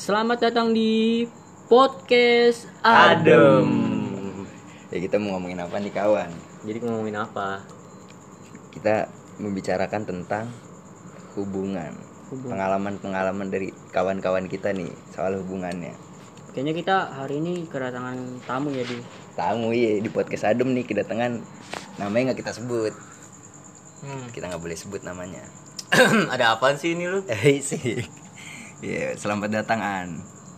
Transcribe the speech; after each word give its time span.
Selamat 0.00 0.40
datang 0.40 0.72
di 0.72 1.28
podcast 1.68 2.64
Adem. 2.80 3.20
Adem. 3.20 3.68
Ya 4.88 4.96
kita 4.96 5.20
mau 5.20 5.36
ngomongin 5.36 5.60
apa 5.60 5.76
nih 5.76 5.92
kawan? 5.92 6.32
Jadi 6.64 6.78
ngomongin 6.88 7.20
apa? 7.20 7.60
Kita 8.72 9.12
membicarakan 9.36 10.08
tentang 10.08 10.48
hubungan. 11.36 11.92
Hubungan. 12.32 12.48
Pengalaman-pengalaman 12.48 13.52
dari 13.52 13.76
kawan-kawan 13.92 14.48
kita 14.48 14.72
nih 14.72 14.88
soal 15.12 15.36
hubungannya. 15.36 15.92
Kayaknya 16.56 16.74
kita 16.80 16.96
hari 17.20 17.44
ini 17.44 17.68
kedatangan 17.68 18.40
tamu 18.48 18.72
ya 18.72 18.88
di. 18.88 19.04
Tamu 19.36 19.68
iya 19.76 20.00
di 20.00 20.08
podcast 20.08 20.48
Adem 20.48 20.72
nih 20.72 20.88
kedatangan 20.88 21.44
namanya 22.00 22.32
nggak 22.32 22.40
kita 22.40 22.56
sebut. 22.56 22.96
Hmm. 24.00 24.32
Kita 24.32 24.48
nggak 24.48 24.64
boleh 24.64 24.80
sebut 24.80 25.04
namanya. 25.04 25.44
Ada 26.32 26.56
apaan 26.56 26.80
sih 26.80 26.96
ini 26.96 27.04
lu? 27.04 27.20
Eh 27.28 27.60
sih. 27.68 28.19
Iya, 28.80 29.12
selamat 29.14 29.50
datang 29.52 29.80
An. 29.80 30.08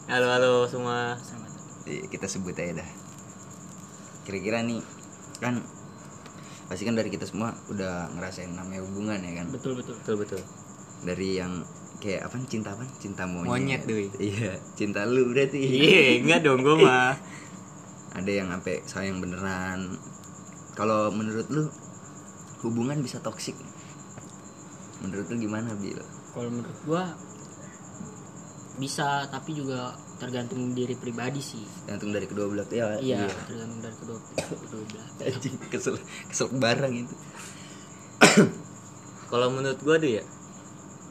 Halo 0.07 0.27
halo 0.31 0.53
semua. 0.65 1.19
Iya, 1.83 2.07
kita 2.07 2.27
sebut 2.31 2.55
aja 2.55 2.79
dah. 2.79 2.91
Kira-kira 4.23 4.63
nih 4.63 4.79
kan 5.43 5.59
pasti 6.71 6.87
kan 6.87 6.95
dari 6.95 7.11
kita 7.11 7.27
semua 7.27 7.51
udah 7.69 8.15
ngerasain 8.15 8.55
namanya 8.55 8.87
hubungan 8.87 9.19
ya 9.19 9.43
kan. 9.43 9.47
Betul 9.51 9.75
betul 9.77 9.99
betul 9.99 10.17
betul. 10.19 10.43
dari 11.03 11.35
yang 11.35 11.67
kayak 11.99 12.31
apa 12.31 12.39
cinta 12.47 12.71
apa 12.73 12.87
cinta 12.95 13.27
monyet 13.27 13.51
Monyet, 13.51 13.83
Dwi. 13.83 14.07
iya 14.23 14.55
cinta 14.75 15.03
lu 15.03 15.35
berarti 15.35 15.59
Iya 15.59 16.23
enggak 16.23 16.47
dong 16.47 16.63
gue 16.63 16.79
mah. 16.83 17.19
ada 18.15 18.31
yang 18.31 18.47
sampai 18.47 18.87
sayang 18.87 19.19
beneran 19.19 19.99
kalau 20.75 21.11
menurut 21.11 21.51
lu 21.51 21.67
hubungan 22.63 23.03
bisa 23.03 23.19
toksik 23.19 23.59
menurut 24.99 25.27
lu 25.27 25.43
gimana 25.43 25.75
bil 25.75 25.99
Kalau 26.31 26.51
menurut 26.55 26.79
gua 26.87 27.03
bisa 28.83 29.31
tapi 29.31 29.55
juga 29.55 29.95
tergantung 30.19 30.75
diri 30.75 30.99
pribadi 30.99 31.39
sih. 31.39 31.63
gantung 31.87 32.11
dari 32.11 32.27
kedua 32.27 32.51
belah 32.51 32.67
ya 32.71 32.99
Iya, 32.99 33.31
tergantung 33.47 33.79
dari 33.79 33.97
kedua 33.97 34.19
kedua 34.59 34.83
belah. 34.91 35.07
anjing 35.23 35.55
kesel 35.71 35.95
kesel 36.27 36.51
barang 36.59 36.93
itu 36.93 37.15
Kalau 39.33 39.49
menurut 39.49 39.81
gua 39.81 39.97
tuh 39.97 40.21
ya. 40.21 40.23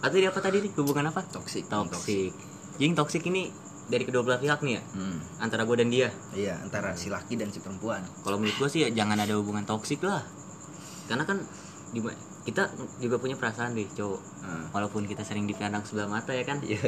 Atau 0.01 0.17
dia 0.21 0.29
apa 0.29 0.37
tadi 0.41 0.61
nih? 0.61 0.71
Hubungan 0.77 1.09
apa? 1.09 1.25
toksik 1.25 1.65
Toksik. 1.65 2.33
Jing 2.77 2.93
toksik 2.93 3.25
ini 3.25 3.49
dari 3.89 4.05
kedua 4.05 4.21
belah 4.21 4.37
pihak 4.37 4.61
nih 4.61 4.77
ya. 4.77 4.81
hmm. 4.93 5.41
Antara 5.41 5.65
gua 5.65 5.81
dan 5.81 5.89
dia. 5.89 6.13
iya 6.37 6.61
antara 6.61 6.93
si 6.93 7.09
laki 7.09 7.35
dan 7.35 7.49
si 7.51 7.59
perempuan 7.59 8.05
Kalau 8.21 8.37
menurut 8.37 8.55
gua 8.61 8.69
sih 8.69 8.85
ya 8.85 8.89
jangan 8.93 9.17
ada 9.17 9.33
hubungan 9.35 9.65
toksik 9.65 10.05
lah. 10.05 10.21
Karena 11.09 11.25
kan 11.25 11.41
di 11.91 11.99
kita 12.41 12.63
juga 12.97 13.15
punya 13.15 13.33
perasaan 13.33 13.71
deh 13.71 13.85
cowok. 13.87 14.21
Hmm. 14.41 14.65
Walaupun 14.71 15.03
kita 15.03 15.21
sering 15.21 15.45
dipandang 15.45 15.81
sebelah 15.81 16.07
mata 16.07 16.31
ya 16.31 16.41
kan. 16.41 16.57
iya 16.59 16.81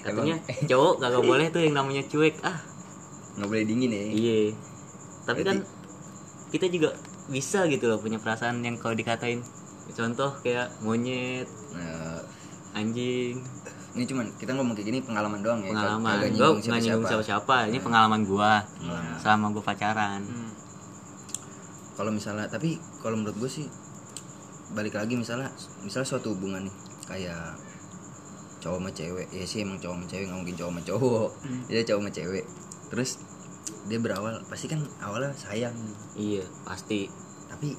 Katanya 0.00 0.36
Emang 0.42 0.66
cowok 0.66 0.94
kagak 0.98 1.22
boleh 1.30 1.46
tuh 1.48 1.60
yang 1.60 1.74
namanya 1.74 2.02
cuek. 2.02 2.34
Ah, 2.40 2.58
nggak 3.34 3.46
boleh 3.46 3.64
dingin 3.64 3.90
ya 3.90 4.02
iya. 4.04 4.38
Tapi 5.22 5.42
kan 5.42 5.56
Berarti- 5.56 5.74
kita 6.48 6.66
juga 6.68 6.90
bisa 7.26 7.66
gitu 7.66 7.84
loh 7.84 7.98
punya 7.98 8.16
perasaan 8.16 8.60
yang 8.60 8.76
kalau 8.76 8.94
dikatain 8.94 9.42
contoh 9.88 10.30
kayak 10.40 10.70
monyet, 10.80 11.46
Nah, 11.72 12.18
anjing, 12.72 13.38
ini 13.92 14.04
cuman 14.04 14.26
kita 14.32 14.50
ngomong 14.52 14.72
kayak 14.72 14.88
gini 14.88 14.98
pengalaman 15.00 15.38
doang 15.38 15.58
ya 15.60 15.70
pengalaman 15.70 16.10
gue 16.18 16.26
nyinggung 16.28 16.54
nggak 16.56 16.70
nyinggung 16.76 16.82
siapa-siapa. 17.02 17.22
siapa-siapa 17.22 17.56
ini 17.66 17.78
pengalaman 17.78 18.20
gua 18.22 18.62
Pengalaman. 18.76 19.16
selama 19.16 19.46
gua 19.50 19.62
pacaran 19.64 20.20
Hmm. 20.22 20.50
kalau 21.94 22.10
misalnya 22.10 22.46
tapi 22.46 22.74
kalau 22.98 23.16
menurut 23.16 23.36
gue 23.36 23.50
sih 23.52 23.66
balik 24.72 24.94
lagi 24.94 25.14
misalnya 25.14 25.52
misalnya 25.80 26.08
suatu 26.08 26.32
hubungan 26.32 26.64
nih 26.64 26.74
kayak 27.06 27.54
cowok 28.58 28.78
sama 28.78 28.90
cewek. 28.90 29.26
Ya 29.30 29.44
sih 29.44 29.62
emang 29.62 29.78
cowok 29.78 29.94
sama 29.94 30.06
cewek 30.06 30.24
nggak 30.26 30.38
mungkin 30.38 30.56
cowok 30.56 30.70
sama 30.72 30.82
cowok. 30.82 31.28
Hmm. 31.44 31.62
dia 31.66 31.82
cowok 31.84 32.00
sama 32.00 32.10
cewek. 32.10 32.44
Terus 32.86 33.10
dia 33.86 33.98
berawal 33.98 34.34
pasti 34.46 34.66
kan 34.66 34.80
awalnya 34.98 35.30
sayang. 35.32 35.74
Iya 36.12 36.42
pasti. 36.62 37.06
Tapi 37.46 37.70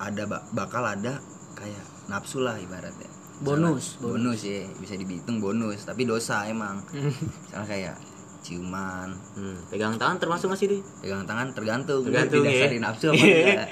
ada 0.00 0.24
ba- 0.24 0.46
bakal 0.50 0.82
ada 0.82 1.20
kayak 1.54 1.84
nafsu 2.06 2.40
lah 2.40 2.56
ibaratnya. 2.56 3.06
Bonus, 3.36 4.00
Misalnya- 4.00 4.00
bonus 4.00 4.40
ya 4.42 4.64
bisa 4.80 4.94
dihitung 4.96 5.38
bonus 5.38 5.84
tapi 5.84 6.02
dosa 6.02 6.42
emang. 6.46 6.80
Misalnya 6.90 7.68
kayak 7.68 7.96
ciuman. 8.40 9.10
Hmm, 9.34 9.58
pegang 9.68 9.94
tangan 9.94 10.16
termasuk 10.16 10.46
masih 10.48 10.66
deh 10.68 10.82
pegang 10.98 11.22
tangan 11.22 11.50
tergantung 11.50 12.00
Tergantung, 12.00 12.42
ya. 12.42 12.70
nafsu 12.78 13.10
apa 13.10 13.66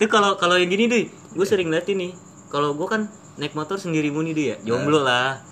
Iya. 0.00 0.02
itu 0.02 0.10
kalau 0.10 0.32
kalau 0.34 0.56
yang 0.56 0.66
gini 0.66 0.84
deh 0.86 1.04
gue 1.30 1.44
sering 1.44 1.68
liat 1.68 1.84
ini 1.86 2.16
kalau 2.48 2.72
gue 2.72 2.88
kan 2.88 3.04
naik 3.36 3.52
motor 3.52 3.76
sendiri 3.76 4.08
muni 4.08 4.32
deh 4.32 4.46
ya 4.46 4.56
jomblo 4.62 5.00
lah 5.00 5.44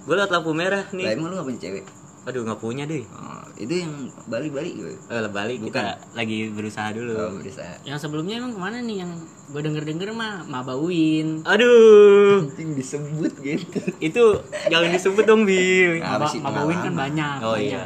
gue 0.00 0.14
liat 0.14 0.30
lampu 0.30 0.50
merah 0.52 0.84
lah 0.84 0.94
nih 0.94 1.10
emang 1.12 1.28
lu 1.28 1.36
gak 1.36 1.46
punya 1.48 1.60
cewek 1.60 1.84
aduh 2.22 2.42
nggak 2.42 2.58
punya 2.60 2.84
deh 2.84 3.02
Oh, 3.08 3.42
itu 3.56 3.70
yang 3.80 3.94
balik-balik 4.26 4.74
gue. 4.74 4.94
eh 4.94 5.20
lah 5.20 5.30
balik 5.32 5.58
kita 5.60 5.94
lagi 6.12 6.50
berusaha 6.50 6.90
dulu 6.90 7.14
Oh, 7.14 7.38
bisa. 7.38 7.62
Yang 7.82 7.98
sebelumnya 8.00 8.36
emang 8.36 8.50
ke 8.50 8.60
mana 8.60 8.78
nih 8.78 9.02
yang 9.02 9.10
gue 9.48 9.60
denger 9.60 9.82
denger 9.84 10.10
mah 10.10 10.42
Mabawin. 10.44 11.42
aduh 11.42 12.42
Anjing 12.44 12.74
disebut 12.74 13.30
gitu. 13.40 13.78
itu 14.00 14.24
jangan 14.66 14.88
disebut 14.88 15.22
dong 15.24 15.42
bi 15.42 15.98
Nah, 15.98 16.14
Maba, 16.16 16.26
Mabawin 16.32 16.78
kan 16.80 16.94
banyak. 16.96 17.38
oh 17.40 17.54
banyak. 17.54 17.70
iya 17.70 17.84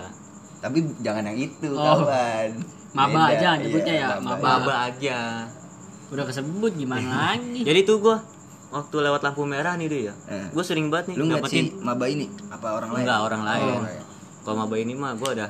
Tapi 0.58 0.78
jangan 1.00 1.24
yang 1.26 1.38
itu, 1.42 1.68
Oh. 1.70 2.04
kawan. 2.04 2.48
Maba 2.90 3.20
Beda. 3.22 3.32
aja 3.34 3.48
nyebutnya 3.56 3.94
ya, 3.94 4.08
maba. 4.18 4.24
maba. 4.34 4.40
Baba 4.58 4.74
aja 4.88 5.18
Udah 6.10 6.24
kesebut 6.24 6.72
gimana 6.72 7.06
lagi? 7.32 7.62
jadi 7.62 7.80
tuh 7.82 7.96
gue 8.00 8.16
waktu 8.68 8.96
lewat 9.00 9.20
lampu 9.20 9.42
merah 9.42 9.74
nih 9.74 9.86
deh 9.86 10.02
ya 10.06 10.14
Eh. 10.26 10.46
gue 10.48 10.62
sering 10.62 10.86
banget 10.88 11.10
nih 11.10 11.16
Lu 11.16 11.24
ngeliat 11.24 11.42
dapetin 11.42 11.64
si 11.64 11.78
Maba 11.80 12.06
ini 12.06 12.26
apa 12.48 12.66
orang 12.72 12.90
lain? 12.90 13.02
Enggak, 13.02 13.18
orang 13.20 13.42
lain. 13.44 13.62
Oh, 13.68 13.82
iya. 13.84 14.02
kalau 14.40 14.56
maba 14.56 14.74
ini 14.76 14.92
mah 14.92 15.12
gue 15.14 15.30
ada 15.32 15.46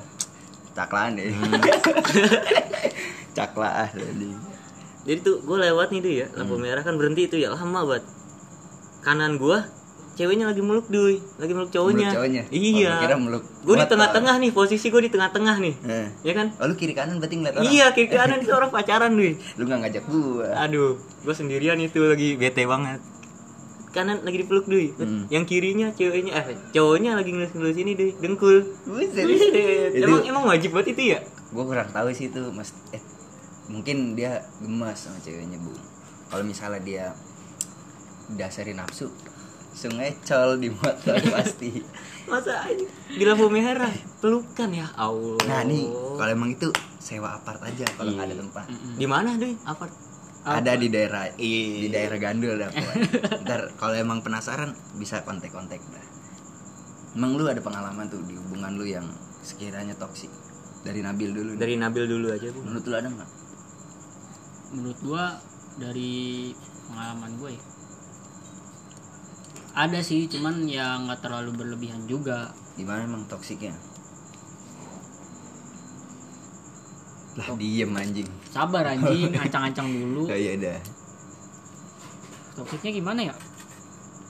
Caklaan 0.70 1.12
deh. 1.14 1.28
Hmm. 1.28 1.50
Caklaan 3.32 3.88
tadi. 3.90 4.28
jadi 5.02 5.18
tuh 5.18 5.40
gue 5.40 5.56
lewat 5.58 5.88
nih 5.90 6.00
tuh 6.00 6.12
ya 6.14 6.26
lampu 6.34 6.54
merah 6.56 6.80
kan 6.80 6.94
berhenti 6.94 7.24
tuh 7.24 7.36
ya 7.36 7.48
lama 7.48 7.80
banget 7.84 8.04
kanan 9.00 9.36
gue 9.36 9.58
ceweknya 10.20 10.44
lagi 10.44 10.60
meluk 10.60 10.84
duy 10.86 11.16
lagi 11.34 11.50
meluk 11.50 11.70
cowoknya, 11.70 12.06
Meluk 12.06 12.16
cowoknya? 12.20 12.42
iya 12.52 12.90
Oh, 12.90 13.00
kira 13.00 13.16
meluk 13.16 13.42
gue 13.58 13.72
di 13.74 13.86
tengah-tengah 13.86 14.34
nih 14.36 14.50
posisi 14.50 14.86
gue 14.86 15.00
di 15.00 15.08
tengah-tengah 15.08 15.56
nih 15.58 15.74
Eh. 15.82 16.08
ya 16.22 16.32
kan 16.34 16.52
Oh, 16.54 16.66
lu 16.66 16.74
kiri 16.74 16.92
kanan 16.92 17.16
berarti 17.16 17.34
ngeliat 17.34 17.56
orang. 17.56 17.64
iya 17.66 17.86
kiri 17.90 18.08
kanan 18.10 18.38
itu 18.38 18.52
orang 18.52 18.68
pacaran 18.68 19.12
duy 19.12 19.32
Lu 19.56 19.64
gak 19.64 19.80
ngajak 19.80 20.04
gua. 20.06 20.46
aduh 20.60 20.92
gue 21.00 21.34
sendirian 21.34 21.78
itu 21.78 21.98
lagi 21.98 22.36
bete 22.36 22.62
banget 22.64 23.00
kanan 23.90 24.20
lagi 24.20 24.38
dipeluk 24.38 24.66
duy 24.66 24.92
Hmm. 24.92 25.24
yang 25.26 25.42
kirinya 25.42 25.90
ceweknya 25.90 26.36
eh 26.36 26.44
cowoknya 26.70 27.16
lagi 27.16 27.32
ngelus-ngelus 27.32 27.74
ini 27.76 27.92
duy 27.94 28.10
dengkul 28.14 28.62
Buset. 28.84 29.24
Buset. 29.24 29.96
Emang 29.96 30.22
emang 30.22 30.44
wajib 30.44 30.70
banget 30.70 30.94
itu 30.94 31.02
ya 31.10 31.18
gue 31.48 31.64
kurang 31.64 31.88
tahu 31.88 32.12
sih 32.12 32.28
itu 32.28 32.38
mas 32.50 32.70
eh 32.90 33.02
mungkin 33.66 34.12
dia 34.12 34.44
gemas 34.58 35.00
sama 35.00 35.18
ceweknya 35.18 35.56
bu 35.56 35.74
kalau 36.26 36.44
misalnya 36.44 36.78
dia 36.78 37.04
dasari 38.30 38.70
nafsu 38.72 39.10
sungai 39.70 40.18
col 40.20 40.56
di 40.56 40.68
motor 40.68 41.16
pasti. 41.34 41.82
Masa 42.24 42.62
aja 42.62 42.86
di 43.08 43.24
lampu 43.24 43.46
merah 43.46 43.90
pelukan 44.18 44.70
ya? 44.70 44.86
Allah. 44.94 45.40
Nah 45.44 45.60
nih 45.62 45.86
kalau 46.14 46.30
emang 46.30 46.50
itu 46.50 46.68
sewa 46.96 47.34
apart 47.34 47.58
aja 47.62 47.86
kalau 47.90 48.12
nggak 48.12 48.26
ada 48.26 48.34
Iya. 48.34 48.40
tempat. 48.40 48.64
Di 48.94 49.06
mana 49.06 49.30
deh 49.34 49.54
apa 49.62 49.86
ada 50.40 50.72
di 50.72 50.88
daerah 50.88 51.26
Iya. 51.32 51.64
di 51.80 51.88
daerah 51.88 52.18
Gandul 52.18 52.54
dah 52.56 52.68
pokoknya. 52.68 53.10
ntar 53.44 53.60
kalau 53.74 53.94
emang 53.94 54.20
penasaran 54.20 54.70
bisa 54.94 55.20
kontak-kontak 55.20 55.80
dah. 55.82 56.06
Emang 57.12 57.34
lu 57.34 57.42
ada 57.44 57.58
pengalaman 57.58 58.06
tuh 58.06 58.22
di 58.22 58.34
hubungan 58.34 58.70
lu 58.72 58.86
yang 58.86 59.06
sekiranya 59.40 59.94
toksik? 59.94 60.30
Dari 60.80 61.00
Nabil 61.00 61.30
dulu 61.30 61.50
nih. 61.52 61.58
dari 61.58 61.74
Nabil 61.74 62.04
dulu 62.06 62.30
aja 62.30 62.46
bu. 62.48 62.62
Menurut 62.62 62.84
lu 62.84 62.94
ada 62.94 63.08
nggak? 63.08 63.30
Menurut 64.70 64.98
gua 65.02 65.24
dari 65.76 66.54
pengalaman 66.86 67.30
gue 67.36 67.50
ya. 67.50 67.62
Ada 69.80 70.04
sih, 70.04 70.28
cuman 70.28 70.68
ya 70.68 71.00
nggak 71.00 71.24
terlalu 71.24 71.56
berlebihan 71.56 72.04
juga. 72.04 72.52
Gimana 72.76 73.08
emang 73.08 73.24
toksiknya? 73.24 73.72
Lah 77.40 77.48
diem 77.56 77.88
anjing. 77.96 78.28
Sabar 78.52 78.84
anjing, 78.92 79.32
ancang-ancang 79.48 79.88
dulu. 79.88 80.28
Oh 80.28 80.36
iya 80.36 80.60
dah. 80.60 80.80
Toksiknya 82.60 82.92
gimana 82.92 83.32
ya? 83.32 83.34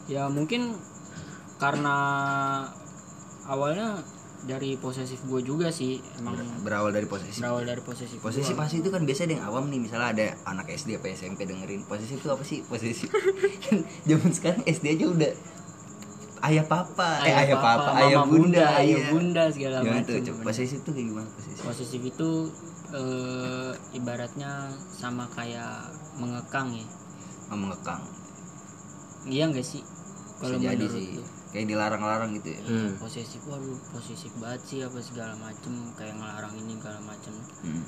Ya 0.06 0.22
mungkin 0.30 0.78
karena 1.58 1.96
awalnya 3.42 3.98
dari 4.40 4.81
posesif 4.81 5.20
gue 5.28 5.40
juga 5.44 5.69
sih 5.69 6.00
emang 6.16 6.40
Berawal 6.64 6.96
dari 6.96 7.04
posisi. 7.04 7.38
berawal 7.44 7.69
dari 7.69 7.82
posesif 7.84 8.19
Posisi 8.25 8.56
gua. 8.56 8.64
pasti 8.64 8.81
itu 8.81 8.88
kan 8.88 9.04
biasa 9.04 9.28
ada 9.28 9.34
yang 9.37 9.44
awam 9.44 9.69
nih 9.69 9.81
misalnya 9.84 10.08
ada 10.16 10.26
anak 10.48 10.72
SD 10.72 10.96
apa 10.96 11.12
SMP 11.12 11.44
dengerin 11.44 11.84
posisi 11.84 12.16
itu 12.16 12.28
apa 12.28 12.40
sih 12.40 12.64
posisi 12.64 13.04
kan 13.60 13.84
zaman 14.08 14.31
sekarang 14.32 14.62
SD 14.64 14.96
aja 14.96 15.06
udah 15.12 15.32
ayah 16.40 16.64
papa 16.64 17.20
eh 17.28 17.34
ayah 17.37 17.58
papa, 17.60 17.92
mama 17.92 18.00
ayah 18.00 18.25
bunda, 18.25 18.64
ayah 18.81 18.96
iya. 18.96 19.08
bunda 19.12 19.44
segala 19.52 19.84
macam 19.84 20.08
tuh 20.08 20.25
coba 20.25 20.40
posisi 20.48 20.75
itu 20.81 20.88
kayak 20.88 21.06
gimana 21.12 21.28
posisi 21.37 21.60
posesif 21.60 22.00
itu 22.00 22.31
eh, 22.96 23.72
ibaratnya 23.92 24.72
sama 24.88 25.28
kayak 25.37 25.84
mengekang 26.16 26.72
ya 26.72 26.87
mengekang 27.52 28.00
iya 29.28 29.52
enggak 29.52 29.69
sih 29.69 29.84
jadi 30.40 30.81
menurut 30.81 30.96
sih. 30.96 31.20
Kayak 31.50 31.67
dilarang-larang 31.67 32.31
gitu 32.32 32.49
ya 32.49 32.61
Hmm. 32.62 32.94
posesif 32.97 33.43
waduh 33.44 33.75
posesif 33.91 34.31
banget 34.37 34.61
sih 34.62 34.79
apa 34.81 34.99
segala 34.99 35.35
macem 35.37 35.73
kayak 35.93 36.14
ngelarang 36.14 36.55
ini 36.56 36.73
segala 36.75 36.99
macem 37.02 37.35
Hmm. 37.61 37.82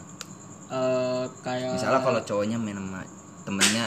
eh 0.68 1.24
kayak 1.40 1.70
misalnya 1.72 2.00
kalau 2.00 2.20
cowoknya 2.20 2.56
main 2.56 2.74
sama 2.74 3.00
temennya 3.42 3.86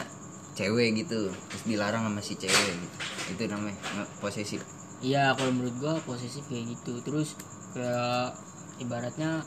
cewek 0.53 0.95
gitu 0.95 1.27
terus 1.27 1.63
dilarang 1.63 2.03
sama 2.03 2.19
si 2.19 2.33
cewek 2.33 2.71
gitu 2.71 2.95
itu 3.27 3.43
namanya 3.47 3.75
posesif 4.17 4.63
iya 4.99 5.33
kalau 5.33 5.51
menurut 5.51 5.75
gua 5.75 5.93
posesif 6.01 6.45
kayak 6.45 6.71
gitu 6.71 7.01
terus 7.01 7.35
kayak 7.71 8.31
ibaratnya 8.77 9.43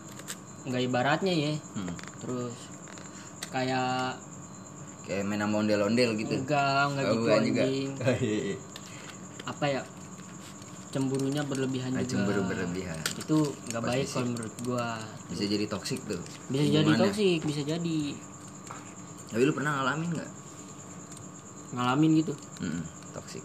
nggak 0.62 0.82
ibaratnya 0.84 1.32
ya 1.32 1.52
Hmm. 1.72 1.94
terus 2.18 2.56
kayak 3.48 4.12
kayak 5.02 5.24
main 5.24 5.40
sama 5.40 5.56
ondel-ondel 5.58 6.12
gitu 6.14 6.36
enggak 6.36 6.84
enggak 6.86 7.04
Oh, 7.06 7.12
gitu 7.14 7.48
juga. 7.48 7.64
Oh, 8.04 8.16
iya, 8.18 8.36
iya. 8.44 8.56
apa 9.42 9.64
ya 9.66 9.80
cemburunya 10.88 11.44
berlebihan 11.44 11.92
Ah, 11.92 12.00
juga. 12.00 12.10
cemburu 12.24 12.42
berlebihan. 12.48 12.96
Itu 13.14 13.38
nggak 13.68 13.82
baik 13.82 14.06
kalau 14.08 14.26
menurut 14.32 14.54
gua. 14.64 14.96
Bisa 15.28 15.44
jadi 15.44 15.64
toksik 15.68 16.00
tuh 16.08 16.20
bisa 16.48 16.64
jadi 16.64 16.90
toksik 16.96 17.40
bisa 17.44 17.62
jadi. 17.62 18.00
Tapi 19.28 19.42
lu 19.44 19.52
pernah 19.52 19.72
ngalamin 19.78 20.08
nggak? 20.16 20.30
Ngalamin 21.76 22.10
gitu. 22.16 22.32
Mm-mm, 22.64 22.82
toksik 23.12 23.44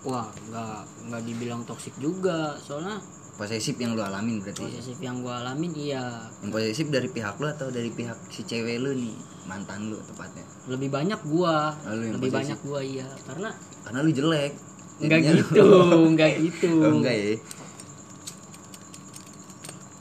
wah 0.00 0.32
nggak 0.48 0.80
nggak 1.08 1.22
dibilang 1.24 1.60
toksik 1.64 1.92
juga. 2.00 2.56
Soalnya 2.56 3.00
posesif 3.36 3.76
yang 3.76 3.96
lu 3.96 4.04
alamin 4.04 4.40
berarti 4.40 4.60
ya? 4.60 4.68
posesif 4.68 4.98
yang 5.00 5.20
gua 5.20 5.40
alamin 5.40 5.72
iya. 5.72 6.28
Yang 6.40 6.50
posesif 6.52 6.86
dari 6.88 7.08
pihak 7.08 7.36
lu 7.36 7.48
atau 7.48 7.68
dari 7.68 7.88
pihak 7.88 8.16
si 8.28 8.44
cewek 8.44 8.80
lu 8.80 8.92
nih 8.92 9.16
mantan 9.44 9.88
lu 9.88 9.96
tepatnya? 10.04 10.44
Lebih 10.68 10.88
banyak 10.88 11.20
gua. 11.24 11.72
Oh, 11.84 11.96
yang 11.96 12.16
lebih 12.16 12.28
posesif. 12.28 12.36
banyak 12.36 12.58
gua 12.64 12.80
iya. 12.80 13.08
Karena 13.24 13.48
karena 13.84 13.98
lu 14.00 14.12
jelek 14.12 14.52
nggak 15.00 15.18
Jadinya 15.18 15.32
lu- 15.32 15.40
gitu 15.40 15.64
nggak 16.12 16.30
gitu. 16.38 16.70
Oh, 16.84 16.92
enggak 16.94 17.14
ya. 17.14 17.34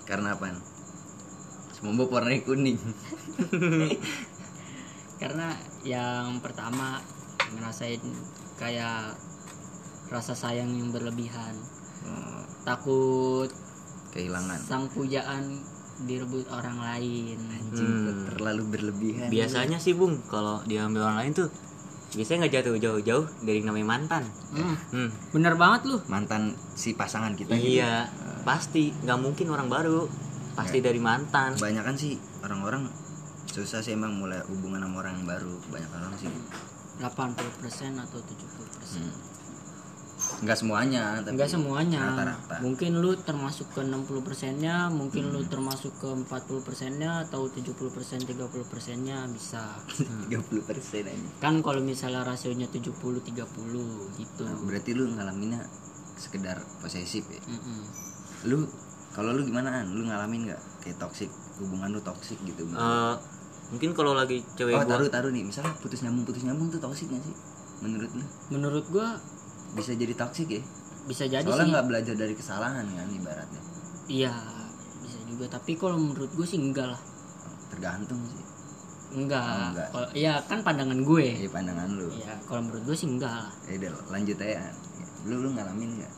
Karena 0.03 0.27
apa 0.33 0.45
semua 1.71 2.03
warnanya 2.03 2.43
kuning. 2.43 2.75
Karena 5.21 5.55
yang 5.81 6.37
pertama 6.39 7.01
ngerasain 7.49 7.99
kayak 8.55 9.17
rasa 10.09 10.33
sayang 10.33 10.69
yang 10.69 10.89
berlebihan. 10.89 11.53
Oh, 12.03 12.43
takut 12.63 13.49
kehilangan. 14.09 14.57
sang 14.57 14.89
pujaan 14.89 15.61
direbut 16.01 16.49
orang 16.49 16.79
lain. 16.79 17.37
Anjing, 17.45 17.85
Hmm. 17.85 18.25
terlalu 18.27 18.63
berlebihan. 18.67 19.29
Biasanya 19.29 19.77
sih 19.77 19.93
bung 19.93 20.17
kalau 20.25 20.59
diambil 20.65 21.05
orang 21.05 21.17
lain 21.21 21.33
tuh 21.37 21.49
biasanya 22.09 22.45
nggak 22.45 22.53
jatuh 22.59 22.75
jauh-jauh 22.79 23.25
dari 23.45 23.61
namanya 23.61 23.87
mantan. 23.97 24.23
Hmm, 24.53 24.75
hmm. 24.93 25.09
bener 25.35 25.53
banget 25.59 25.89
lu. 25.89 25.97
Mantan 26.09 26.57
si 26.73 26.97
pasangan 26.97 27.37
kita 27.37 27.53
gitu. 27.57 27.79
iya 27.79 28.09
pasti. 28.41 28.89
Nggak 29.05 29.19
mungkin 29.19 29.47
orang 29.53 29.69
baru. 29.69 30.09
Pasti 30.57 30.81
dari 30.81 30.97
mantan. 30.97 31.55
Kebanyakan 31.55 31.95
sih 31.95 32.17
orang-orang 32.41 32.89
susah 33.49 33.81
sih 33.81 33.93
emang 33.93 34.17
mulai 34.17 34.41
hubungan 34.49 34.81
sama 34.81 35.05
orang 35.05 35.21
yang 35.21 35.27
baru. 35.27 35.53
Banyak 35.69 35.91
orang 35.93 36.13
sih. 36.17 36.29
80% 36.99 37.95
atau 37.95 38.19
70% 38.19 38.99
hmm. 38.99 39.28
Nggak 40.19 40.57
semuanya 40.57 41.19
tapi 41.23 41.35
enggak 41.35 41.51
semuanya. 41.51 41.99
rata-rata. 42.11 42.55
Mungkin 42.59 42.91
lu 42.99 43.15
termasuk 43.23 43.71
ke 43.71 43.81
60% 43.83 44.59
nya 44.59 44.91
mungkin 44.91 45.31
lu 45.31 45.43
termasuk 45.47 45.95
ke 45.95 46.09
40% 46.11 46.99
nya 46.99 47.23
atau 47.23 47.47
70% 47.47 48.27
30% 48.27 49.07
nya 49.07 49.23
bisa. 49.31 49.63
30 50.31 50.67
persen 50.67 51.03
aja. 51.07 51.29
Kan 51.39 51.63
kalau 51.63 51.79
misalnya 51.79 52.27
rasionya 52.27 52.67
70 52.67 52.91
30 52.99 54.19
gitu. 54.19 54.43
Nah, 54.43 54.59
berarti 54.67 54.91
lu 54.91 55.07
ngalaminnya 55.15 55.63
sekedar 56.19 56.59
posesif 56.83 57.23
ya? 57.31 57.39
Mm-mm. 57.47 57.81
lu 58.51 58.63
kalau 59.15 59.35
lu 59.35 59.43
gimana 59.43 59.83
An? 59.83 59.91
lu 59.91 60.07
ngalamin 60.07 60.51
nggak 60.51 60.61
kayak 60.83 60.99
toxic? 60.99 61.31
Hubungan 61.59 61.91
lu 61.95 61.99
toxic 62.03 62.39
gitu 62.43 62.67
Eh, 62.67 63.15
mungkin 63.71 63.91
kalau 63.95 64.15
lagi 64.15 64.43
cewek 64.55 64.75
oh 64.75 64.83
gua 64.83 64.91
taruh 64.95 65.07
taruh 65.07 65.31
nih. 65.31 65.47
Misalnya 65.47 65.75
putus 65.79 66.03
nyambung 66.03 66.27
putus 66.27 66.43
nyambung 66.43 66.67
tuh 66.71 66.79
toxic 66.79 67.07
gak 67.11 67.23
sih? 67.23 67.35
Menurut 67.83 68.11
lu? 68.11 68.23
Menurut 68.51 68.85
gua 68.91 69.15
bisa 69.73 69.91
jadi 69.93 70.13
toxic 70.13 70.47
ya? 70.49 70.61
Bisa 71.05 71.25
jadi 71.25 71.41
soalnya 71.41 71.79
nggak 71.79 71.87
belajar 71.87 72.15
dari 72.15 72.33
kesalahan 72.33 72.85
kan 72.85 73.07
ibaratnya. 73.07 73.61
Iya 74.05 74.33
bisa 75.01 75.19
juga. 75.25 75.45
Tapi 75.49 75.71
kalau 75.73 75.97
menurut 75.97 76.29
gue 76.29 76.45
sih 76.45 76.57
enggak 76.57 76.89
lah. 76.89 77.01
Tergantung 77.69 78.21
sih. 78.25 78.43
Enggak, 79.09 79.41
Oh, 79.41 79.69
enggak. 79.71 79.87
Kalau- 79.89 80.11
iya 80.13 80.33
kan 80.45 80.61
pandangan 80.61 81.01
gue. 81.01 81.25
Ya 81.35 81.49
pandangan 81.49 81.89
lu. 81.89 82.09
Iya 82.13 82.33
kalau 82.45 82.61
menurut 82.61 82.83
gue 82.85 82.95
sih 82.95 83.09
enggak 83.09 83.33
lah. 83.33 83.49
Ya 83.65 83.89
lanjut 84.07 84.37
aja. 84.37 84.69
Lu 85.25 85.35
lu 85.41 85.49
ngalamin 85.51 85.89
nggak? 85.97 86.13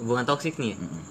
Hubungan 0.00 0.24
toksik 0.24 0.56
nih 0.56 0.72
Mm-mm. 0.74 1.02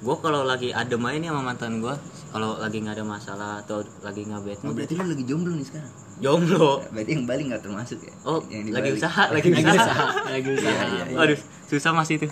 Gue 0.00 0.16
kalau 0.24 0.48
lagi 0.48 0.72
adem 0.72 1.04
aja 1.04 1.18
nih 1.20 1.28
sama 1.28 1.42
mantan 1.52 1.84
gue 1.84 1.94
kalau 2.32 2.56
lagi 2.56 2.80
nggak 2.80 2.96
ada 2.96 3.04
masalah 3.04 3.52
atau 3.60 3.84
lagi 4.00 4.24
nggak 4.24 4.40
bad 4.40 4.58
oh 4.64 4.72
berarti 4.72 4.94
lu 4.96 5.06
lagi 5.12 5.24
jomblo 5.28 5.52
nih 5.52 5.66
sekarang? 5.68 5.92
Jomblo. 6.20 6.84
Berarti 6.92 7.10
yang 7.16 7.24
Bali 7.24 7.42
nggak 7.48 7.62
termasuk 7.64 7.98
ya? 8.04 8.12
Oh 8.28 8.44
yang 8.52 8.68
lagi 8.72 8.92
Bali. 8.92 8.98
usaha 9.00 9.22
lagi 9.32 9.48
lagi 9.48 9.72
usaha. 9.72 10.04
lagi 10.28 10.48
usaha. 10.52 10.82
Iya, 10.84 11.04
iya. 11.08 11.16
aduh 11.16 11.40
susah 11.68 11.92
masih 11.96 12.14
itu. 12.20 12.28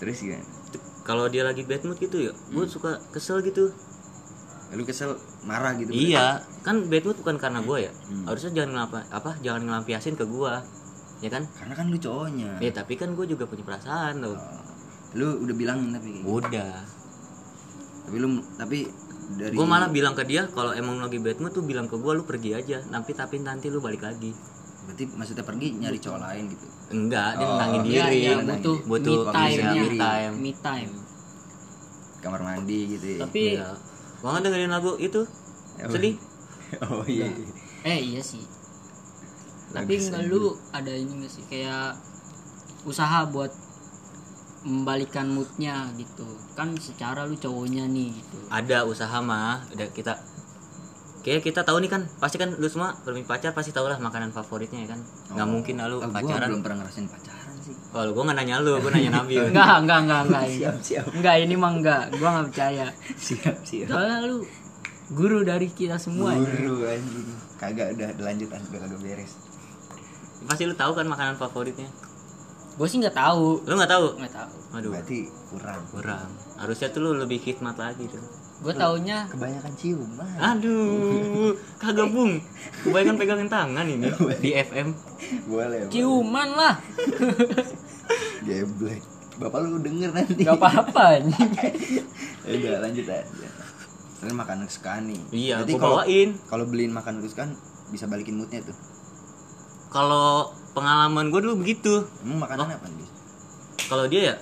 Terus 0.00 0.16
gimana? 0.20 0.44
Kalau 1.04 1.24
dia 1.32 1.42
lagi 1.42 1.64
bad 1.64 1.82
mood 1.88 1.98
gitu 2.00 2.16
ya 2.20 2.32
gue 2.32 2.64
suka 2.68 3.00
kesel 3.12 3.40
gitu. 3.44 3.72
Lu 4.76 4.84
kesel 4.86 5.16
marah 5.44 5.74
gitu 5.76 5.90
iya 5.90 6.40
kan 6.62 6.88
bad 6.88 7.04
mood 7.04 7.16
bukan 7.20 7.36
karena 7.40 7.60
gue 7.64 7.88
ya. 7.88 7.92
Hmm. 7.92 8.28
harusnya 8.28 8.52
jangan 8.62 8.70
ngelapa 8.76 8.98
apa 9.08 9.30
jangan 9.40 9.60
ngelampiasin 9.66 10.14
ke 10.16 10.24
gue 10.24 10.52
ya 11.20 11.28
kan? 11.28 11.42
Karena 11.52 11.74
kan 11.76 11.88
lu 11.88 12.00
cowoknya. 12.00 12.60
Ya 12.64 12.70
tapi 12.72 12.96
kan 12.96 13.12
gue 13.12 13.28
juga 13.28 13.44
punya 13.44 13.64
perasaan 13.64 14.24
tuh. 14.24 14.36
Oh. 14.36 14.69
Lu 15.12 15.40
udah 15.40 15.54
bilangin 15.54 15.90
tapi 15.90 16.08
kayak 16.08 16.22
gitu. 16.22 16.30
udah. 16.32 16.72
Tapi 18.02 18.16
lu 18.16 18.28
tapi 18.54 18.78
dari 19.32 19.54
gue 19.54 19.62
malah 19.64 19.88
bilang 19.88 20.12
ke 20.12 20.22
dia 20.24 20.42
kalau 20.46 20.70
emang 20.70 20.98
lagi 20.98 21.16
bad 21.16 21.38
mood 21.38 21.50
tuh 21.50 21.62
bilang 21.62 21.86
ke 21.86 21.94
gue 21.94 22.12
lu 22.12 22.22
pergi 22.22 22.50
aja 22.52 22.82
nanti 22.88 23.10
tapi 23.12 23.38
nanti 23.38 23.66
lu 23.66 23.78
balik 23.78 24.02
lagi. 24.02 24.30
Berarti 24.80 25.04
maksudnya 25.08 25.42
pergi 25.42 25.68
nyari 25.76 25.98
cowok 25.98 26.20
lain 26.20 26.44
gitu? 26.48 26.66
Enggak 26.90 27.28
dia 27.32 27.44
Oh. 27.44 27.50
nenangin 27.56 27.80
Iya, 27.84 28.04
diri. 28.04 28.18
iya, 28.18 28.34
butuh 28.40 28.76
butuh 28.84 29.18
me 29.22 29.32
time 29.32 29.62
me 29.62 29.88
time. 29.96 30.34
Me 30.36 30.52
time. 30.56 30.92
Kamar 32.20 32.40
mandi 32.40 32.78
gitu 32.88 33.06
ya. 33.06 33.18
Tapi 33.22 33.42
gue 34.16 34.28
kan 34.28 34.40
dengerin 34.40 34.68
lagu 34.68 34.94
itu. 34.96 35.22
Oh. 35.78 35.88
sedih. 35.88 36.16
Oh 36.80 37.02
iya. 37.02 37.26
Eh 37.82 37.98
iya 37.98 38.22
sih. 38.22 38.46
Tapi 39.70 39.90
Bagus, 39.90 40.06
enggak 40.06 40.22
lu 40.26 40.42
ada 40.70 40.90
ini 40.90 41.12
enggak 41.12 41.32
sih? 41.32 41.42
Kayak 41.44 41.98
usaha 42.82 43.26
buat 43.26 43.50
membalikan 44.60 45.26
moodnya 45.26 45.88
gitu. 45.96 46.26
Kan 46.52 46.76
secara 46.76 47.24
lu 47.24 47.34
cowoknya 47.34 47.86
nih 47.86 48.12
gitu. 48.12 48.36
Ada 48.48 48.84
usaha 48.84 49.18
mah 49.20 49.64
udah 49.72 49.88
kita 49.90 50.18
kayak 51.20 51.44
kita 51.44 51.60
tahu 51.62 51.84
nih 51.84 51.92
kan 51.92 52.08
pasti 52.16 52.40
kan 52.40 52.48
lu 52.50 52.64
semua 52.64 52.96
belum 53.04 53.28
pacar 53.28 53.52
pasti 53.52 53.76
tau 53.76 53.84
lah 53.84 53.96
makanan 53.96 54.32
favoritnya 54.32 54.84
ya 54.84 54.88
kan. 54.96 55.00
Nggak 55.32 55.46
Oh. 55.46 55.52
mungkin 55.52 55.74
lah 55.76 55.86
lu 55.86 55.96
gua 55.98 56.08
pacaran. 56.10 56.48
belum 56.48 56.60
pernah 56.60 56.76
ngerasain 56.84 57.08
pacaran 57.08 57.56
sih. 57.60 57.74
Kalau 57.76 58.10
gue 58.12 58.22
nggak 58.24 58.36
nanya 58.36 58.56
lu 58.60 58.72
gue 58.78 58.90
nanya 58.90 59.10
Nabil. 59.20 59.42
Enggak 59.52 59.74
enggak 59.80 59.98
enggak 60.04 60.20
enggak 60.28 60.42
ini. 60.44 60.56
siap 60.56 60.76
siap. 60.80 61.06
Enggak 61.10 61.34
ini 61.38 61.54
mah 61.56 61.70
enggak 61.72 62.02
gua 62.16 62.28
nggak 62.30 62.46
percaya. 62.52 62.86
Siap 63.16 63.56
siap. 63.62 63.86
Soalnya 63.88 64.18
lu 64.24 64.38
guru 65.10 65.40
dari 65.42 65.68
kita 65.68 65.96
semua 65.96 66.32
ini. 66.32 66.44
Guru 66.46 66.84
anjing. 66.84 67.28
Kagak 67.56 67.96
udah 67.96 68.08
lanjut 68.18 68.48
udah 68.48 68.80
kagak 68.80 69.00
beres. 69.00 69.32
Pasti 70.40 70.64
lu 70.64 70.72
tahu 70.72 70.92
kan 70.92 71.04
makanan 71.04 71.36
favoritnya 71.36 71.88
gue 72.76 72.86
sih 72.88 72.98
nggak 73.02 73.16
tahu. 73.16 73.64
Lu 73.66 73.74
nggak 73.76 73.92
tahu? 73.92 74.06
Nggak 74.20 74.34
tahu. 74.34 74.52
Aduh. 74.78 74.90
Berarti 74.94 75.18
kurang. 75.50 75.82
Kurang. 75.90 76.28
Harusnya 76.56 76.88
tuh 76.92 77.00
lu 77.02 77.10
lebih 77.16 77.38
khidmat 77.42 77.76
lagi 77.76 78.06
tuh. 78.08 78.22
Gue 78.60 78.76
taunya 78.76 79.24
kebanyakan 79.32 79.72
ciuman 79.72 80.36
aduh 80.36 81.56
kagak 81.80 82.12
bung. 82.12 82.36
Kebanyakan 82.84 83.16
pegangin 83.16 83.48
tangan 83.48 83.88
ini 83.88 84.04
di 84.44 84.52
FM 84.52 84.92
boleh 85.48 85.88
boleh. 85.88 85.88
ciuman 85.88 86.48
lah. 86.52 86.76
Geblek. 88.46 89.00
Bapak 89.40 89.58
lu 89.64 89.80
denger 89.80 90.12
nanti. 90.12 90.44
Nggak 90.44 90.60
apa-apa. 90.60 91.04
Ya 92.40 92.56
udah 92.56 92.80
lanjut 92.82 93.06
aja. 93.08 93.48
Ini 94.20 94.32
makan 94.36 94.68
kesukaan 94.68 95.08
nih. 95.08 95.20
Iya 95.32 95.54
kalau 95.64 96.04
bawain. 96.04 96.36
kalau 96.50 96.64
beliin 96.68 96.92
makan 96.92 97.24
kesukaan 97.24 97.56
bisa 97.88 98.04
balikin 98.10 98.36
moodnya 98.36 98.60
tuh 98.64 98.76
kalau 99.90 100.54
pengalaman 100.72 101.28
gue 101.34 101.40
dulu 101.42 101.54
begitu. 101.66 102.06
Emang 102.22 102.46
makanan 102.46 102.78
apa 102.78 102.86
nih 102.88 103.10
kalau 103.90 104.06
dia 104.06 104.22
ya 104.32 104.36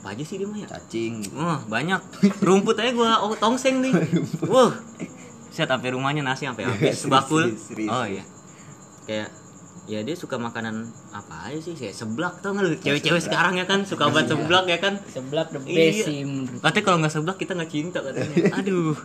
apa 0.00 0.16
aja 0.16 0.24
sih 0.24 0.36
dia 0.36 0.48
mah 0.48 0.60
ya? 0.60 0.68
Cacing. 0.68 1.24
Wah 1.36 1.60
banyak. 1.68 2.00
Rumput 2.40 2.76
aja 2.76 2.92
gua 2.92 3.20
oh, 3.20 3.36
tongseng 3.36 3.84
nih. 3.84 3.92
Wah, 4.52 4.72
saya 5.52 5.68
sampai 5.68 5.92
rumahnya 5.92 6.24
nasi 6.24 6.48
sampai 6.48 6.64
habis 6.68 7.04
sebakul. 7.04 7.48
Oh 7.88 8.04
iya. 8.08 8.24
Kayak 9.04 9.28
ya 9.88 10.00
dia 10.04 10.16
suka 10.16 10.36
makanan 10.40 10.88
apa 11.12 11.50
aja 11.52 11.58
sih 11.60 11.76
kayak 11.76 11.96
seblak 11.96 12.40
tau 12.40 12.56
nggak 12.56 12.64
lu? 12.64 12.76
Cewek-cewek 12.80 13.20
sekarang 13.24 13.60
ya 13.60 13.68
kan 13.68 13.84
suka 13.84 14.08
banget 14.08 14.36
seblak 14.36 14.64
ya 14.68 14.78
kan? 14.80 14.94
Seblak 15.04 15.48
the 15.52 15.60
best 15.60 15.76
Iya. 15.76 16.04
sih 16.08 16.18
menurut 16.24 16.60
katanya 16.64 16.84
kalau 16.84 16.98
nggak 17.04 17.12
seblak 17.12 17.36
kita 17.36 17.52
nggak 17.56 17.72
cinta 17.72 17.98
katanya. 18.00 18.36
Aduh. 18.60 18.96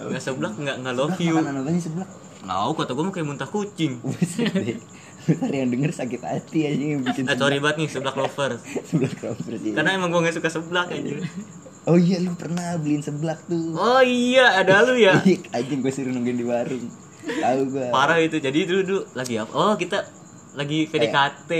Nggak 0.00 0.22
seblak 0.24 0.54
nggak 0.56 0.76
nggak 0.80 0.94
love 0.96 1.16
you. 1.20 1.36
Makanan 1.36 1.60
apa 1.60 1.70
nih 1.72 1.82
Tahu 2.44 2.70
kata 2.74 2.90
gue 2.90 3.02
mah 3.02 3.10
kayak 3.10 3.26
muntah 3.26 3.46
kucing. 3.46 3.98
Ntar 5.24 5.48
yang 5.50 5.68
denger 5.68 5.88
sakit 5.90 6.20
hati 6.20 6.58
aja 6.64 6.84
yang 6.86 7.00
bikin 7.00 7.24
eh 7.24 7.32
sorry 7.32 7.56
banget 7.56 7.76
nih 7.78 7.88
seblak 7.90 8.12
lovers 8.14 8.60
sebelah 8.84 9.08
kompres 9.16 9.56
ini. 9.58 9.72
karena 9.72 9.96
emang 9.96 10.12
gue 10.12 10.20
gak 10.20 10.36
suka 10.36 10.52
seblak 10.52 10.88
aja 10.90 11.16
Oh 11.84 11.96
iya 11.96 12.16
lu 12.18 12.32
pernah 12.34 12.76
beliin 12.76 13.00
seblak 13.00 13.40
tuh. 13.42 13.72
oh 13.72 14.00
iya 14.00 14.52
ada 14.54 14.84
lu 14.84 14.92
ya 14.94 15.16
Iya, 15.24 15.40
anjing 15.50 15.80
gue 15.80 15.88
suruh 15.88 16.12
nungguin 16.12 16.36
di 16.36 16.44
warung. 16.44 16.92
Tahu 17.24 17.60
gue. 17.66 17.88
parah 17.88 18.20
itu 18.20 18.36
jadi 18.36 18.58
dulu 18.62 18.82
dulu 18.82 19.00
lagi 19.14 19.34
apa 19.36 19.48
oh 19.50 19.72
kita 19.74 20.04
lagi 20.54 20.78
PDKT 20.86 21.50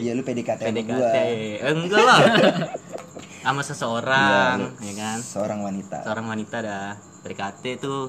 Iya 0.00 0.10
lu 0.10 0.22
PDKT 0.22 0.60
sama 0.62 0.72
PDKT 0.72 0.88
gua. 0.88 1.12
eh, 1.60 1.72
enggak 1.76 2.00
lah 2.00 2.18
sama 3.38 3.60
seseorang 3.60 4.56
Iya, 4.74 4.80
ya 4.82 4.92
kan 4.96 5.18
Seorang 5.20 5.60
wanita. 5.60 5.96
seorang 6.00 6.24
wanita 6.26 6.56
dah 6.58 6.88
PDKT 7.20 7.64
tuh 7.78 8.08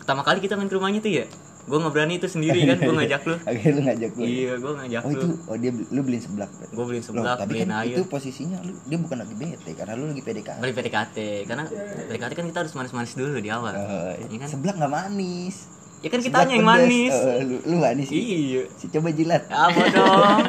pertama 0.00 0.20
kali 0.22 0.38
kita 0.38 0.54
main 0.54 0.66
ke 0.66 0.74
rumahnya 0.74 0.98
tuh 0.98 1.12
ya 1.12 1.26
gue 1.60 1.76
nggak 1.76 1.92
berani 1.92 2.14
itu 2.16 2.26
sendiri 2.26 2.56
kan 2.66 2.78
gue 2.78 2.94
ngajak 2.94 3.20
lu 3.22 3.36
Oke 3.38 3.66
lu 3.68 3.80
ngajak 3.80 4.10
gue. 4.10 4.24
iya 4.24 4.52
gue 4.54 4.72
ngajak 4.74 5.00
Oh 5.00 5.08
lu 5.08 5.14
itu, 5.14 5.26
oh 5.44 5.56
dia 5.56 5.70
lu 5.70 6.00
beliin 6.00 6.18
seblak. 6.18 6.50
gue 6.50 6.82
beliin 6.82 6.98
Loh, 6.98 7.06
seblak 7.06 7.36
tapi 7.38 7.48
beliin 7.52 7.68
kan 7.68 7.78
air 7.78 7.92
itu 7.92 8.02
posisinya 8.04 8.58
lu 8.60 8.72
dia 8.80 8.98
bukan 8.98 9.16
lagi 9.18 9.34
bete 9.34 9.70
karena 9.72 9.92
lu 9.94 10.04
lagi 10.08 10.20
PDKT. 10.20 10.58
beli 10.58 10.72
PDKT 10.72 11.16
karena 11.44 11.64
PDKT 12.08 12.32
kan 12.32 12.46
kita 12.48 12.58
harus 12.58 12.72
manis-manis 12.74 13.12
dulu 13.12 13.38
di 13.38 13.50
awal 13.50 13.72
Oh, 13.72 14.12
Iya 14.18 14.36
kan? 14.38 14.48
Seblak 14.48 14.74
nggak 14.74 14.90
manis. 14.90 15.56
ya 16.00 16.08
kan 16.08 16.18
Seblak 16.18 16.48
kitanya 16.48 16.54
yang 16.54 16.66
manis 16.66 17.14
Oh, 17.14 17.38
lu, 17.38 17.56
lu 17.62 17.76
manis. 17.78 18.08
iya 18.08 18.62
Si 18.74 18.88
coba 18.88 19.08
jilat. 19.10 19.44
apa 19.46 19.82
dong 19.86 20.42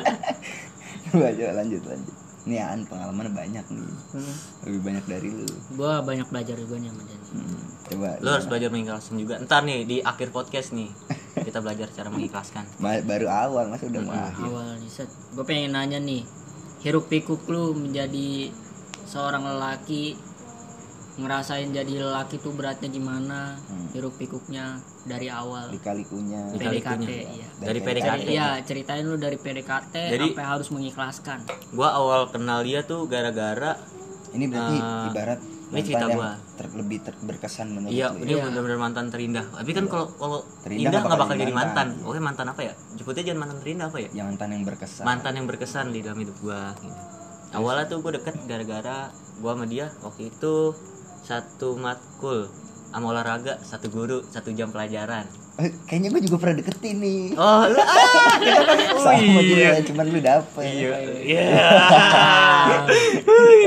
Coba 1.06 1.28
coba 1.30 1.52
lanjut 1.54 1.82
lanjut. 1.84 2.16
Nih 2.42 2.58
An 2.58 2.84
pengalaman 2.84 3.30
banyak 3.30 3.66
nih. 3.68 3.92
Hmm. 4.12 4.36
Lebih 4.66 4.82
banyak 4.82 5.06
dari 5.06 5.30
lu. 5.30 5.46
gua 5.74 6.02
banyak 6.02 6.26
belajar 6.28 6.56
juga 6.56 6.76
nih 6.76 6.90
sama 6.90 7.04
Dani 7.04 7.20
Hmm, 7.32 7.64
coba. 7.86 8.10
lo 8.20 8.30
harus 8.30 8.44
belajar 8.46 8.70
mengikhlaskan 8.70 9.16
juga 9.16 9.40
ntar 9.40 9.64
nih 9.64 9.88
di 9.88 9.98
akhir 10.02 10.30
podcast 10.30 10.74
nih 10.74 10.92
kita 11.48 11.60
belajar 11.60 11.88
cara 11.88 12.10
mengikhlaskan 12.10 12.68
baru 12.82 13.28
awal 13.30 13.66
masa 13.66 13.88
udah 13.88 14.02
mau 14.02 14.12
akhir. 14.12 14.44
awal 14.44 14.68
nih 14.76 14.92
set 14.92 15.08
gue 15.32 15.40
pengen 15.42 15.72
nanya 15.72 15.96
nih 15.98 16.28
hiruk 16.82 17.08
pikuk 17.08 17.48
lu 17.48 17.72
menjadi 17.72 18.52
seorang 19.06 19.46
lelaki 19.46 20.20
ngerasain 21.14 21.70
jadi 21.70 21.92
lelaki 21.98 22.38
tuh 22.38 22.52
beratnya 22.52 22.88
gimana 22.88 23.60
hiruk 23.92 24.16
pikuknya 24.16 24.80
dari 25.04 25.28
awal 25.28 25.68
Lika-likunya. 25.70 26.48
Lika-likunya. 26.50 26.80
PDKT 26.80 27.10
iya 27.10 27.48
dari 27.54 27.68
Dari 27.68 27.80
PDKT 27.82 28.28
iya 28.30 28.48
ceritain 28.62 29.04
lu 29.04 29.16
dari 29.16 29.36
PDKT 29.36 29.96
Jadi- 30.10 30.32
sampai 30.32 30.46
harus 30.46 30.68
mengikhlaskan 30.70 31.40
gua 31.72 31.90
awal 31.94 32.30
kenal 32.30 32.62
dia 32.62 32.82
tuh 32.82 33.06
gara-gara 33.06 33.76
Ini 34.32 34.48
berarti 34.48 34.76
Eh, 34.78 35.10
ibarat 35.12 35.40
ini 35.68 35.82
cerita 35.82 36.08
gua. 36.08 36.40
ter- 36.54 36.72
lebih 36.72 36.98
ter- 37.02 37.20
berkesan 37.20 37.68
menurut 37.70 37.92
Iya, 37.92 38.08
lu. 38.10 38.16
ya? 38.18 38.26
dia 38.26 38.38
benar-benar 38.42 38.80
mantan 38.80 39.06
terindah. 39.08 39.44
Tapi 39.52 39.72
kan 39.74 39.86
kalau 39.86 40.08
kalau 40.10 40.40
Terindah 40.64 40.88
indah 40.88 41.02
nggak 41.02 41.20
bakal 41.20 41.36
jadi 41.38 41.52
mantan. 41.52 41.88
mantan. 41.92 42.08
Oke, 42.08 42.20
mantan 42.22 42.48
apa 42.48 42.62
ya? 42.62 42.74
Jemputnya 42.94 43.24
jangan 43.26 43.40
mantan 43.42 43.58
terindah 43.60 43.88
apa 43.88 43.98
ya? 43.98 44.10
Yang 44.14 44.26
mantan 44.30 44.50
yang 44.50 44.64
berkesan. 44.64 45.04
Mantan 45.04 45.32
yang 45.34 45.46
berkesan 45.46 45.86
di 45.90 46.00
dalam 46.00 46.16
hidup 46.18 46.36
gua 46.40 46.72
gitu. 46.78 46.96
Awalnya 47.52 47.86
tuh 47.86 47.98
gue 48.00 48.12
deket 48.14 48.36
gara-gara 48.46 48.98
gua 49.38 49.52
sama 49.52 49.66
dia 49.66 49.92
waktu 50.00 50.22
itu 50.30 50.56
satu 51.32 51.76
matkul 51.76 52.48
sama 52.92 53.08
olahraga 53.08 53.56
satu 53.62 53.88
guru 53.88 54.20
satu 54.28 54.52
jam 54.52 54.68
pelajaran. 54.68 55.24
Eh, 55.54 55.70
kayaknya 55.86 56.10
gue 56.10 56.22
juga 56.26 56.38
pernah 56.38 56.56
deketin 56.58 56.98
nih. 56.98 57.22
oh 57.36 57.62
lu 57.66 57.78
ah 57.78 58.36
kita 58.36 58.62
kan 58.72 58.78
oh 58.92 59.02
Sama 59.02 59.40
iya. 59.40 59.42
juga, 59.42 59.68
cuman 59.86 60.06
lu 60.08 60.20
dapet. 60.20 60.64
iya. 60.66 60.90
Iya. 61.22 61.48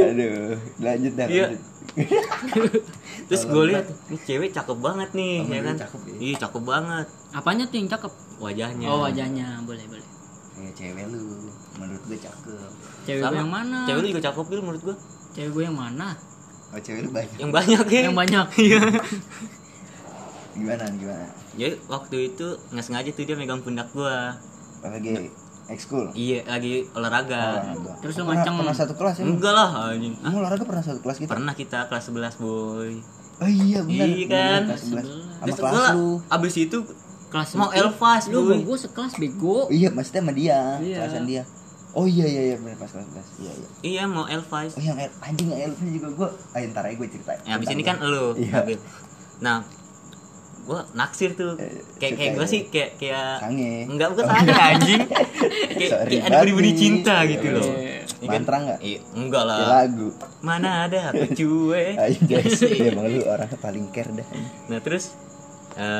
Aduh, 0.07 0.55
lanjut 0.79 1.13
dah. 1.15 1.27
Iya. 1.27 1.45
lanjut. 1.49 1.63
terus 3.25 3.43
gue 3.47 3.65
lihat 3.71 3.87
ini 4.11 4.19
cewek 4.21 4.51
cakep 4.51 4.77
banget 4.77 5.09
nih 5.15 5.41
Oh, 5.41 5.47
ya 5.47 5.57
lu 5.57 5.65
kan? 5.65 5.77
cakep 5.79 6.01
ya? 6.03 6.15
iya 6.19 6.35
cakep 6.37 6.63
banget. 6.63 7.07
Apanya 7.31 7.65
tuh 7.65 7.77
yang 7.79 7.89
cakep? 7.89 8.13
Wajahnya. 8.37 8.87
Oh 8.87 8.99
wajahnya. 9.01 9.47
Boleh 9.63 9.85
boleh. 9.87 10.07
Kayak 10.55 10.75
cewek 10.75 11.05
lu, 11.09 11.23
menurut 11.75 12.03
gue 12.05 12.19
cakep. 12.19 12.71
cewek 13.05 13.21
gue 13.23 13.37
yang 13.37 13.51
mana? 13.51 13.79
Cewek 13.87 14.01
lu 14.01 14.07
juga 14.11 14.23
cakep 14.23 14.45
Bil, 14.45 14.61
menurut 14.61 14.83
gue 14.83 14.97
cewek 15.33 15.51
gue 15.51 15.63
yang 15.65 15.75
mana 15.75 16.15
Oh 16.75 16.81
cewek 16.81 17.01
lu 17.01 17.11
banyak. 17.11 17.39
yang 17.39 17.51
banyak 17.51 17.85
ya 17.87 18.01
yang 18.05 18.17
banyak 18.17 18.47
iya 18.61 18.81
Gimana 20.53 20.85
gimana? 20.93 21.27
jadi 21.53 21.75
waktu 21.87 22.17
itu 22.29 22.47
nggak 22.69 22.85
sengaja 22.85 23.11
tuh 23.11 23.23
dia 23.23 23.35
megang 23.35 23.59
pundak 23.59 23.91
gua 23.91 24.35
lagi 24.81 25.31
ekskul. 25.67 26.11
iya 26.13 26.43
lagi 26.45 26.85
olahraga 26.93 27.63
Olahraga. 27.65 27.93
Terus 27.99 28.15
lu 28.15 28.23
Pernah- 28.23 28.43
ngaceng. 28.43 28.55
Pernah 28.59 28.77
satu 28.77 28.95
kelas 28.95 29.15
ya? 29.17 29.25
enggak 29.25 29.53
lah 29.53 29.71
anjing 29.89 30.15
ah, 30.21 30.33
olahraga 30.33 30.65
pernah 30.65 30.85
satu 30.85 30.99
kelas 31.01 31.17
gitu? 31.17 31.31
pernah 31.31 31.53
kita 31.53 31.79
kelas 31.87 32.05
11 32.07 32.37
boy 32.37 32.91
Oh 33.35 33.51
iya 33.51 33.83
benar. 33.83 34.07
Iya 34.09 34.27
kan? 34.29 34.61
benar, 34.63 34.79
Kelas 34.79 34.83
11. 34.85 34.95
Sama 34.95 35.43
Terus 35.45 35.59
kelas 35.59 35.89
lu. 35.93 36.11
abis 36.29 36.55
itu 36.57 36.79
kelas 37.27 37.49
mau 37.55 37.71
elfas 37.73 38.23
lu 38.29 38.39
gue 38.47 38.79
sekelas 38.79 39.13
bego 39.17 39.59
Iya, 39.69 39.89
maksudnya 39.91 40.23
sama 40.23 40.33
dia, 40.33 40.59
Iya. 40.79 40.97
kelasan 41.01 41.25
dia. 41.25 41.43
Oh 41.95 42.05
iya 42.05 42.27
iya 42.27 42.43
iya 42.45 42.57
benar 42.57 42.75
pas 42.77 42.91
kelas 42.91 43.07
11. 43.07 43.23
Iya 43.39 43.53
iya. 43.53 43.69
iya 43.83 44.03
mau 44.05 44.27
elfas 44.27 44.73
Oh 44.73 44.83
yang 44.83 44.95
El- 44.97 45.15
anjing 45.21 45.49
yang 45.49 45.61
Elvis 45.65 45.91
juga 45.93 46.09
gua. 46.13 46.29
Ayo 46.53 46.67
ntar 46.69 46.85
aja 46.85 46.95
gue 46.95 47.09
ceritain. 47.09 47.39
ya 47.41 47.53
abis 47.55 47.69
ini 47.69 47.83
kan 47.83 47.97
elu 47.99 48.35
Iya. 48.37 48.53
Nabil. 48.57 48.79
nah 49.37 49.57
gua 50.61 50.81
naksir 50.93 51.33
tuh 51.33 51.55
Eh, 51.57 51.71
kayak 51.97 52.15
kayak 52.17 52.31
gua 52.33 52.43
ya. 52.43 52.51
sih 52.51 52.61
kayak 52.65 52.91
kayak 52.97 53.37
Sange. 53.39 53.85
enggak 53.87 54.09
bukan 54.11 54.25
sange 54.25 54.53
anjing 54.55 55.03
kayak, 55.77 55.91
Sorry 55.93 56.11
kayak 56.17 56.25
ada 56.27 56.51
banget. 56.51 56.75
cinta 56.75 57.17
gitu 57.25 57.47
loh 57.49 57.69
Iya. 57.71 57.95
Iya 58.17 58.27
kan? 58.27 58.41
Mantra 58.41 58.57
nggak? 58.59 58.79
Iya, 58.81 58.99
enggak 59.13 59.43
Ya 59.43 59.49
lah 59.51 59.59
lagu. 59.85 60.09
mana 60.41 60.69
ada 60.83 60.99
aku 61.11 61.25
cuek 61.39 61.95
Ayo 61.95 62.19
guys, 62.31 62.57
ya 62.59 62.85
emang 62.89 63.07
lu 63.07 63.21
orangnya 63.23 63.59
paling 63.59 63.87
care 63.91 64.11
dah. 64.11 64.27
Nah 64.67 64.81
terus 64.81 65.13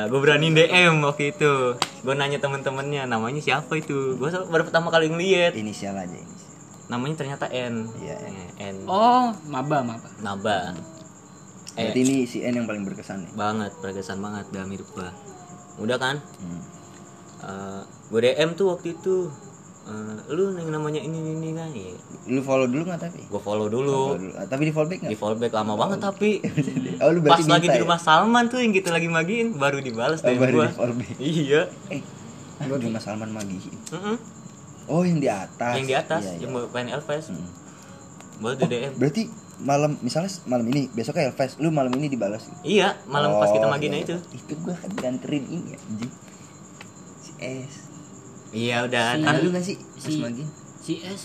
gue 0.07 0.19
berani 0.23 0.55
DM 0.55 1.03
waktu 1.03 1.35
itu. 1.35 1.75
Gue 2.03 2.15
nanya 2.15 2.39
temen-temennya 2.39 3.07
namanya 3.07 3.43
siapa 3.43 3.75
itu? 3.75 4.15
Gue 4.15 4.31
baru 4.31 4.63
pertama 4.63 4.87
kali 4.87 5.11
ngeliat. 5.11 5.51
Inisial 5.55 5.99
aja? 5.99 6.15
Inisial. 6.15 6.51
Namanya 6.87 7.15
ternyata 7.19 7.45
N. 7.51 7.91
Iya. 7.99 8.15
Eh, 8.23 8.71
N. 8.71 8.87
Oh 8.87 9.35
maba 9.51 9.83
maba. 9.83 10.07
Naba 10.23 10.75
Eh 11.75 11.91
Berarti 11.91 11.99
ini 12.07 12.15
si 12.23 12.39
N 12.39 12.55
yang 12.55 12.67
paling 12.71 12.87
berkesan 12.87 13.27
nih. 13.27 13.31
banget 13.35 13.71
berkesan 13.83 14.23
banget 14.23 14.47
dalam 14.55 14.71
hidup 14.71 14.87
gue 14.95 15.09
Udah 15.83 15.99
kan? 15.99 16.23
Hmm. 16.39 16.61
Gue 18.07 18.19
DM 18.23 18.55
tuh 18.55 18.71
waktu 18.71 18.95
itu 18.95 19.27
eh, 19.85 20.15
Lu 20.27 20.51
yang 20.51 20.69
namanya 20.69 20.97
ini 20.97 21.13
ini, 21.15 21.31
ini 21.35 21.49
kan 21.51 21.69
Iya 21.69 21.93
Lu 22.27 22.41
follow 22.41 22.65
dulu 22.65 22.83
nggak 22.85 23.01
tapi? 23.01 23.21
Gue 23.23 23.37
follow 23.37 23.65
Follow 23.65 23.67
dulu 23.67 23.97
dulu. 24.15 24.31
Ah, 24.33 24.45
tapi 24.45 24.65
di 24.65 24.71
follow 24.71 24.87
back 24.87 24.99
Di 24.99 25.05
nggak? 25.07 25.17
follow 25.17 25.37
back 25.37 25.53
lama 25.53 25.73
banget 25.75 25.99
tapi 25.99 26.29
Oh 27.03 27.09
lu 27.09 27.19
Pas 27.21 27.41
lagi 27.41 27.67
di 27.67 27.77
ya? 27.77 27.81
rumah 27.81 27.97
Salman 27.97 28.45
tuh 28.45 28.59
yang 28.59 28.71
kita 28.71 28.89
lagi 28.89 29.05
magiin 29.07 29.53
Baru 29.53 29.79
dibalas 29.79 30.19
Oh, 30.19 30.27
DM 30.27 30.39
baru 30.39 30.55
gue 30.55 30.65
di 30.65 30.73
follow 30.73 30.95
back. 30.95 31.15
Iya 31.17 31.61
Eh, 31.89 32.01
ah, 32.57 32.65
di 32.71 32.85
rumah 32.85 32.99
Salman 32.99 33.29
Magi. 33.29 33.57
Mm-mm. 33.91 34.17
Oh 34.85 35.01
yang 35.01 35.17
di 35.17 35.25
atas. 35.27 35.73
Yang 35.75 35.85
di 35.85 35.95
atas 35.95 36.21
Iya, 36.21 36.31
iya. 36.31 36.41
Yang 36.41 36.51
mau 36.51 36.65
pengen 36.67 36.89
Elves 36.93 37.25
Hmm. 37.27 37.47
Baru 38.35 38.55
di 38.55 38.65
DM 38.65 38.91
Berarti 38.95 39.23
malam 39.55 39.95
misalnya 39.99 40.27
malam 40.43 40.67
ini 40.67 40.89
besoknya 40.89 41.29
Elves 41.29 41.55
lu 41.57 41.69
malam 41.69 41.93
ini 41.93 42.07
dibalas 42.07 42.43
gitu? 42.43 42.59
Iya, 42.63 42.99
malam 43.05 43.37
pas 43.37 43.47
kita 43.49 43.63
Oh, 43.63 43.71
maginya 43.71 43.95
iya. 43.95 44.03
itu. 44.03 44.15
Itu 44.33 44.53
gua 44.59 44.73
kan 44.73 44.91
dianterin 44.91 45.45
ini 45.45 45.71
ya. 45.71 45.79
Si 47.17 47.31
S. 47.39 47.84
Iya 48.55 48.87
udah. 48.87 49.07
Si- 49.11 49.21
Kan 49.21 49.35
lu 49.37 49.49
gak 49.51 49.61
sih? 49.61 49.75
Si 49.93 50.11
magin? 50.17 50.47
si 50.77 51.01
S 51.01 51.23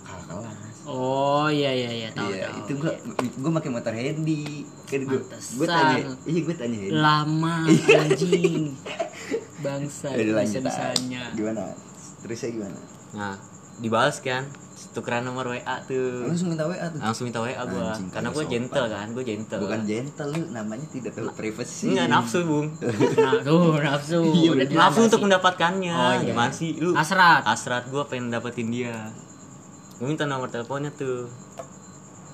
Kakak 0.00 0.36
kelas. 0.38 0.78
oh 0.84 1.48
iya 1.48 1.68
iya 1.70 1.90
iya 1.90 2.08
tahu 2.10 2.28
Iya, 2.30 2.44
tahu 2.46 2.58
itu 2.60 2.72
gua 2.78 2.92
gua 3.38 3.50
pakai 3.58 3.70
motor 3.70 3.92
handy. 3.92 4.62
Kan 4.84 5.00
gua 5.02 5.20
gua 5.58 5.66
tanya, 5.66 5.96
iya 6.24 6.40
gua 6.40 6.54
tanya 6.54 6.76
handy. 6.78 6.92
lama 6.94 7.56
anjing 8.04 8.64
bangsa 9.58 10.06
Udah 10.10 10.24
bisa 10.24 10.36
lanjut. 10.38 10.62
bisanya 10.62 11.22
Gimana? 11.32 11.64
Terusnya 12.20 12.48
gimana? 12.52 12.78
nah, 13.10 13.34
dibalas 13.78 14.16
kan. 14.18 14.44
Tukeran 14.88 15.22
nomor 15.22 15.48
WA 15.48 15.76
tuh. 15.82 16.22
langsung 16.24 16.48
minta 16.48 16.62
WA 16.62 16.86
tuh. 16.86 16.98
Langsung 16.98 17.24
minta 17.24 17.38
WA 17.38 17.50
gua. 17.60 17.90
Anjing, 17.90 18.08
Karena 18.08 18.30
sopan. 18.30 18.46
gentle 18.48 18.86
kan, 18.86 19.06
gua 19.10 19.24
gentle. 19.24 19.58
Bukan 19.58 19.80
gentle 19.82 20.28
lu 20.28 20.42
namanya 20.48 20.86
tidak 20.86 21.12
tahu 21.12 21.28
privacy. 21.32 21.90
Enggak 21.90 22.08
nafsu, 22.08 22.38
Bung. 22.42 22.66
nah 23.18 23.32
tuh 23.40 23.74
nafsu 23.76 24.18
Iya, 24.24 24.50
bener. 24.54 24.72
nafsu 24.72 25.00
untuk 25.04 25.20
mendapatkannya. 25.20 25.92
Oh, 25.92 26.12
iya. 26.16 26.26
Gimana 26.26 26.50
sih 26.50 26.76
lu? 26.76 26.92
hasrat 26.92 27.42
Hasrat 27.42 27.88
gua 27.88 28.04
pengen 28.04 28.30
dapetin 28.30 28.68
dia. 28.68 28.94
Gua 29.96 30.06
minta 30.06 30.24
nomor 30.24 30.46
teleponnya 30.46 30.90
tuh. 30.90 31.26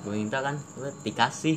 Gua 0.02 0.12
minta 0.12 0.38
kan, 0.38 0.60
gua 0.74 0.92
dikasih. 1.00 1.56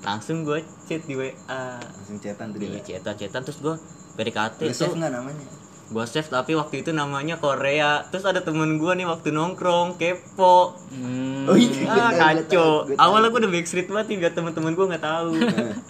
Langsung 0.00 0.42
gua 0.42 0.58
chat 0.84 1.02
di 1.02 1.14
WA. 1.14 1.34
Langsung 1.76 2.18
chatan 2.18 2.50
tuh 2.50 2.60
Iya, 2.60 2.78
dia. 2.78 3.02
cetan-cetan 3.02 3.42
terus 3.42 3.58
gua 3.58 3.74
PDKT 4.14 4.60
Lu 4.60 4.70
save 4.70 4.82
tuh 4.84 4.96
enggak 4.96 5.12
namanya? 5.12 5.46
Gua 5.88 6.04
save 6.04 6.28
tapi 6.28 6.52
waktu 6.52 6.84
itu 6.84 6.90
namanya 6.92 7.40
Korea. 7.40 8.04
Terus 8.12 8.28
ada 8.28 8.44
temen 8.44 8.76
gua 8.76 8.92
nih 8.92 9.08
waktu 9.08 9.32
nongkrong 9.32 9.96
kepo. 9.96 10.76
Hmm. 10.92 11.48
Oh 11.48 11.56
iya, 11.56 11.88
ah 11.88 12.12
tahu, 12.12 12.20
kacau 12.20 12.70
gua 12.84 12.94
tahu. 12.94 13.00
awalnya 13.00 13.28
gua 13.32 13.40
udah 13.46 13.52
backstreet 13.52 13.88
banget 13.88 14.06
nih 14.12 14.18
biar 14.20 14.32
temen-temen 14.36 14.72
gua 14.76 14.86
nggak 14.92 15.04
tahu. 15.04 15.30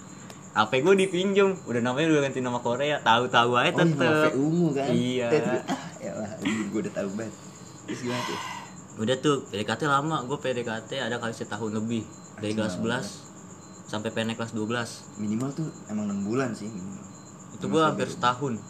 HP 0.59 0.71
gua 0.81 0.93
dipinjem 0.97 1.49
udah 1.67 1.81
namanya 1.83 2.07
udah 2.09 2.21
ganti 2.27 2.39
nama 2.39 2.59
Korea. 2.63 2.97
Tahu-tahu 3.03 3.51
aja 3.55 3.69
Oh, 3.69 3.71
iya, 3.71 3.71
tetep 3.75 3.99
Mafe 3.99 4.29
ungu 4.35 4.67
kan? 4.75 4.87
Iya. 4.89 5.27
Ah, 5.29 5.61
ya 5.99 6.11
lah, 6.15 6.31
gue 6.43 6.79
udah 6.79 6.93
tahu 6.95 7.09
banget. 7.15 7.35
Terus 7.87 7.99
gimana 8.03 8.23
tuh? 8.23 8.39
udah 8.99 9.15
tuh 9.23 9.35
PDKT 9.47 9.81
lama. 9.87 10.17
Gua 10.27 10.37
PDKT 10.39 10.91
ada 10.99 11.15
kali 11.19 11.31
setahun 11.31 11.71
lebih. 11.71 12.03
Dari 12.39 12.55
kelas 12.55 12.79
11 12.79 13.29
sampai 13.89 14.13
PN 14.13 14.37
kelas 14.37 14.53
12 14.53 15.17
Minimal 15.17 15.49
tuh 15.57 15.65
emang 15.89 16.05
6 16.05 16.29
bulan 16.29 16.53
sih 16.53 16.69
minimal. 16.69 17.03
itu 17.57 17.65
gua 17.67 17.89
hampir 17.89 18.05
setahun 18.05 18.61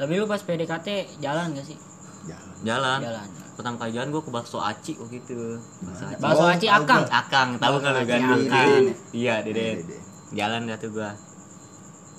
tapi 0.00 0.16
lu 0.16 0.24
pas 0.24 0.40
PDKT 0.40 0.88
jalan 1.20 1.52
gak 1.52 1.62
sih? 1.62 1.76
Jalan. 2.22 2.56
jalan 2.62 2.98
jalan. 3.02 3.26
Pertama 3.52 3.76
kali 3.76 3.92
jalan 3.92 4.08
gue 4.08 4.22
ke 4.22 4.30
bakso 4.30 4.56
aci 4.58 4.96
waktu 4.96 5.16
itu. 5.18 5.36
Bakso 5.82 6.04
aci. 6.06 6.16
Bakso 6.18 6.40
Oh, 6.40 6.48
aci 6.48 6.66
akang 6.66 7.04
akang 7.06 7.48
tahu 7.56 7.76
kan 7.78 7.92
lu 7.92 8.04
kan? 8.04 8.20
Akang. 8.40 8.84
iya 9.12 9.40
dede 9.40 9.84
jalan 10.30 10.64
dah 10.64 10.76
tuh 10.76 10.90
gue 10.90 11.10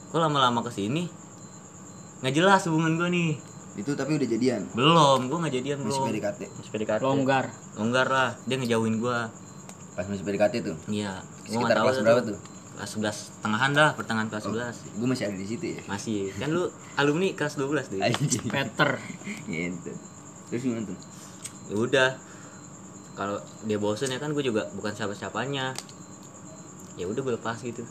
kok 0.08 0.20
lama-lama 0.20 0.60
ke 0.60 0.70
sini 0.70 1.08
nggak 2.20 2.34
jelas 2.34 2.62
hubungan 2.66 2.94
gue 2.96 3.10
nih. 3.10 3.32
Itu 3.74 3.96
tapi 3.96 4.14
udah 4.14 4.28
jadian. 4.28 4.62
belum 4.72 5.20
gue 5.26 5.38
nggak 5.40 5.54
jadian 5.56 5.78
Masih 5.80 5.90
belum 5.98 6.08
PDKT. 6.12 6.40
masih 6.52 6.70
PDKT 6.70 7.02
longgar. 7.02 7.46
Longgar 7.74 8.08
lah. 8.08 8.30
Dia 8.44 8.56
ngejauhin 8.56 9.00
gue 9.00 9.18
Pas 9.92 10.06
masih 10.06 10.22
PDKT 10.22 10.54
tuh. 10.62 10.78
iya. 10.88 11.24
Sekitar 11.42 11.80
kelas 11.80 11.96
tuh. 11.96 12.04
berapa 12.04 12.22
tuh? 12.22 12.38
Kelas 12.82 12.98
11 12.98 13.46
tengahan 13.46 13.72
dah 13.72 13.94
pertengahan 13.94 14.26
kelas 14.26 14.50
11 14.50 14.98
Gue 14.98 15.06
masih 15.06 15.30
ada 15.30 15.38
di 15.38 15.46
situ 15.46 15.66
ya. 15.78 15.82
masih. 15.86 16.34
Kan 16.34 16.50
lu 16.50 16.66
alumni 16.98 17.30
kelas 17.38 17.62
12 17.62 17.94
deh. 17.94 18.02
Peter. 18.50 18.90
Gitu. 19.46 19.92
Terus 20.50 20.62
gimana 20.66 20.90
tuh? 20.90 20.98
ya 21.70 21.76
udah. 21.78 22.10
Kalau 23.14 23.38
dia 23.64 23.78
bosen 23.78 24.10
ya 24.10 24.18
kan 24.18 24.34
gue 24.34 24.42
juga 24.42 24.66
bukan 24.74 24.98
siapa-siapanya. 24.98 25.78
Ya 26.98 27.06
udah 27.06 27.22
gue 27.22 27.34
lepas 27.38 27.62
gitu. 27.62 27.86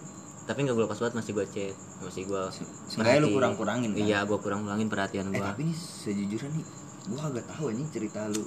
Tapi 0.44 0.66
nggak 0.66 0.74
gue 0.74 0.84
lepas 0.90 0.98
banget 0.98 1.14
masih 1.22 1.32
gue 1.38 1.46
chat 1.46 1.74
masih 2.00 2.26
gue 2.26 2.42
Seenggaknya 2.90 3.22
lu 3.22 3.28
kurang-kurangin 3.30 3.94
kan? 3.94 4.02
iya 4.02 4.18
gue 4.26 4.38
kurang 4.40 4.66
kurangin 4.66 4.88
perhatian 4.88 5.30
Eh 5.30 5.38
gue 5.38 5.44
tapi 5.44 5.62
nih 5.68 5.76
sejujurnya 5.76 6.50
nih 6.50 6.64
gue 7.06 7.20
agak 7.20 7.44
tahu 7.46 7.70
anjing 7.70 7.86
cerita 7.92 8.26
lu 8.26 8.42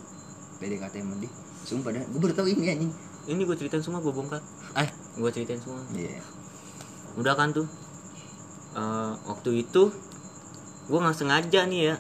PDKT 0.60 0.96
sama 1.00 1.16
dia. 1.24 1.32
Sumpah 1.64 1.90
dah, 1.96 2.04
gue 2.04 2.20
baru 2.20 2.34
tahu 2.36 2.48
ini 2.52 2.66
anjing. 2.68 2.92
Ini 3.24 3.42
gue 3.48 3.56
ceritain 3.56 3.80
semua 3.80 4.04
gue 4.04 4.12
bongkar. 4.12 4.44
Eh 4.76 4.90
gue 5.18 5.30
ceritain 5.30 5.62
semua. 5.62 5.82
Iya. 5.94 6.20
Udah 7.18 7.34
kan 7.38 7.54
tuh 7.54 7.70
Eh, 8.74 9.14
waktu 9.30 9.62
itu 9.62 9.94
gue 10.90 11.00
nggak 11.00 11.14
sengaja 11.14 11.70
nih 11.70 11.94
ya 11.94 11.96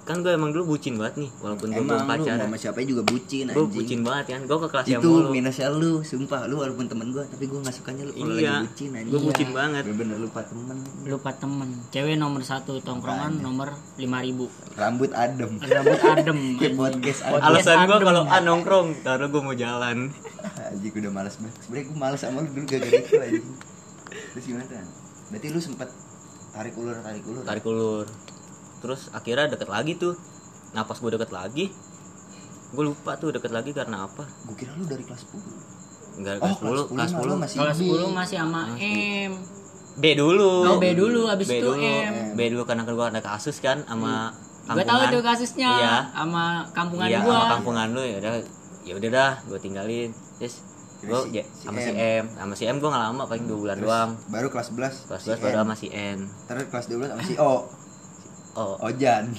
kan 0.00 0.20
gue 0.20 0.30
emang 0.30 0.50
dulu 0.50 0.64
bucin 0.70 0.94
banget 0.94 1.14
nih 1.18 1.30
walaupun 1.36 1.68
gue 1.68 1.80
belum 1.80 1.90
Emang 1.96 2.00
lu 2.00 2.10
pacaran. 2.22 2.38
sama 2.42 2.56
siapa 2.56 2.78
juga 2.82 3.02
bucin 3.02 3.44
gue 3.44 3.54
anjing. 3.54 3.70
bucin 3.72 4.00
banget 4.00 4.24
kan 4.28 4.40
gue 4.42 4.56
ke 4.56 4.68
kelas 4.68 4.86
yang 4.86 5.00
Itu 5.00 5.10
mulu. 5.10 5.28
minusnya 5.30 5.68
lu, 5.68 5.92
sumpah. 6.00 6.40
Lu 6.44 6.54
walaupun 6.56 6.84
temen 6.84 7.08
gue, 7.08 7.24
tapi 7.24 7.44
gue 7.44 7.58
gak 7.58 7.72
sukanya 7.72 8.02
lu. 8.02 8.12
Kalau 8.12 8.34
iya 8.34 8.52
lagi 8.52 8.66
bucin 8.66 8.88
anjing. 8.92 9.10
gue 9.10 9.20
bucin 9.20 9.48
banget. 9.50 9.82
Bener-bener 9.84 10.16
lupa 10.18 10.40
temen. 10.42 10.76
Lupa 11.02 11.30
temen. 11.32 11.68
Cewek 11.88 12.16
nomor 12.16 12.42
satu 12.42 12.72
tongkrongan 12.78 13.32
nomor 13.38 13.68
5000 13.96 14.76
Rambut 14.76 15.10
adem. 15.12 15.50
Rambut 15.56 16.00
adem 16.00 16.38
Kayak 16.58 16.74
podcast 16.76 17.20
adem. 17.22 17.42
Alasan 17.42 17.76
gue 17.84 17.98
kalau 18.00 18.22
ah 18.24 18.40
nongkrong 18.40 18.88
taruh 19.00 19.26
gue 19.26 19.42
mau 19.42 19.54
jalan. 19.54 20.10
Anjing 20.60 20.92
udah 20.96 21.12
males 21.12 21.34
banget. 21.36 21.54
Sebenernya 21.60 21.84
gue 21.84 21.96
males 21.96 22.20
sama 22.20 22.38
lu 22.40 22.48
dulu 22.48 22.64
gara-gara 22.64 22.96
itu 22.96 23.16
anjing. 23.16 23.46
Terus 24.30 24.44
gimana? 24.44 24.66
Kan? 24.66 24.86
Berarti 25.28 25.46
lu 25.48 25.60
sempet 25.60 25.88
tarik 26.50 26.74
ulur 26.74 26.96
tarik 26.98 27.22
ulur? 27.22 27.42
Tarik 27.42 27.64
ulur 27.64 28.06
terus 28.80 29.12
akhirnya 29.12 29.52
deket 29.52 29.68
lagi 29.68 29.96
tuh. 29.96 30.16
Nah 30.72 30.84
pas 30.88 30.96
gue 30.96 31.10
deket 31.12 31.30
lagi 31.30 31.70
gue 32.70 32.84
lupa 32.86 33.18
tuh 33.18 33.34
deket 33.34 33.50
lagi 33.50 33.70
karena 33.74 34.06
apa. 34.06 34.24
Gue 34.46 34.54
kira 34.54 34.74
lu 34.78 34.86
dari 34.86 35.02
kelas 35.02 35.26
10 35.26 36.20
enggak 36.20 36.34
Oh 36.42 36.54
kelas 36.58 36.86
10 36.86 36.90
kelas 36.94 37.10
mah 37.14 37.22
10 37.22 37.30
lu 37.30 37.36
masih 37.38 37.56
kelas 37.58 37.78
B. 37.78 37.84
10 37.86 38.18
masih 38.18 38.36
sama 38.38 38.62
M. 38.78 39.32
B 40.00 40.04
dulu. 40.14 40.52
Oh, 40.64 40.78
B 40.78 40.86
dulu, 40.94 41.26
abis 41.26 41.50
B 41.50 41.60
itu 41.60 41.66
dulu. 41.66 41.82
M. 41.82 42.14
B 42.38 42.40
dulu 42.54 42.62
karena 42.62 42.82
gue 42.86 42.94
ada 42.94 43.20
kasus 43.22 43.58
kan 43.58 43.82
sama 43.84 44.30
gue 44.70 44.86
tahu 44.86 45.02
tuh 45.18 45.22
kasusnya 45.26 45.70
iya. 45.82 45.96
sama 46.14 46.62
kampungan 46.70 47.10
iya 47.10 47.26
gua. 47.26 47.42
sama 47.42 47.46
kampungan 47.58 47.86
lu 47.90 48.02
ya 48.06 48.22
udah 48.22 48.32
ya 48.86 48.92
udah 48.94 49.10
dah 49.10 49.32
gue 49.50 49.58
tinggalin. 49.58 50.10
Terus 50.38 50.62
gue 51.00 51.20
Si- 51.26 51.42
si 51.42 51.64
sama 51.66 51.78
si 51.82 51.90
M. 51.90 51.98
M. 51.98 52.24
Sama 52.38 52.54
si 52.54 52.64
M 52.70 52.76
gue 52.78 52.86
nggak 52.86 53.04
lama 53.10 53.22
paling 53.26 53.44
dua 53.50 53.58
bulan 53.58 53.76
doang. 53.82 54.10
Baru 54.30 54.46
kelas 54.46 54.70
11 54.70 55.10
kelas 55.10 55.20
si 55.26 55.28
11 55.34 55.42
baru 55.42 55.50
N. 55.50 55.60
sama 55.66 55.74
si 55.74 55.88
N. 55.90 56.18
Terus 56.46 56.64
kelas 56.70 56.86
12 56.86 57.10
sama 57.10 57.22
si 57.26 57.34
O 57.42 57.54
oh. 58.52 58.74
Ojan. 58.80 59.30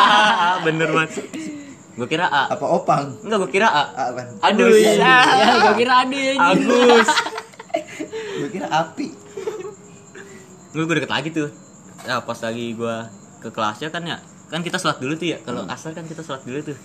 Bener 0.66 0.88
banget 0.88 1.22
gue 1.92 2.08
kira 2.08 2.24
A. 2.24 2.48
Apa 2.48 2.66
Opang? 2.72 3.20
Enggak 3.20 3.38
gue 3.44 3.50
kira 3.52 3.68
A. 3.68 3.84
A 3.92 4.02
apa? 4.10 4.22
aduh 4.40 4.72
ya 4.72 4.96
ya 4.96 5.16
gue 5.60 5.74
kira 5.76 5.92
ada 6.02 6.22
Agus. 6.50 7.08
Gue 8.32 8.48
kira 8.50 8.68
api. 8.68 9.12
Gue 10.72 10.82
gue 10.82 10.94
deket 10.94 11.08
lagi 11.08 11.28
tuh. 11.30 11.48
Ya 12.02 12.20
pas 12.20 12.36
lagi 12.36 12.72
gue 12.72 12.96
ke 13.40 13.48
kelasnya 13.48 13.88
kan 13.88 14.02
ya. 14.02 14.16
Kan 14.48 14.60
kita 14.60 14.76
sholat 14.76 14.98
dulu 14.98 15.16
tuh 15.16 15.32
ya. 15.32 15.38
Kalau 15.40 15.64
Hmm. 15.64 15.72
asar 15.72 15.92
kan 15.92 16.04
kita 16.04 16.20
sholat 16.20 16.42
dulu 16.42 16.60
tuh. 16.62 16.76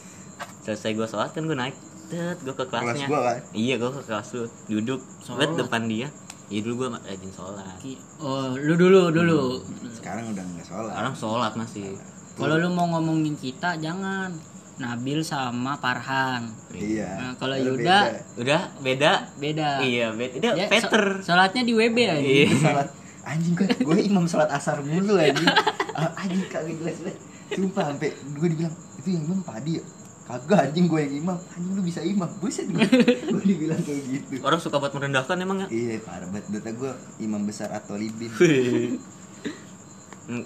Selesai 0.62 0.92
gue 0.92 1.08
sholat 1.08 1.32
kan 1.32 1.44
gue 1.44 1.56
naik. 1.56 1.76
Tet 2.08 2.40
gue 2.40 2.52
ke 2.52 2.64
kelasnya. 2.64 3.08
gua 3.08 3.20
kan? 3.26 3.40
iya 3.52 3.76
gue 3.76 3.90
ke 3.90 4.02
kelas 4.04 4.28
lu 4.34 4.44
duduk. 4.70 5.00
Sholat. 5.20 5.40
wet 5.40 5.52
depan 5.58 5.82
dia 5.88 6.08
iya 6.48 6.60
dulu 6.62 6.74
gue 6.78 6.90
rajin 6.98 7.32
sholat. 7.32 7.78
Oh 8.18 8.54
lu 8.54 8.74
dulu 8.74 9.10
dulu. 9.10 9.62
Sekarang 9.90 10.32
udah 10.32 10.44
gak 10.44 10.66
sholat. 10.66 10.92
Sekarang 10.92 11.14
sholat 11.14 11.54
masih. 11.54 11.96
Kalau 12.34 12.56
lu 12.56 12.70
mau 12.70 12.88
ngomongin 12.90 13.34
kita 13.34 13.76
jangan. 13.78 14.32
Nabil 14.78 15.26
sama 15.26 15.74
Farhan. 15.76 16.54
Iya. 16.70 17.10
Nah, 17.18 17.34
kalau 17.34 17.58
Yuda, 17.58 17.74
beda. 17.74 17.98
udah 18.38 18.62
beda? 18.78 19.12
Beda. 19.36 19.70
Iya 19.82 20.14
beda. 20.14 20.38
Dia 20.38 20.52
Dia 20.54 20.68
Peter. 20.70 21.04
so- 21.18 21.24
sholatnya 21.26 21.66
di 21.66 21.74
WB 21.74 21.98
aja 22.00 22.22
iya. 22.22 22.46
Sholat. 22.64 22.88
Anjing 23.26 23.58
gue, 23.58 23.68
gue 23.68 24.00
imam 24.06 24.24
sholat 24.24 24.48
asar 24.48 24.80
mulu 24.80 25.18
anjing. 25.18 25.50
Ah, 25.98 26.14
Anjing 26.14 26.46
kagak 26.46 26.78
jelas 26.78 27.02
banget 27.02 27.18
Sumpah 27.58 27.90
sampai 27.90 28.14
gue 28.14 28.48
dibilang 28.54 28.70
Itu 29.02 29.10
yang 29.10 29.24
imam 29.26 29.42
padi 29.42 29.82
ya 29.82 29.84
Kagak 30.28 30.60
anjing 30.68 30.86
gue 30.86 31.00
yang 31.00 31.14
imam. 31.18 31.38
Anjing 31.40 31.72
lu 31.72 31.82
bisa 31.82 32.00
imam. 32.02 32.28
Buset 32.38 32.68
gue 32.68 32.84
Gue 33.32 33.42
dibilang 33.42 33.80
kayak 33.80 34.02
gitu. 34.06 34.34
Orang 34.42 34.60
suka 34.60 34.76
buat 34.76 34.92
merendahkan 34.92 35.36
emang 35.38 35.64
ya? 35.64 35.68
Iya 35.70 36.04
parah 36.04 36.28
banget. 36.28 36.52
Data 36.52 36.70
gue 36.70 36.92
imam 37.20 37.42
besar 37.42 37.72
atau 37.72 37.96
libin. 37.96 38.28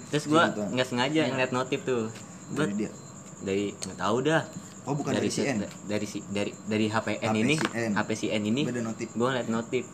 Terus 0.08 0.24
gue 0.24 0.38
Gitu. 0.40 0.62
nggak 0.68 0.86
sengaja 0.86 1.20
ngeliat 1.26 1.50
notif 1.50 1.82
tuh. 1.82 2.06
Gue 2.52 2.64
Dari 2.64 2.74
dia. 2.78 2.90
Dari 3.42 3.64
nggak 3.72 3.98
tahu 3.98 4.16
dah. 4.22 4.42
Oh 4.82 4.94
bukan 4.94 5.14
dari, 5.14 5.26
si 5.28 5.42
si- 5.42 5.46
N? 5.48 5.62
da- 5.62 5.74
dari 5.88 6.06
si 6.06 6.18
dari 6.24 6.50
dari 6.64 6.86
HPN 6.86 7.22
HP 7.24 7.38
ini. 7.40 7.54
Si 7.56 7.66
N. 7.72 7.90
HP 7.92 8.08
si 8.12 8.26
N 8.28 8.42
ini. 8.44 8.62
Notif. 8.80 9.08
Gue 9.12 9.26
ngeliat 9.28 9.48
notif. 9.48 9.84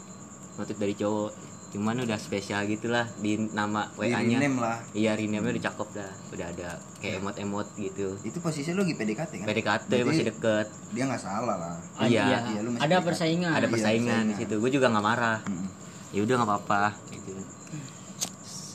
Notif 0.55 0.77
dari 0.77 0.93
cowok 0.93 1.31
cuman 1.69 2.01
udah 2.01 2.17
spesial 2.17 2.65
gitulah 2.65 3.05
di 3.17 3.37
nama 3.51 3.93
Di 3.93 4.09
WA 4.09 4.19
nya. 4.19 4.41
rename 4.41 4.57
lah. 4.57 4.81
Iya 4.91 5.13
rename 5.13 5.45
udah 5.51 5.63
cakep 5.63 5.89
dah. 5.93 6.11
Udah 6.31 6.47
ada 6.49 6.69
kayak 6.99 7.21
emot 7.21 7.37
emot 7.37 7.69
gitu. 7.77 8.17
Itu 8.21 8.39
posisinya 8.39 8.75
lu 8.75 8.83
lagi 8.83 8.95
PDKT 8.95 9.33
kan? 9.35 9.47
PDKT 9.47 9.91
Berarti 9.91 10.09
masih 10.09 10.27
deket. 10.27 10.67
Dia 10.91 11.05
gak 11.07 11.21
salah 11.21 11.57
lah. 11.57 11.77
Ah, 11.95 12.05
Iya. 12.05 12.25
Iya, 12.47 12.61
lu 12.63 12.73
masih 12.73 12.83
ada 12.83 12.95
PDKT. 12.95 13.07
persaingan. 13.07 13.53
Ada 13.53 13.61
Iya, 13.61 13.69
persaingan 13.71 14.05
di 14.23 14.33
persaingan. 14.33 14.49
situ. 14.49 14.55
Gue 14.57 14.71
juga 14.71 14.87
nggak 14.89 15.05
marah. 15.05 15.39
Mm. 15.45 15.69
ya 16.09 16.21
udah 16.25 16.35
nggak 16.35 16.49
apa-apa 16.49 16.83
gitu. 17.11 17.33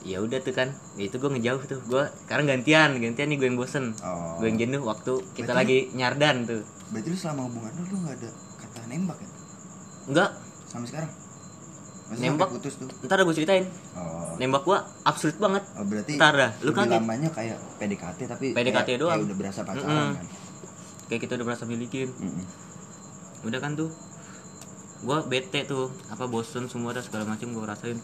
Ya 0.04 0.18
udah 0.20 0.38
tuh 0.38 0.52
kan. 0.52 0.70
Ya 0.94 1.08
itu 1.08 1.16
gue 1.16 1.30
ngejauh 1.32 1.64
tuh. 1.64 1.80
Gue 1.82 2.04
sekarang 2.22 2.46
gantian. 2.46 2.94
Gantian 2.96 3.26
nih 3.26 3.38
gue 3.38 3.48
yang 3.48 3.56
bosen. 3.56 3.96
Oh. 4.00 4.38
Gue 4.38 4.48
yang 4.48 4.60
jenuh 4.60 4.84
waktu 4.84 5.18
kita 5.34 5.50
Berarti- 5.50 5.58
lagi 5.58 5.98
nyardan 5.98 6.44
tuh. 6.44 6.62
Berarti 6.92 7.08
lu 7.08 7.18
selama 7.18 7.42
hubungan 7.48 7.72
lu, 7.74 7.84
lu 7.88 7.98
gak 8.04 8.16
ada 8.16 8.30
kata 8.60 8.80
nembak 8.86 9.18
ya? 9.18 9.30
enggak 10.04 10.30
Sampai 10.68 10.88
sekarang? 10.88 11.12
Maksudnya 12.14 12.32
Nembak? 12.32 12.50
putus 12.52 12.74
tuh 12.76 12.88
ntar 13.04 13.18
gue 13.20 13.34
ceritain 13.34 13.66
Oh 13.94 14.12
nembak 14.34 14.64
gue 14.64 14.78
absurd 15.04 15.38
banget 15.38 15.62
Oh 15.74 15.82
berarti 15.84 16.14
Ntar 16.14 16.34
dah, 16.34 16.52
lu 16.60 16.72
kaget. 16.72 16.94
lamanya 16.96 17.30
kayak 17.30 17.58
PDKT 17.78 18.20
tapi 18.28 18.46
PDKT 18.52 18.88
kayak, 18.88 19.00
doang. 19.00 19.14
kayak 19.16 19.28
udah 19.28 19.38
berasa 19.38 19.60
pacaran 19.62 19.86
Mm-mm. 19.86 20.12
kan 20.16 20.26
kayak 21.06 21.22
kita 21.22 21.34
udah 21.36 21.46
merasa 21.46 21.64
milikin 21.64 22.10
Mm-mm. 22.12 22.46
udah 23.44 23.60
kan 23.60 23.74
tuh 23.74 23.90
gue 25.00 25.18
bete 25.28 25.62
tuh 25.64 25.86
apa 26.08 26.26
bosen 26.26 26.66
semua 26.66 26.92
dah 26.92 27.02
segala 27.02 27.26
macam 27.26 27.46
gue 27.48 27.62
rasain 27.62 28.00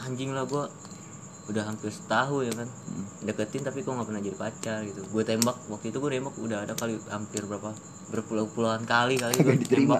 anjing 0.00 0.30
lah 0.30 0.44
gue 0.44 0.64
udah 1.46 1.66
hampir 1.66 1.90
setahun 1.90 2.42
ya 2.42 2.54
kan 2.54 2.68
Mm. 2.90 3.04
deketin 3.22 3.60
tapi 3.60 3.80
kok 3.80 3.90
nggak 3.90 4.06
pernah 4.06 4.20
jadi 4.20 4.34
pacar 4.34 4.78
gitu 4.82 5.02
gue 5.04 5.22
tembak 5.22 5.56
waktu 5.66 5.90
itu 5.90 5.98
gue 5.98 6.10
nembak 6.12 6.34
udah 6.36 6.58
ada 6.60 6.72
kali 6.72 6.94
hampir 7.06 7.42
berapa 7.44 7.70
berpuluh-puluhan 8.08 8.82
kali 8.84 9.14
kali 9.16 9.34
gue 9.36 9.54
diterima. 9.62 9.98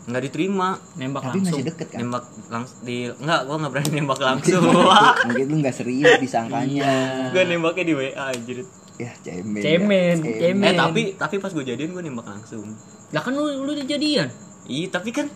Nggak 0.00 0.22
diterima 0.24 0.68
nembak 0.96 1.22
Tapi 1.22 1.38
langsung. 1.38 1.52
masih 1.52 1.64
deket 1.66 1.88
kan? 1.92 1.98
nembak 2.00 2.24
langsung 2.48 2.78
di 2.80 2.96
nggak 3.06 3.40
gue 3.42 3.56
nggak 3.56 3.72
berani 3.72 3.90
nembak 3.94 4.20
langsung. 4.20 4.64
Mungkin 5.28 5.46
lu 5.46 5.56
gak 5.60 5.76
serius 5.76 6.16
disangkanya. 6.18 6.92
Gue 7.30 7.42
nembaknya 7.44 7.84
di 7.84 7.94
wa 7.94 8.02
anjir. 8.26 8.58
Ya 8.96 9.12
cemen. 9.18 9.60
Cemen, 9.60 10.16
ya. 10.18 10.32
cemen. 10.40 10.64
eh 10.66 10.74
tapi 10.74 11.02
tapi 11.14 11.36
pas 11.36 11.48
gue 11.48 11.62
jadian 11.62 11.90
gue 11.90 12.02
nembak 12.02 12.26
langsung. 12.26 12.64
Lah 13.10 13.20
kan 13.20 13.32
lu 13.32 13.44
lu 13.60 13.70
udah 13.70 13.84
jadian? 13.84 14.28
Iya 14.64 14.86
tapi 14.90 15.10
kan 15.10 15.28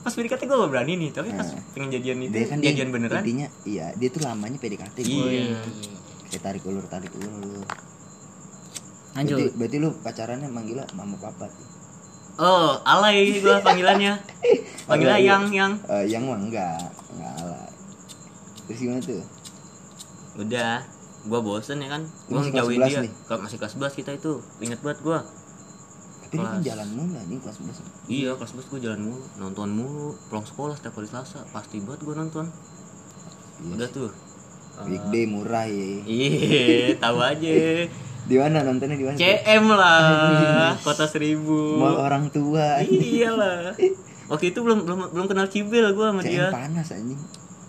pas 0.00 0.12
PDKT 0.12 0.42
gue 0.42 0.56
gak 0.58 0.70
berani 0.70 0.92
nih. 0.96 1.10
Tapi 1.10 1.28
pas 1.30 1.44
Nah. 1.46 1.60
pengen 1.72 1.90
jadian 1.90 2.18
itu 2.20 2.32
Dia 2.32 2.44
kan 2.46 2.56
dia 2.58 2.70
jadian 2.70 2.88
beneran. 2.90 3.20
Intinya 3.20 3.48
iya 3.64 3.92
Dia 3.94 4.08
tuh 4.08 4.20
lamanya 4.20 4.56
PDKT 4.56 4.96
Iya. 5.02 5.64
Kayak 6.28 6.42
tarik 6.42 6.62
ulur 6.62 6.84
tarik 6.86 7.10
ulur. 7.14 7.64
Lanjut. 9.10 9.36
Berarti, 9.36 9.56
berarti 9.56 9.76
lu 9.76 9.88
pacarannya 9.96 10.46
manggilnya 10.46 10.86
mama 10.92 11.16
papa 11.18 11.48
tuh 11.48 11.66
oh 12.40 12.80
alay 12.82 13.36
gue 13.36 13.56
panggilannya. 13.60 14.16
Panggilan 14.88 15.14
Alay. 15.14 15.28
yang 15.28 15.44
yang. 15.50 15.72
Eh, 15.86 16.04
Yang 16.08 16.22
mah 16.24 16.38
enggak 16.40 16.80
Enggak 17.10 17.32
alay. 17.38 17.68
Terus 18.66 18.78
gimana 18.80 19.00
tuh? 19.00 19.22
udah 20.32 20.80
gue 21.20 21.40
bosen 21.40 21.78
ya 21.78 21.90
kan? 21.90 22.02
Kelas 22.26 22.48
ngejauhin 22.48 22.80
11 22.80 22.88
dia. 22.88 23.00
nih? 23.02 23.12
kalau 23.24 23.40
masih 23.42 23.56
kelas 23.56 23.74
11 23.76 23.92
kita 23.94 24.10
itu 24.14 24.32
inget 24.58 24.80
banget 24.80 24.98
gue 25.00 25.18
Tapi 26.22 26.34
kan 26.34 26.46
Kelas. 26.54 26.62
jalan 26.64 26.88
mulu 26.88 27.18
nih 27.20 27.38
kelas 27.38 27.56
11 27.58 28.08
iya 28.08 28.30
kelas 28.32 28.50
11 28.54 28.70
gue 28.70 28.80
jalan 28.80 29.00
mulu 29.02 29.20
nonton 29.36 29.68
mulu 29.68 30.06
pulang 30.26 30.42
sekolah 30.44 30.74
setiap 30.74 30.94
hari 30.94 31.06
selasa. 31.06 31.42
Pasti 31.46 31.76
banget 31.78 32.00
gue 32.00 32.14
nonton. 32.16 32.46
Iya 33.60 33.72
udah 33.74 33.88
tuh. 33.90 34.10
Weekday 34.82 35.24
murah 35.24 35.66
ya. 35.66 35.88
Iya 36.00 36.96
tahu 36.96 37.18
aja 37.20 37.52
Di 38.30 38.38
mana 38.38 38.62
nontonnya 38.62 38.94
di 38.94 39.02
mana? 39.02 39.16
CM 39.16 39.64
lah 39.66 40.78
kota 40.86 41.04
seribu 41.04 41.74
Mall 41.76 41.98
orang 41.98 42.30
tua. 42.30 42.78
iyalah 42.80 43.74
waktu 44.30 44.54
itu 44.54 44.58
belum 44.60 44.86
belum 44.86 45.10
belum 45.10 45.26
kenal 45.26 45.46
Cibel 45.46 45.90
gue 45.90 46.06
sama 46.06 46.22
CM 46.22 46.30
dia 46.30 46.46
panas 46.48 46.86
anjing. 46.88 47.18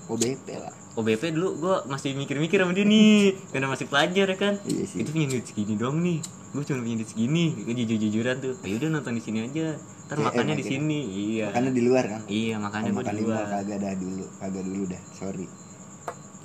OBP 0.03 0.47
lah. 0.53 0.73
OBP 0.91 1.31
dulu 1.31 1.49
gue 1.57 1.75
masih 1.87 2.13
mikir-mikir 2.13 2.59
sama 2.59 2.71
dia 2.71 2.83
nih 2.83 3.33
karena 3.49 3.65
masih 3.65 3.87
pelajar 3.87 4.27
ya 4.27 4.37
kan 4.37 4.53
Iya 4.61 4.83
sih. 4.85 4.99
itu 4.99 5.09
punya 5.09 5.25
duit 5.25 5.45
segini 5.45 5.73
doang 5.73 5.97
nih 5.97 6.19
gue 6.51 6.61
cuma 6.61 6.83
punya 6.83 6.99
duit 6.99 7.09
segini 7.09 7.45
gue 7.57 7.73
jujur-jujuran 7.73 8.35
tuh 8.37 8.53
ya 8.61 8.75
udah 8.75 8.89
nonton 8.91 9.15
di 9.15 9.23
sini 9.23 9.39
aja 9.41 9.79
ntar 10.05 10.19
CM 10.19 10.27
makannya 10.27 10.53
di 10.53 10.65
sini 10.67 10.99
iya 11.31 11.47
Makannya 11.47 11.71
di 11.71 11.81
luar 11.81 12.03
kan? 12.05 12.21
iya 12.27 12.55
makannya 12.55 12.91
gue 12.91 12.99
makan 12.99 13.13
di 13.15 13.23
luar 13.23 13.43
kagak 13.47 13.77
dah 13.79 13.93
dulu, 13.95 14.25
kagak 14.35 14.63
dulu 14.63 14.83
dah. 14.85 15.01
Sorry. 15.15 15.45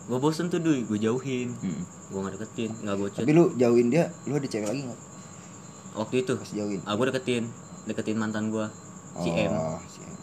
Gue 0.07 0.19
bosen 0.19 0.47
tuh 0.47 0.59
duit 0.59 0.85
gue 0.85 0.99
jauhin 0.99 1.51
Hmm. 1.57 1.83
gue 1.83 2.19
gak 2.21 2.35
deketin 2.37 2.71
nggak 2.79 2.97
bocet 2.97 3.21
Tapi 3.21 3.33
lu 3.33 3.51
jauhin 3.55 3.89
dia, 3.89 4.07
lu 4.25 4.35
ada 4.35 4.47
cewek 4.47 4.67
lagi 4.67 4.83
nggak? 4.83 5.01
waktu 5.95 6.15
itu 6.21 6.33
Pas 6.33 6.51
jauhin. 6.53 6.81
ah 6.83 6.93
gue 6.93 7.07
deketin 7.07 7.45
deketin 7.85 8.15
mantan 8.15 8.49
gue 8.49 8.67
si 9.17 9.31
M 9.31 9.51
Oh, 9.51 9.79
si 9.85 9.99
M. 10.01 10.15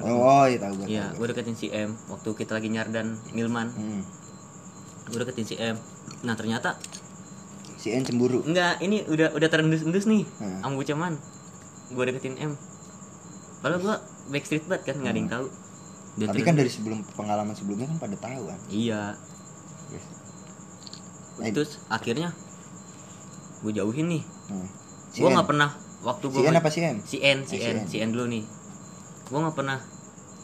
Oh, 0.00 0.44
iya 0.44 0.56
tahu 0.58 0.74
iya 0.86 1.04
tahu 1.06 1.18
gue 1.18 1.26
deketin 1.28 1.52
si 1.54 1.66
M 1.68 1.92
waktu 2.06 2.28
kita 2.32 2.52
lagi 2.54 2.68
nyardan 2.68 3.12
Milman. 3.30 3.68
Hmm. 3.70 4.02
gue 5.04 5.18
deketin 5.18 5.44
si 5.44 5.54
M 5.56 5.76
nah 6.22 6.32
ternyata 6.32 6.80
Si 7.74 7.90
N 7.90 8.00
cemburu. 8.00 8.40
enggak 8.42 8.78
ini 8.78 9.02
udah 9.04 9.32
udah 9.32 9.48
terendus-endus 9.48 10.06
nih 10.06 10.24
Hmm. 10.38 10.62
sama 10.62 10.74
bucaman 10.74 11.12
gue 11.90 12.04
deketin 12.06 12.38
M 12.40 12.52
kalau 13.58 13.76
gue 13.76 13.94
backstreet 14.30 14.64
banget 14.64 14.82
kan 14.88 14.96
nggak 14.96 15.12
ada 15.12 15.18
yang 15.18 15.28
tahu 15.28 15.46
Dan 16.12 16.28
Tapi 16.28 16.40
kan 16.42 16.52
dari 16.52 16.68
sebelum 16.68 17.00
pengalaman 17.08 17.52
sebelumnya 17.52 17.88
kan 17.88 17.98
pada 17.98 18.16
tahu 18.18 18.42
kan. 18.46 18.58
iya 18.68 19.16
Nah, 21.32 21.48
terus 21.48 21.80
akhirnya 21.88 22.30
gue 23.60 23.72
jauhin 23.72 24.06
nih 24.08 24.22
Hmm. 24.44 24.68
Gue 25.10 25.26
N. 25.26 25.32
nggak 25.32 25.48
pernah 25.48 25.70
waktu 26.02 26.24
Si 26.26 26.34
gue 26.34 26.42
N 26.44 26.54
apa 26.54 26.68
si 26.68 26.80
M? 26.82 26.96
si 27.00 27.16
N 27.18 27.38
si 27.42 27.56
Eh, 27.56 27.58
si 27.58 27.66
N 27.66 27.76
N. 27.78 27.86
si 27.86 27.96
N 27.98 28.10
dulu 28.10 28.26
nih 28.26 28.44
gue 29.24 29.38
nggak 29.38 29.54
pernah 29.54 29.78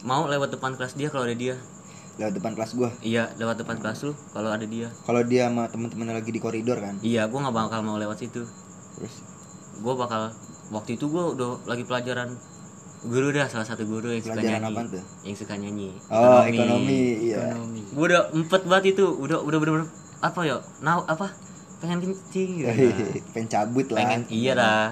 mau 0.01 0.25
lewat 0.25 0.49
depan 0.49 0.73
kelas 0.73 0.95
dia 0.95 1.07
kalau 1.07 1.23
ada 1.23 1.35
dia 1.35 1.53
Lewat 2.15 2.33
depan 2.33 2.51
kelas 2.51 2.71
gua. 2.73 2.89
iya 2.99 3.31
lewat 3.35 3.59
depan 3.59 3.77
kelas 3.77 4.03
lu 4.03 4.11
kalau 4.29 4.49
ada 4.49 4.65
dia 4.65 4.89
Kalau 5.05 5.21
dia 5.21 5.47
sama 5.47 5.67
temen-temen 5.67 6.09
lagi 6.09 6.29
di 6.29 6.39
koridor 6.39 6.77
kan. 6.77 6.97
iya 6.99 7.23
gue 7.25 7.37
nggak 7.37 7.53
bakal 7.53 7.79
mau 7.79 7.95
lewat 7.95 8.17
situ 8.17 8.43
Terus 8.95 9.15
gue 9.77 9.93
bakal 9.95 10.33
waktu 10.69 10.95
itu 10.95 11.05
gue 11.05 11.23
udah 11.29 11.63
lagi 11.65 11.83
pelajaran 11.83 12.33
guru 13.01 13.29
dah 13.29 13.45
salah 13.45 13.63
satu 13.63 13.83
guru 13.83 14.09
yang 14.09 14.19
suka 14.19 14.35
pelajaran 14.35 14.59
nyanyi 14.61 14.75
apa 14.75 14.81
tuh? 14.89 15.03
yang 15.23 15.35
suka 15.35 15.53
nyanyi 15.55 15.89
Oh, 16.07 16.41
ekonomi, 16.41 17.01
iya. 17.25 17.37
ekonomi 17.47 17.79
gue 17.85 18.05
udah 18.05 18.21
empet 18.33 18.61
banget 18.65 18.85
itu 18.93 19.05
udah 19.07 19.39
udah 19.39 19.57
bener-bener 19.57 19.87
apa 20.19 20.39
ya 20.41 20.55
now 20.79 21.03
apa 21.03 21.31
pengen 21.77 22.03
kencing 22.03 22.49
gitu. 22.59 22.67
Pengen 23.31 23.47
cabut 23.47 23.87
lah. 23.87 23.97
pengen 23.97 24.21
iya 24.27 24.51
lah 24.51 24.91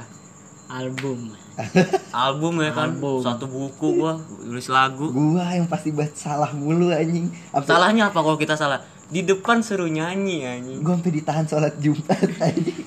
album 0.67 1.36
album 2.15 2.54
ya 2.58 2.72
kan 2.72 2.93
Album. 2.93 3.20
satu 3.20 3.43
buku 3.46 3.98
gua 3.98 4.15
tulis 4.39 4.67
lagu 4.67 5.10
Gua 5.10 5.43
yang 5.50 5.65
pasti 5.65 5.89
buat 5.89 6.13
salah 6.13 6.54
mulu 6.54 6.88
anjing. 6.89 7.28
Sampai 7.50 7.65
salahnya 7.65 8.08
apa 8.08 8.20
kalau 8.20 8.38
kita 8.38 8.54
salah 8.54 8.80
di 9.08 9.20
depan 9.22 9.60
seru 9.60 9.84
nyanyi 9.86 10.43
anjing 10.43 10.80
gua 10.80 10.96
sampai 10.96 11.12
ditahan 11.12 11.43
sholat 11.43 11.76
Jumat 11.78 12.24
anjing. 12.46 12.84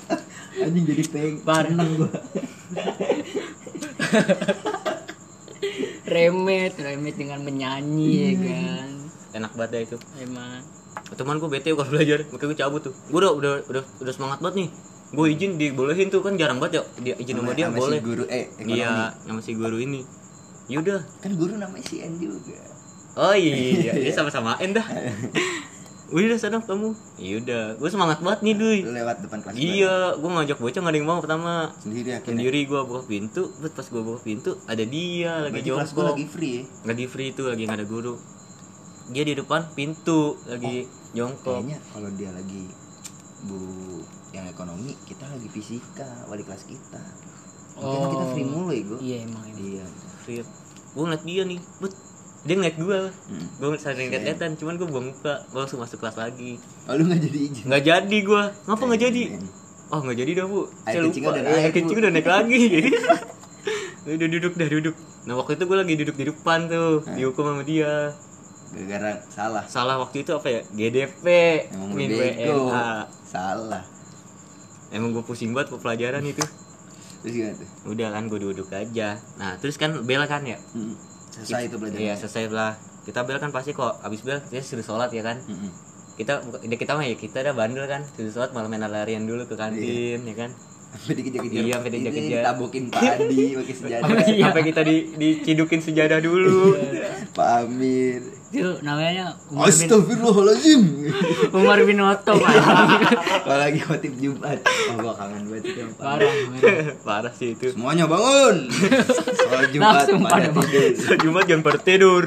Anjing 0.57 0.85
jadi 0.87 1.03
peng. 1.05 1.35
Parah. 1.43 1.67
Seneng 1.67 1.91
gua. 1.99 2.09
Remet 6.11 6.75
remet 6.75 7.15
dengan 7.15 7.41
menyanyi 7.41 8.11
ya 8.11 8.33
kan. 8.37 8.89
Enak 9.33 9.53
banget 9.55 9.71
dah 9.71 9.81
itu. 9.85 9.97
Emang. 10.19 10.61
Teman 11.11 11.39
gue 11.39 11.49
bete 11.49 11.71
kalau 11.71 11.87
belajar 11.87 12.27
makanya 12.27 12.49
gue 12.49 12.59
cabut 12.59 12.81
tuh. 12.83 12.95
Gue 13.07 13.19
udah 13.19 13.33
udah 13.33 13.53
udah 13.65 13.83
udah 14.01 14.13
semangat 14.13 14.39
banget 14.39 14.57
nih. 14.59 14.69
Gue 15.11 15.27
izin 15.29 15.51
dibolehin 15.55 16.07
tuh 16.07 16.21
kan 16.21 16.35
jarang 16.35 16.59
banget 16.59 16.79
ya 16.79 16.83
dia 17.03 17.15
izin 17.17 17.35
sama 17.37 17.51
dia 17.51 17.67
Sama 17.67 17.77
si 17.77 17.81
boleh. 17.81 18.01
guru 18.01 18.25
eh 18.27 18.47
ekonomi. 18.53 18.75
iya 18.77 18.93
sama 19.23 19.41
si 19.41 19.53
guru 19.55 19.77
ini. 19.79 20.01
Yaudah. 20.67 21.03
Kan 21.19 21.33
guru 21.35 21.55
namanya 21.55 21.83
si 21.83 21.99
N 21.99 22.15
juga. 22.17 22.59
oh 23.19 23.35
iya 23.35 23.91
dia 23.91 24.13
sama-samain 24.19 24.71
dah 24.71 24.87
udah 26.11 26.37
sana 26.37 26.59
kamu 26.59 26.91
yaudah 27.17 27.79
gue 27.79 27.89
semangat 27.89 28.19
banget 28.19 28.41
nih 28.43 28.55
duy 28.55 28.79
Lu 28.83 28.91
lewat 28.91 29.23
depan 29.23 29.39
kelas 29.41 29.55
iya 29.55 29.97
gue 30.13 30.27
ngajak 30.29 30.59
bocah 30.59 30.81
gak 30.81 30.91
ada 30.91 30.99
yang 30.99 31.07
mau 31.07 31.19
pertama 31.19 31.53
Sendiri 31.79 32.11
akhirnya. 32.13 32.27
sendiri 32.27 32.61
gue 32.67 32.81
buka 32.83 33.03
pintu 33.05 33.43
bet 33.59 33.73
pas 33.73 33.87
gue 33.87 34.03
buka 34.03 34.19
pintu 34.21 34.51
ada 34.65 34.83
dia 34.83 35.33
lagi 35.41 35.63
Berarti 35.63 35.71
kelas 35.71 35.91
gua 35.91 36.03
jongkok 36.03 36.11
lagi 36.13 36.27
free 36.27 36.53
ya. 36.53 36.63
lagi 36.85 37.05
free 37.07 37.29
itu 37.31 37.43
lagi 37.45 37.63
nggak 37.63 37.79
ada 37.79 37.87
guru 37.87 38.15
dia 39.11 39.23
di 39.23 39.35
depan 39.35 39.61
pintu 39.71 40.21
lagi 40.45 40.77
jongkok 41.13 41.59
Kayaknya 41.59 41.79
kalau 41.89 42.11
dia 42.13 42.31
lagi 42.31 42.65
bu 43.41 43.59
yang 44.31 44.47
ekonomi 44.47 44.95
kita 45.05 45.27
lagi 45.27 45.49
fisika 45.49 46.07
wali 46.27 46.43
kelas 46.43 46.63
kita. 46.63 47.03
Makanya 47.75 48.07
kita 48.09 48.27
free 48.31 48.45
mulu 48.45 48.71
ya 48.71 48.83
gua. 48.85 48.99
iya 49.01 49.17
emang 49.25 49.43
emang. 49.43 49.59
Iya. 49.59 49.87
free 50.21 50.43
gue 50.91 51.03
ngeliat 51.03 51.23
dia 51.23 51.43
nih 51.45 51.59
bet 51.79 51.95
dia 52.41 52.55
ngeliat 52.55 52.77
gue 52.77 52.99
Hmm. 53.29 53.47
gue 53.55 53.77
sering 53.77 54.09
liat 54.09 54.23
liatan 54.25 54.51
cuman 54.55 54.75
gue 54.75 54.87
buang 54.87 55.07
muka 55.09 55.45
gue 55.45 55.59
langsung 55.59 55.79
masuk 55.79 55.99
kelas 55.99 56.17
lagi. 56.17 56.57
Oh, 56.85 56.95
lu 56.95 57.05
nggak 57.05 57.21
jadi 57.21 57.39
izin. 57.45 57.65
nggak 57.65 57.83
jadi 57.85 58.19
gue 58.19 58.43
ngapa 58.65 58.83
nggak 58.83 59.03
jadi? 59.03 59.23
Oh 59.89 60.01
nggak 60.01 60.19
jadi 60.19 60.31
dah 60.35 60.47
bu. 60.47 60.61
Air 60.61 60.71
saya 60.87 61.01
kencingnya 61.03 61.21
lupa. 61.21 61.37
udah 61.37 61.43
air 61.43 61.53
naik, 61.53 61.67
Bu. 61.67 61.77
kencing 61.77 61.99
udah 61.99 62.11
naik 62.11 62.29
lagi. 62.33 62.63
Udah 64.03 64.29
duduk 64.29 64.53
dah 64.55 64.69
duduk. 64.71 64.95
Nah 65.21 65.35
waktu 65.37 65.53
itu 65.53 65.65
gue 65.67 65.77
lagi 65.77 65.95
duduk 65.95 66.17
di 66.17 66.25
depan 66.27 66.59
tuh 66.67 66.89
dihukum 67.11 67.45
sama 67.47 67.63
dia. 67.63 67.95
Gara-gara 68.71 69.13
salah. 69.29 69.65
salah 69.67 69.97
waktu 69.99 70.23
itu 70.23 70.31
apa 70.31 70.47
ya? 70.49 70.61
GDP 70.71 71.25
Emang 71.69 71.91
min. 71.91 72.09
WNA 72.09 72.55
Salah. 73.21 73.83
emang 74.91 75.11
gue 75.11 75.21
pusing 75.21 75.51
banget 75.51 75.75
pelajaran 75.77 76.23
itu. 76.25 76.43
Terus 77.21 77.33
gimana 77.33 77.55
tuh? 77.55 77.69
udah 77.87 78.09
kan 78.11 78.23
gue 78.27 78.41
duduk 78.41 78.69
aja. 78.71 79.21
Nah 79.37 79.61
terus 79.61 79.75
kan 79.75 79.93
bel 80.01 80.25
kan 80.25 80.41
ya? 80.43 80.57
Hmm. 80.73 80.95
Selesai 81.31 81.71
itu 81.71 81.77
pelajaran. 81.79 82.03
iya 82.03 82.15
selesai 82.15 82.51
lah 82.51 82.75
kita 83.01 83.23
bel 83.23 83.39
kan 83.39 83.51
pasti 83.51 83.71
kok 83.71 84.03
abis 84.03 84.21
bel 84.21 84.39
kita 84.45 84.61
suruh 84.61 84.85
sholat 84.85 85.09
ya 85.11 85.23
kan 85.23 85.39
Mm-mm. 85.41 85.71
kita 86.15 86.43
ya 86.61 86.77
kita 86.77 86.93
mah 86.93 87.03
ya 87.03 87.15
kita 87.15 87.41
udah 87.41 87.55
bandel 87.55 87.87
kan 87.87 88.03
suruh 88.05 88.29
sholat 88.29 88.51
malah 88.51 88.69
main 88.69 88.83
larian 88.83 89.25
dulu 89.25 89.47
ke 89.47 89.55
kantin 89.55 90.21
ya 90.23 90.37
kan 90.37 90.53
Sampai 90.91 91.23
dikejar-kejar. 91.23 91.63
Iya, 91.63 91.75
sampai 91.79 91.91
dikejar-kejar. 91.95 92.43
Ini 92.43 92.47
Tabokin 92.51 92.85
padi 92.91 93.45
pakai 93.55 93.75
senjata. 93.79 94.11
sampai 94.43 94.63
kita 94.67 94.81
di 94.83 94.97
dicidukin 95.15 95.79
sejadah 95.79 96.19
dulu 96.19 96.75
Pak 97.31 97.49
Amir. 97.63 98.40
Itu 98.51 98.83
namanya 98.83 99.39
Umar 99.47 99.71
bin, 99.71 99.87
Astagfirullahaladzim. 99.87 100.83
Umar 101.59 101.79
bin 101.87 102.03
Otto 102.03 102.35
Pak. 102.35 102.55
Apalagi 103.47 103.79
khotib 103.79 104.15
Jumat. 104.19 104.59
Oh, 104.67 104.95
gua 104.99 105.15
kangen 105.15 105.47
banget 105.47 105.71
itu. 105.71 105.83
Parah 105.95 106.35
parah. 107.07 107.33
sih 107.35 107.55
itu 107.55 107.71
Semuanya 107.71 108.11
bangun. 108.11 108.67
Soal 109.39 109.71
Jumat 109.71 110.03
Langsung 110.03 110.27
pada 110.27 110.51
pada 110.51 110.67
tidur. 110.67 111.17
Jumat 111.23 111.45
jangan 111.47 111.63
pada 111.63 111.79
tidur 111.79 112.25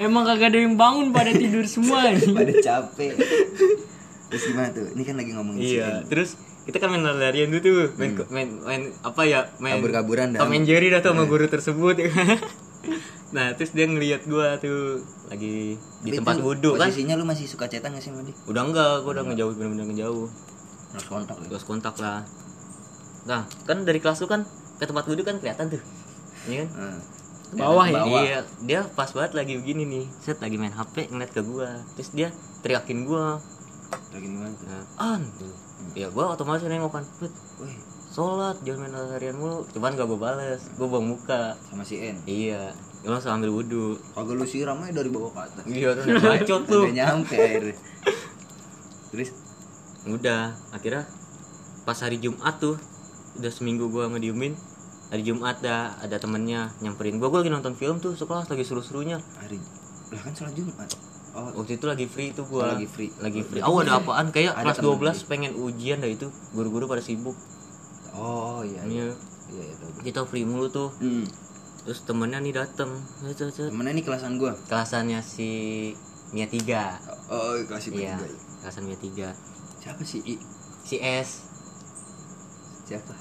emang 0.00 0.24
kagak 0.24 0.56
ada 0.56 0.58
yang 0.64 0.74
bangun 0.80 1.12
pada 1.12 1.30
tidur 1.32 1.64
semua 1.68 2.08
nih. 2.08 2.32
Pada 2.32 2.52
capek. 2.56 3.12
Terus 4.32 4.42
gimana 4.48 4.68
tuh? 4.72 4.86
Ini 4.96 5.02
kan 5.04 5.14
lagi 5.20 5.30
ngomongin 5.36 5.60
iya 5.60 5.90
terus 6.08 6.40
kita 6.64 6.76
kan 6.76 6.92
main 6.92 7.02
larian 7.02 7.48
dulu 7.48 7.60
tuh 7.64 7.72
main 7.96 8.12
main, 8.28 8.48
main 8.62 8.82
apa 9.02 9.22
ya 9.24 9.48
main 9.58 9.80
Kabur-kaburan 9.80 10.36
dah. 10.36 10.40
Tom 10.44 10.52
and 10.52 10.68
Jerry 10.68 10.92
dah 10.92 11.00
tuh 11.00 11.16
sama 11.16 11.24
guru 11.24 11.48
tersebut 11.48 11.96
ya 11.96 12.08
kan. 12.12 12.36
nah 13.36 13.52
terus 13.54 13.70
dia 13.70 13.86
ngeliat 13.86 14.24
gua 14.24 14.56
tuh 14.56 14.98
lagi 15.28 15.76
di 16.02 16.10
Tapi 16.10 16.18
tempat 16.18 16.36
wudhu 16.40 16.74
kan 16.74 16.88
Posisinya 16.88 17.14
lu 17.14 17.22
masih 17.22 17.46
suka 17.46 17.66
cetan 17.66 17.92
gak 17.92 18.02
sih 18.02 18.10
sama 18.10 18.24
dia? 18.24 18.34
udah 18.46 18.62
enggak 18.64 18.92
gua 19.02 19.10
udah 19.14 19.24
ngejauh 19.26 19.52
bener-bener 19.54 19.86
ngejauh 19.88 20.26
Harus 20.90 21.06
kontak 21.06 21.36
ya. 21.38 21.46
Lost 21.48 21.66
kontak 21.66 21.94
lah 21.98 22.24
nah 23.20 23.44
kan 23.64 23.84
dari 23.84 24.00
kelas 24.00 24.18
lu 24.20 24.26
kan 24.26 24.42
ke 24.76 24.84
tempat 24.84 25.04
wudhu 25.04 25.22
kan 25.22 25.36
kelihatan 25.38 25.68
tuh 25.68 25.82
iya 26.48 26.64
kan 26.64 26.70
Hmm. 26.72 27.00
Bawah 27.50 27.82
ya? 27.82 27.98
Bawah. 27.98 28.22
Iya, 28.22 28.38
dia 28.62 28.80
pas 28.94 29.10
banget 29.10 29.34
lagi 29.34 29.58
begini 29.58 29.82
nih. 29.82 30.06
Set 30.22 30.38
lagi 30.38 30.54
main 30.54 30.70
HP 30.70 31.10
ngeliat 31.10 31.34
ke 31.34 31.42
gua. 31.42 31.82
Terus 31.98 32.14
dia 32.14 32.28
teriakin 32.62 33.02
gua. 33.02 33.42
Lagi 34.14 34.22
gimana? 34.22 34.54
Nah, 34.70 34.86
an. 34.94 35.26
tuh. 35.34 35.50
Ya 35.98 36.06
gua 36.14 36.30
otomatis 36.30 36.62
nengok 36.62 36.94
kan. 36.94 37.02
Wih, 37.58 37.74
sholat 38.10 38.58
jangan 38.66 38.90
main 38.90 38.92
larian 38.92 39.38
mulu. 39.38 39.62
Cuman 39.70 39.94
gak 39.94 40.06
gua 40.06 40.18
bales. 40.18 40.60
Gua 40.74 40.86
buang 40.90 41.06
muka. 41.06 41.54
sama 41.62 41.86
si 41.86 42.02
N. 42.02 42.18
Iya. 42.26 42.74
Gua 43.00 43.16
langsung 43.16 43.32
ambil 43.32 43.54
wudhu. 43.54 43.94
Kagak 44.12 44.34
lu 44.34 44.44
siram 44.44 44.82
aja 44.82 44.92
dari 44.92 45.08
bawah 45.08 45.30
ke 45.30 45.40
atas. 45.46 45.64
Iya 45.64 45.88
tuh 45.94 46.04
udah 46.04 46.22
bacot 46.26 46.62
tuh. 46.66 46.82
Udah 46.84 46.94
nyampe 46.94 47.36
air. 47.38 47.62
Terus 49.10 49.30
Udah, 50.00 50.56
akhirnya 50.72 51.04
pas 51.84 51.96
hari 52.00 52.16
Jumat 52.16 52.56
tuh 52.56 52.80
udah 53.36 53.52
seminggu 53.52 53.92
gua 53.92 54.08
ngediemin 54.08 54.56
hari 55.12 55.22
Jumat 55.22 55.60
dah 55.60 55.92
ada 56.00 56.16
temennya 56.16 56.72
nyamperin 56.80 57.20
gua 57.20 57.28
gua 57.28 57.44
lagi 57.44 57.52
nonton 57.52 57.76
film 57.76 58.00
tuh 58.00 58.16
sekelas 58.16 58.48
lagi 58.48 58.64
seru-serunya 58.64 59.20
hari 59.36 59.60
lah 60.08 60.20
kan 60.24 60.32
sholat 60.32 60.56
Jumat. 60.56 60.88
Oh, 61.30 61.62
waktu 61.62 61.78
itu 61.78 61.84
lagi 61.86 62.06
free 62.08 62.32
tuh 62.32 62.42
Oh, 62.48 62.58
gua 62.58 62.74
lagi 62.74 62.88
free. 62.88 63.12
lagi 63.20 63.44
free 63.44 63.60
oh 63.60 63.76
ada 63.84 64.00
apaan 64.00 64.32
kayak 64.32 64.56
Ada 64.56 64.72
kelas 64.72 64.76
temen 64.80 64.98
12 65.22 65.30
pengen 65.30 65.52
ujian 65.54 65.98
dah 66.00 66.10
itu 66.10 66.26
guru-guru 66.56 66.88
pada 66.88 67.04
sibuk 67.04 67.36
oh 68.20 68.60
iya. 68.60 68.80
Iya, 68.82 69.06
iya 69.48 69.62
iya 69.62 69.74
tahu. 69.74 69.90
kita 70.02 70.20
free 70.22 70.44
mulu 70.44 70.68
tuh 70.68 70.92
Hmm. 70.94 71.24
terus 71.80 72.04
temennya 72.04 72.38
nih 72.38 72.52
dateng. 72.54 72.92
Temennya 73.24 73.92
nih 73.92 74.04
kelasan 74.04 74.36
gua. 74.36 74.52
kelasannya 74.62 75.18
si 75.18 75.50
Mia 76.30 76.44
3 76.44 77.00
Oh, 77.26 77.56
kelas 77.64 77.88
iya 77.88 78.14
tiga. 78.14 78.28
kelasan 78.60 78.84
Mia 78.84 78.94
3 78.94 79.32
Siapa 79.80 80.02
sih 80.02 80.20
I? 80.22 80.36
si 80.80 80.96
S 80.96 81.48
siapa 82.84 83.14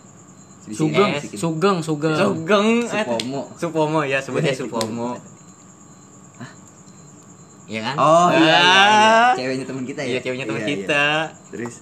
Si 0.59 0.75
Sugeng, 0.75 1.15
Sugeng, 1.31 1.77
Sugeng. 1.79 2.13
Sugeng 2.13 2.67
Supomo. 2.83 3.41
Supomo 3.55 3.99
ya 4.01 4.19
sebutnya 4.19 4.51
Supomo 4.51 5.15
Iya 7.63 7.85
kan? 7.85 7.95
oh 7.97 8.27
iya, 8.33 8.57
iya, 8.57 8.57
iya. 8.57 9.09
Ah. 9.13 9.31
ceweknya 9.33 9.61
teman 9.63 9.85
kita 9.85 10.01
ya 10.01 10.09
Iya 10.09 10.19
ceweknya 10.19 10.45
teman 10.45 10.57
Iya, 10.57 10.65
iya. 10.65 10.73
kita 10.75 11.05
terus 11.53 11.75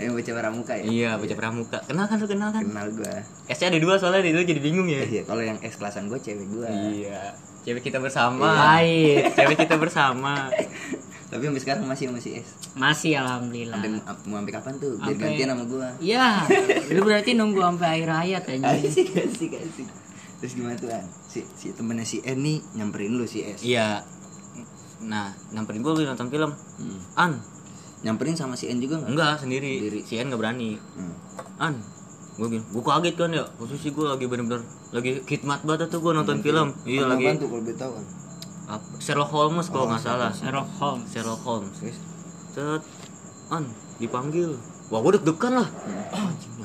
yang 0.00 0.12
baca 0.12 0.32
pramuka 0.32 0.72
ya? 0.74 0.84
Iya 0.84 1.10
baca 1.14 1.34
pramuka. 1.34 1.78
Kenal 1.82 2.04
kan 2.04 2.16
lu 2.16 2.26
kenal 2.26 2.48
kan? 2.48 2.62
kenal 2.62 2.86
gua. 2.90 3.14
S-nya 3.46 3.68
ada 3.68 3.78
dua 3.78 3.94
soalnya 3.94 4.24
itu 4.24 4.40
jadi 4.46 4.58
bingung 4.58 4.86
ya. 4.86 5.00
Iya 5.00 5.22
kalau 5.22 5.40
yang 5.40 5.60
S 5.60 5.76
kelasan 5.76 6.06
gua 6.06 6.16
cewek 6.16 6.48
gua. 6.48 6.66
Iya. 6.66 7.36
Cewek 7.60 7.82
kita 7.82 7.98
bersama. 7.98 8.48
Baik. 8.72 9.30
Cewek 9.32 9.56
kita 9.58 9.76
bersama. 9.76 10.48
Tapi 11.30 11.46
sampai 11.46 11.62
sekarang 11.62 11.84
masih 11.84 12.10
masih 12.10 12.42
S? 12.42 12.58
Masih 12.72 13.14
alhamdulillah. 13.14 13.78
sampai 13.78 13.90
mau 14.26 14.40
sampai 14.40 14.50
kapan 14.52 14.74
tuh? 14.76 14.96
Biar 14.96 15.14
Sampai- 15.14 15.22
gantian 15.30 15.48
sama 15.48 15.64
gua. 15.64 15.88
Ya, 16.00 16.42
lu 16.90 17.00
berarti 17.00 17.30
nunggu 17.32 17.60
sampai 17.60 17.88
akhir 17.94 18.10
hayat 18.10 18.44
aja. 18.50 18.66
asik 18.72 19.14
asik 19.14 19.52
asik. 19.54 19.86
Terus 20.40 20.52
gimana 20.54 20.74
tuh 20.74 20.88
si 21.28 21.44
si 21.52 21.70
temennya 21.70 22.02
si 22.02 22.18
N 22.20 22.40
nih 22.40 22.58
nyamperin 22.74 23.14
lu 23.14 23.22
si 23.24 23.44
S? 23.44 23.62
Iya. 23.62 24.02
Nah 25.00 25.30
nyamperin 25.50 25.80
gue 25.80 26.02
nonton 26.02 26.28
film. 26.28 26.50
Hmm. 26.50 26.98
An 27.14 27.32
nyamperin 28.00 28.36
sama 28.36 28.56
si 28.56 28.72
N 28.72 28.80
juga 28.80 29.00
nggak? 29.00 29.10
Enggak 29.12 29.34
sendiri, 29.44 29.72
Sendiri. 29.76 30.00
Si 30.04 30.14
N 30.16 30.32
gak 30.32 30.40
berani. 30.40 30.80
Hmm. 30.96 31.14
An 31.60 31.74
gue 32.40 32.48
bilang 32.48 32.66
gue 32.72 32.82
kaget 32.82 33.14
kan 33.20 33.30
ya. 33.36 33.44
Posisi 33.60 33.92
gue 33.92 34.06
lagi 34.08 34.24
bener-bener 34.24 34.64
lagi 34.96 35.20
khidmat 35.28 35.60
banget 35.68 35.92
tuh 35.92 36.00
gue 36.00 36.12
nonton 36.16 36.40
film. 36.40 36.72
iya. 36.88 37.04
Apa 37.04 37.12
lagi. 37.16 37.24
apaan 37.28 37.36
tuh 37.36 37.48
kalau 37.52 37.62
tahu 37.76 37.92
kan 37.92 38.06
Sherlock 39.02 39.30
Holmes 39.34 39.66
kalau 39.68 39.86
nggak 39.90 40.02
salah. 40.02 40.30
Sherlock 40.32 40.70
Holmes. 40.78 41.08
Sherlock 41.10 41.42
Holmes. 41.42 41.76
Set 42.54 42.82
an 43.52 43.64
dipanggil. 44.00 44.56
Wah 44.88 44.98
gue 45.04 45.12
deg-degan 45.20 45.60
lah. 45.60 45.68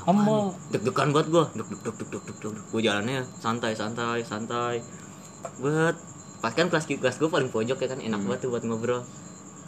Amma. 0.06 0.54
nih? 0.54 0.78
deg-degan 0.78 1.10
banget 1.12 1.28
gue 1.34 1.44
deg 1.58 1.66
deg 1.66 1.80
deg 1.82 1.96
deg 1.98 2.08
deg 2.08 2.22
deg 2.24 2.36
deg. 2.40 2.64
Gue 2.72 2.82
jalannya 2.86 3.22
santai 3.42 3.74
santai 3.76 4.24
santai. 4.24 4.80
Buat 5.60 5.98
pas 6.40 6.54
kan 6.54 6.70
kelas 6.70 6.86
kelas 6.86 7.18
gue 7.18 7.30
paling 7.30 7.50
pojok 7.50 7.78
ya 7.84 7.88
kan 7.90 7.98
enak 7.98 8.22
banget 8.22 8.46
tuh 8.46 8.50
buat 8.54 8.64
ngobrol 8.64 9.02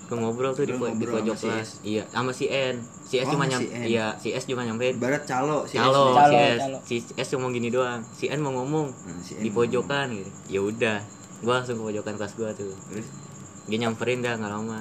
gue 0.07 0.15
ngobrol 0.15 0.51
tuh 0.51 0.63
di, 0.63 0.71
Lu 0.71 0.77
po- 0.77 0.87
di 0.87 0.95
ngobrol 0.95 1.13
pojok 1.19 1.35
sama 1.35 1.37
si 1.37 1.47
kelas 1.49 1.69
iya 1.83 2.03
sama 2.07 2.31
si 2.31 2.45
N 2.47 2.75
si 3.01 3.15
S 3.17 3.25
Oh, 3.25 3.31
cuma 3.33 3.43
nyam 3.45 3.59
si 3.59 3.67
N. 3.69 3.83
iya 3.85 4.05
si 4.15 4.27
S 4.31 4.43
cuma 4.45 4.63
nyampein 4.63 4.95
ibarat 4.95 5.23
calo 5.23 5.57
si 5.63 5.75
S 5.75 5.83
Halo, 5.83 6.03
Calo, 6.09 6.31
si 6.31 6.35
S, 6.37 6.59
calo. 6.61 6.77
si 6.81 6.95
S 7.13 7.27
ngomong 7.29 7.51
gini 7.51 7.67
doang. 7.67 8.01
Si 8.09 8.25
N 8.25 8.39
mau 8.39 8.53
ngomong 8.53 8.87
Nah, 8.87 9.19
si 9.19 9.35
N 9.35 9.43
di 9.43 9.47
ngomong. 9.47 9.67
pojokan 9.67 10.07
gitu. 10.13 10.31
Ya 10.47 10.59
udah, 10.61 10.97
gua 11.39 11.53
langsung 11.57 11.75
ke 11.77 11.83
pojokan 11.85 12.15
kelas 12.15 12.33
gua 12.33 12.49
tuh. 12.51 12.71
terus 12.87 13.07
Dia 13.65 13.77
nyamperin 13.79 14.19
dah 14.19 14.33
nggak 14.33 14.47
lama. 14.49 14.79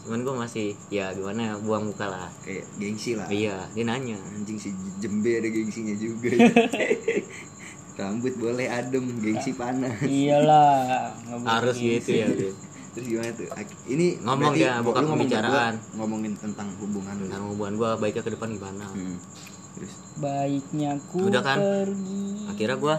Cuman 0.00 0.20
gua 0.22 0.34
masih 0.40 0.72
ya 0.88 1.10
gimana 1.10 1.40
ya, 1.44 1.54
buang 1.58 1.84
muka 1.84 2.06
lah. 2.06 2.30
kayak 2.40 2.62
gengsi 2.74 3.12
lah 3.12 3.26
Iya, 3.26 3.66
dia 3.68 3.84
nanya. 3.84 4.16
anjing 4.30 4.54
si 4.56 4.70
jembe 4.96 5.34
ada 5.34 5.46
gengsinya 5.46 5.92
juga 5.92 6.30
rambut 7.98 8.30
boleh 8.32 8.64
adem 8.64 9.10
gengsi 9.18 9.50
panas 9.52 9.98
Iyalah. 10.00 11.10
Harus 11.42 11.74
gitu 11.76 12.14
ya. 12.14 12.30
gitu. 12.30 12.54
Terus 12.90 13.06
gimana 13.06 13.30
tuh 13.30 13.46
ini 13.86 14.06
Ngomong 14.18 14.52
dia, 14.52 14.80
buka 14.80 14.98
ngomong 14.98 15.18
pembicaraan. 15.18 15.74
ngomongin 15.94 16.32
tentang 16.34 16.68
hubungan 16.76 17.14
lu 17.14 17.24
Nah, 17.26 17.38
hubungan 17.44 17.74
gua 17.74 17.90
baiknya 17.94 18.20
ke 18.20 18.30
depan 18.30 18.48
gimana? 18.50 18.84
Hmm. 18.86 19.16
terus 19.72 19.92
Baiknya 20.16 20.90
ku 21.04 21.24
Udah 21.24 21.40
kan? 21.40 21.58
pergi. 21.58 22.48
Akhirnya 22.48 22.76
gua 22.76 22.96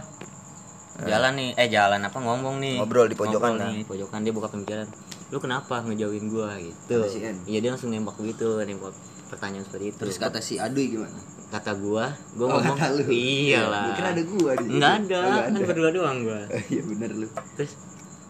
jalan 1.02 1.32
nih, 1.34 1.49
eh 1.56 1.67
jalan 1.67 2.02
apa 2.02 2.17
ngomong 2.17 2.60
nih. 2.60 2.75
Ngobrol 2.75 3.08
di 3.08 3.15
pojokan 3.15 3.36
Ngobrol 3.49 3.56
kan? 3.58 3.71
nih, 3.71 3.84
pojokan 3.84 4.19
dia 4.19 4.32
buka 4.32 4.47
pembicaraan. 4.47 4.89
Lu 5.28 5.38
kenapa 5.38 5.80
ngejauhin 5.82 6.28
gua 6.28 6.56
gitu? 6.58 6.99
Iya 7.45 7.60
dia 7.60 7.69
langsung 7.69 7.89
nembak 7.89 8.15
gitu, 8.19 8.60
nembak 8.60 8.91
pertanyaan 9.28 9.62
seperti 9.62 9.86
itu. 9.88 9.97
terus 9.99 10.17
kata 10.17 10.39
si 10.39 10.58
Aduy 10.58 10.89
gimana 10.89 11.13
kata 11.49 11.73
gua 11.75 12.10
gua 12.34 12.45
Oh, 12.47 12.58
ngomong 12.58 12.73
kata 12.75 12.88
lu. 12.95 13.06
iyalah 13.08 13.93
kira 13.93 14.10
ada 14.12 14.23
gua 14.23 14.52
di 14.54 14.65
situ. 14.65 14.73
nggak 14.75 14.89
Oh, 14.89 14.97
ada 14.97 15.17
nggak 15.21 15.38
kan 15.39 15.54
ada. 15.56 15.67
berdua 15.67 15.89
doang 15.91 16.17
gua 16.23 16.41
iya 16.73 16.82
bener 16.84 17.10
lu 17.15 17.28
terus 17.54 17.71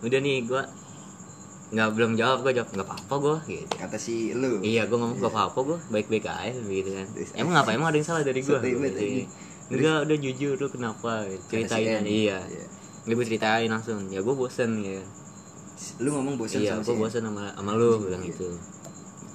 udah 0.01 0.19
nih 0.19 0.43
gua 0.43 0.63
nggak 1.69 1.89
belum 1.93 2.11
jawab 2.13 2.41
gua 2.41 2.51
jawab 2.51 2.69
nggak 2.71 2.87
apa-apa 2.87 3.15
gua 3.15 3.37
gitu. 3.45 3.69
Kata 3.71 3.93
si 3.95 4.33
lu. 4.33 4.57
Iya 4.59 4.85
gua 4.85 4.97
ngomong 4.99 5.17
nggak 5.17 5.29
apa-apa 5.31 5.59
gua 5.63 5.77
baik-baik 5.87 6.25
aja 6.25 6.57
gitu 6.57 6.89
kan. 6.91 7.05
Terus, 7.11 7.29
emang 7.33 7.55
apa? 7.55 7.69
Emang 7.71 7.87
ada 7.87 7.95
yang 7.95 8.07
salah 8.07 8.21
dari 8.21 8.41
banget 8.41 8.65
Gitu. 8.91 8.97
aja. 8.97 9.25
enggak 9.69 9.97
udah 10.03 10.17
jujur 10.19 10.53
lu 10.55 10.67
kenapa? 10.67 11.11
Ceritain 11.45 12.01
si 12.01 12.25
iya. 12.25 12.41
Iya. 12.41 12.65
dia 12.99 13.13
gua 13.13 13.21
ceritain 13.23 13.67
langsung 13.67 14.01
ya 14.07 14.19
gua 14.19 14.35
bosen 14.35 14.71
ya 14.79 15.01
lu 15.97 16.09
ngomong 16.11 16.35
bosan 16.35 16.59
iya 16.59 16.73
sama 16.73 16.81
si 16.81 16.89
gua 16.89 16.95
N. 16.95 17.01
bosen 17.01 17.21
sama 17.23 17.43
sama 17.53 17.71
lu 17.73 17.89
bilang 18.01 18.19
Iya. 18.19 18.33
gitu. 18.33 18.49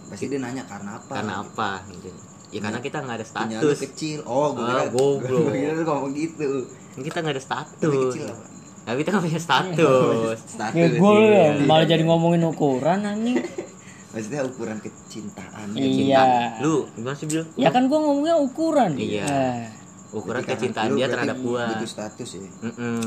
Pasti 0.05 0.25
dia 0.27 0.39
nanya 0.39 0.63
karena 0.65 0.91
apa? 0.97 1.13
Karena 1.13 1.35
apa? 1.41 1.71
Gitu. 1.89 2.11
Ya 2.51 2.59
karena 2.61 2.79
kita 2.79 2.99
nggak 3.01 3.17
ada 3.17 3.27
status. 3.27 3.79
kecil. 3.81 4.19
Oh 4.25 4.53
gua 4.53 4.63
Ah, 4.63 4.69
kira 4.69 4.83
goblok. 4.91 5.43
gua 5.49 5.55
kira 5.55 5.73
lu 5.73 5.83
ngomong 5.83 6.13
gitu. 6.13 6.67
Kita 6.97 7.17
nggak 7.17 7.35
ada 7.35 7.43
status 7.45 7.79
kecil 7.79 8.27
apa 8.27 8.47
tapi 8.85 9.01
kita 9.01 9.11
nggak 9.11 9.25
punya 9.25 9.41
status 9.41 10.37
status 10.47 10.77
Ya 10.77 10.87
gue 10.91 11.13
Iya. 11.19 11.65
malah 11.65 11.85
jadi 11.85 12.03
ngomongin 12.03 12.45
ukuran 12.45 13.01
anjing. 13.03 13.41
maksudnya 14.13 14.45
ukuran 14.45 14.79
kecintaan 14.79 15.73
Iya. 15.73 16.61
lu 16.61 16.87
gimana 16.91 17.13
sih 17.15 17.27
Bil? 17.27 17.43
Ya 17.57 17.69
kan 17.69 17.89
gua 17.89 17.99
ngomongnya 18.01 18.37
ukuran. 18.37 18.95
Iya. 18.95 19.27
Eh, 19.27 19.67
ukuran 20.13 20.39
Berarti 20.39 20.55
kecintaan 20.55 20.95
dia 20.95 21.09
terhadap 21.09 21.37
gua 21.39 21.67
butuh 21.69 21.89
status 21.89 22.29
ya 22.31 22.41
Mm-mm. 22.63 23.03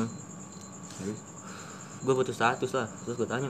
Terus? 0.97 1.19
gua 1.99 2.13
butuh 2.13 2.33
status 2.33 2.71
lah 2.73 2.87
terus 2.99 3.15
gua 3.15 3.27
tanya 3.27 3.49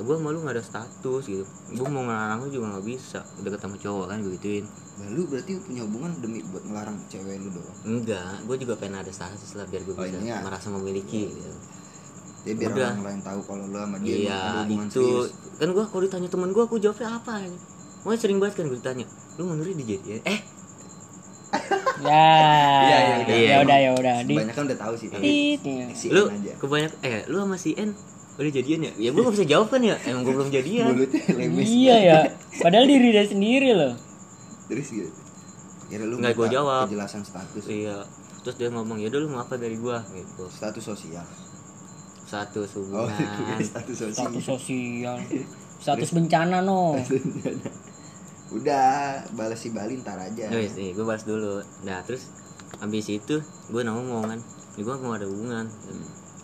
gua 0.00 0.16
malu 0.16 0.38
nggak 0.40 0.54
ada 0.54 0.64
status 0.64 1.22
gitu 1.24 1.44
gua 1.74 1.88
mau 1.88 2.02
ngelarang 2.02 2.38
lu 2.40 2.50
juga 2.50 2.66
nggak 2.72 2.84
bisa 2.84 3.20
udah 3.36 3.50
ketemu 3.50 3.74
cowok 3.78 4.06
kan 4.06 4.18
gue 4.18 4.32
gituin 4.36 4.66
Nah, 4.98 5.06
lu 5.08 5.22
berarti 5.24 5.54
punya 5.56 5.86
hubungan 5.86 6.10
demi 6.18 6.42
buat 6.42 6.58
ngelarang 6.60 6.98
cewek 7.06 7.38
lu 7.38 7.48
doang 7.52 7.76
enggak 7.84 8.34
gua 8.42 8.56
juga 8.56 8.74
pengen 8.74 8.98
ada 8.98 9.10
status 9.10 9.54
lah 9.54 9.64
biar 9.64 9.82
gua 9.82 9.94
Oh, 9.94 10.02
bisa 10.02 10.18
iya. 10.18 10.42
merasa 10.42 10.66
memiliki 10.68 11.30
gitu. 11.30 11.52
dia 12.42 12.54
biar 12.54 12.70
Udah. 12.72 12.90
orang 12.92 13.02
lain 13.04 13.20
tahu 13.22 13.40
kalau 13.44 13.64
lu 13.64 13.76
sama 13.76 13.96
dia 13.98 14.14
iya 14.18 14.40
hubungan 14.60 14.86
itu 14.86 14.98
serius 14.98 15.30
kan 15.54 15.68
gua 15.70 15.84
kalau 15.84 16.02
ditanya 16.02 16.28
teman 16.28 16.50
gua 16.50 16.64
aku 16.64 16.76
jawabnya 16.76 17.14
apa 17.14 17.32
ini 17.40 17.58
Pokoknya 17.98 18.18
sering 18.18 18.38
banget 18.38 18.54
kan 18.54 18.64
gue 18.66 18.78
ditanya 18.78 19.06
lu 19.34 19.42
menurut 19.44 19.74
dijadian 19.76 20.22
eh 20.24 20.40
Ya. 21.98 22.14
Iya, 22.78 22.98
iya, 23.00 23.16
iya. 23.26 23.48
Ya 23.48 23.56
udah 23.60 23.78
ya 23.80 23.90
udah. 23.92 24.16
Di 24.22 24.30
kebanyakan 24.32 24.64
udah 24.66 24.78
tahu 24.78 24.94
sih 24.94 25.08
tapi 25.08 25.22
tit. 25.24 25.60
ya. 25.66 25.86
si 25.90 26.06
lu 26.08 26.24
N 26.24 26.34
aja 26.36 26.52
kebanyak 26.56 26.92
eh 27.02 27.26
lu 27.26 27.36
sama 27.38 27.56
si 27.56 27.70
N 27.74 27.90
udah 28.38 28.54
jadian 28.54 28.80
ya? 28.86 28.92
Ya 28.94 29.10
gua 29.10 29.22
gak 29.26 29.34
bisa 29.34 29.46
jawab 29.50 29.66
kan 29.66 29.82
ya? 29.82 29.96
Emang 30.06 30.22
gua 30.22 30.34
belum 30.38 30.50
jadian. 30.54 30.94
Mulutnya 30.94 31.22
lemes. 31.34 31.66
Iya 31.66 31.96
ya. 31.98 32.18
Padahal 32.62 32.86
diri 32.86 33.08
dia 33.10 33.26
sendiri 33.26 33.70
loh. 33.74 33.94
terus 34.68 34.88
gitu. 34.94 35.10
Kira 35.88 36.04
lu 36.04 36.20
Nggak, 36.20 36.36
gua 36.36 36.46
minta 36.46 36.56
jawab. 36.60 36.84
kejelasan 36.86 37.22
status. 37.26 37.64
Iya. 37.66 38.04
Terus 38.46 38.56
dia 38.60 38.68
ngomong 38.70 39.02
ya 39.02 39.08
dulu 39.10 39.34
mau 39.34 39.42
apa 39.42 39.58
dari 39.58 39.74
gua 39.74 40.04
gitu. 40.14 40.46
Status 40.46 40.84
sosial. 40.86 41.26
Satu 42.28 42.62
oh 42.62 43.08
hubungan 43.08 43.58
status 43.72 43.96
sosial. 43.96 44.28
Status 44.28 44.44
sosial. 44.44 45.16
Status 45.82 46.10
bencana 46.12 46.60
no. 46.62 46.94
udah 48.48 49.22
balas 49.36 49.60
si 49.60 49.72
Bali 49.72 49.98
ntar 50.00 50.20
aja. 50.20 50.48
Wes 50.52 50.76
nih 50.76 50.92
gue 50.92 51.04
bahas 51.04 51.24
dulu. 51.24 51.64
Nah 51.84 52.00
terus 52.04 52.28
habis 52.78 53.08
itu 53.08 53.40
gue 53.42 53.82
ngomong 53.82 54.28
kan. 54.28 54.40
Ya 54.76 54.82
gue 54.84 54.94
mau 55.00 55.16
ada 55.16 55.24
hubungan 55.26 55.66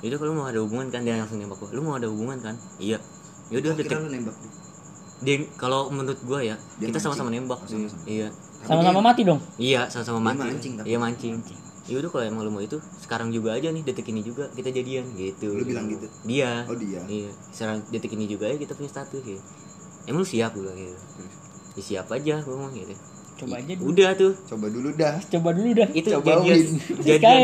itu 0.04 0.16
kalau 0.16 0.32
mau 0.34 0.44
ada 0.44 0.58
hubungan 0.58 0.86
kan 0.86 1.00
dia 1.00 1.16
langsung 1.16 1.38
nembak 1.38 1.56
gue 1.58 1.70
lu 1.72 1.80
mau 1.80 1.94
ada 1.94 2.06
hubungan 2.06 2.36
kan? 2.38 2.54
Iya. 2.76 2.98
Ya 3.46 3.56
udah 3.58 3.70
Oh, 3.70 3.76
detik 3.76 3.92
lu 3.94 4.08
nembak 4.08 4.36
dia. 4.36 4.52
dia 5.22 5.34
kalau 5.54 5.88
menurut 5.88 6.18
gue 6.18 6.40
ya 6.44 6.56
Dia 6.76 6.86
kita 6.86 6.90
mancing. 6.90 7.02
sama-sama 7.02 7.28
nembak. 7.28 7.56
Oh, 7.56 7.66
sama-sama. 7.66 8.04
iya. 8.04 8.28
Sama-sama 8.62 9.00
mati 9.02 9.22
dong. 9.22 9.40
iya 9.56 9.88
sama-sama 9.88 10.18
Dia 10.18 10.26
mancing 10.26 10.48
mancing 10.50 10.72
tapi. 10.74 10.86
iya 10.86 10.98
mancing. 10.98 11.34
ya 11.84 11.96
udah 11.98 12.10
kalau 12.10 12.24
emang 12.24 12.42
lu 12.42 12.50
mau 12.50 12.60
itu 12.60 12.76
sekarang 12.98 13.28
juga 13.28 13.52
aja 13.52 13.68
nih 13.68 13.80
detik 13.82 14.04
ini 14.06 14.20
juga 14.20 14.48
kita 14.50 14.68
jadian 14.70 15.04
gitu. 15.14 15.52
Lu 15.52 15.64
bilang 15.64 15.84
gitu? 15.86 16.08
dia. 16.24 16.64
Oh 16.64 16.72
dia? 16.74 17.00
Iya. 17.02 17.28
Sekarang 17.48 17.84
detik 17.86 18.12
ini 18.12 18.24
juga 18.24 18.44
ya 18.46 18.56
kita 18.56 18.72
punya 18.72 18.88
status 18.88 19.20
ya. 19.20 19.40
Emang 20.04 20.20
lu 20.20 20.26
siap 20.26 20.52
gue 20.52 20.64
gitu. 20.70 20.96
Terus, 20.96 21.32
ya 21.74 21.82
siap 21.82 22.06
aja 22.08 22.34
gue 22.38 22.50
ngomong 22.50 22.72
gitu 22.72 22.92
Coba 23.35 23.55
aja 23.57 23.73
dulu. 23.73 23.87
udah 23.90 24.11
tuh 24.14 24.33
coba 24.47 24.66
dulu 24.68 24.88
dah 24.94 25.14
Coba 25.27 25.49
dulu 25.51 25.70
dah. 25.73 25.88
itu 25.90 26.09
Coba 26.09 26.31
jadian 26.38 26.61
jadian 27.03 27.40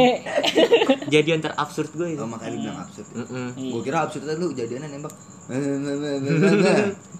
jadian 1.08 1.38
terabsurd 1.40 1.90
gue 1.92 2.08
itu 2.10 2.18
oh 2.18 2.26
makanya 2.26 2.50
lu 2.50 2.58
bilang 2.60 2.78
absurd 2.80 3.06
ya. 3.06 3.16
Mm-mm. 3.20 3.48
Gua 3.68 3.82
kira 3.82 3.98
absurd 4.00 4.24
lu 4.30 4.46
jadiannya 4.50 4.88
nembak. 4.88 5.14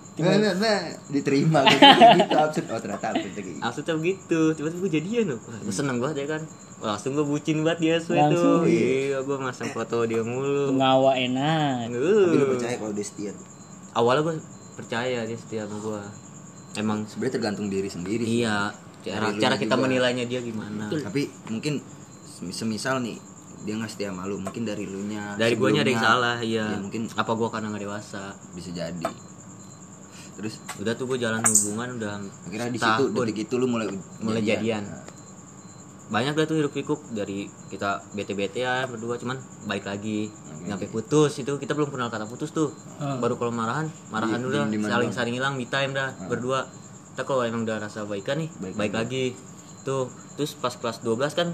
Diterima 1.11 1.61
gitu 1.65 2.37
absurd. 2.37 2.67
Oh 2.69 2.79
ternyata 2.79 3.07
absurd 3.11 3.33
kayak 3.33 3.47
gitu. 3.49 3.61
absurdnya 3.61 3.95
begitu 3.97 4.41
tiba-tiba 4.53 4.81
gue 4.81 4.93
jadian 4.93 5.25
loh 5.29 5.41
Wah, 5.43 5.59
gue 5.59 5.75
seneng 5.75 5.97
banget 5.99 6.17
ya 6.19 6.29
kan 6.31 6.43
Wah, 6.79 6.95
langsung 6.95 7.13
gue 7.13 7.25
bucin 7.25 7.61
banget 7.61 7.79
dia 7.79 7.97
Langsung. 7.99 8.65
tuh 8.65 8.65
iya 8.65 9.19
gue 9.19 9.37
masang 9.37 9.69
foto 9.69 10.05
dia 10.05 10.23
mulu 10.23 10.71
pengawa 10.71 11.13
enak. 11.15 11.89
Tapi 11.89 11.97
lu 12.31 12.41
Uh. 12.41 12.51
percaya 12.51 12.75
kalau 12.77 12.93
dia 12.93 13.03
setia 13.03 13.33
awalnya 13.93 14.23
gue 14.23 14.35
percaya 14.75 15.19
dia 15.23 15.37
setia 15.37 15.63
sama 15.65 15.77
gue 15.79 16.01
emang 16.77 17.03
Sebenarnya 17.05 17.35
tergantung 17.35 17.67
diri 17.67 17.89
sendiri. 17.89 18.23
sih. 18.23 18.43
iya 18.43 18.71
cara 19.01 19.33
cara 19.33 19.57
kita 19.57 19.75
juga. 19.75 19.85
menilainya 19.89 20.25
dia 20.29 20.41
gimana. 20.41 20.93
Tapi 20.93 21.25
mungkin 21.49 21.81
sem- 22.21 22.53
semisal 22.53 23.01
nih 23.01 23.17
dia 23.61 23.77
nggak 23.77 23.89
setia 23.89 24.09
malu 24.09 24.41
mungkin 24.41 24.65
dari 24.65 24.89
lu 24.89 25.05
nya 25.05 25.37
dari 25.37 25.53
guanya 25.57 25.85
ada 25.85 25.91
yang 25.93 26.01
salah 26.01 26.37
iya. 26.41 26.65
Ya, 26.71 26.81
mungkin 26.81 27.09
apa 27.11 27.33
gue 27.33 27.49
karena 27.49 27.67
nggak 27.73 27.85
dewasa? 27.85 28.33
bisa 28.53 28.71
jadi. 28.71 29.09
Terus? 30.37 30.57
Udah 30.81 30.97
tuh 30.97 31.05
gue 31.07 31.19
jalan 31.21 31.45
hubungan 31.45 32.01
udah 32.01 32.13
akhirnya 32.49 32.71
di 32.73 32.81
situ 32.81 33.03
detik 33.13 33.39
itu 33.45 33.55
lu 33.57 33.69
mulai 33.69 33.89
Mulai 34.21 34.41
jadian. 34.41 34.85
Nah, 34.85 35.05
banyak 36.11 36.35
dah 36.35 36.44
tuh 36.44 36.57
hiruk 36.57 36.73
pikuk 36.73 37.01
dari 37.09 37.38
kita 37.70 38.03
bete 38.12 38.35
betean 38.35 38.85
berdua 38.85 39.14
cuman 39.14 39.38
baik 39.64 39.85
lagi 39.85 40.27
Oke. 40.27 40.66
nyampe 40.66 40.87
putus 40.88 41.33
itu 41.37 41.55
kita 41.55 41.73
belum 41.73 41.88
kenal 41.88 42.09
kata 42.09 42.27
putus 42.27 42.51
tuh 42.51 42.75
Hmm. 42.99 43.16
baru 43.16 43.35
kalau 43.35 43.51
marahan 43.51 43.87
marahan 44.09 44.37
Di- 44.37 44.44
dulu 44.44 44.59
saling 44.85 45.09
saling 45.09 45.33
hilang 45.33 45.55
me 45.55 45.64
time 45.64 45.90
dah 45.90 46.11
berdua 46.23 46.66
kita 47.11 47.23
kalau 47.25 47.42
emang 47.42 47.62
udah 47.62 47.79
rasa 47.79 48.03
baikan 48.03 48.37
nih 48.37 48.51
Baik 48.61 48.75
baik, 48.77 48.92
lagi 48.92 49.25
tuh 49.81 50.07
terus 50.35 50.53
pas 50.55 50.73
kelas 50.73 50.99
12 50.99 51.16
kan 51.33 51.49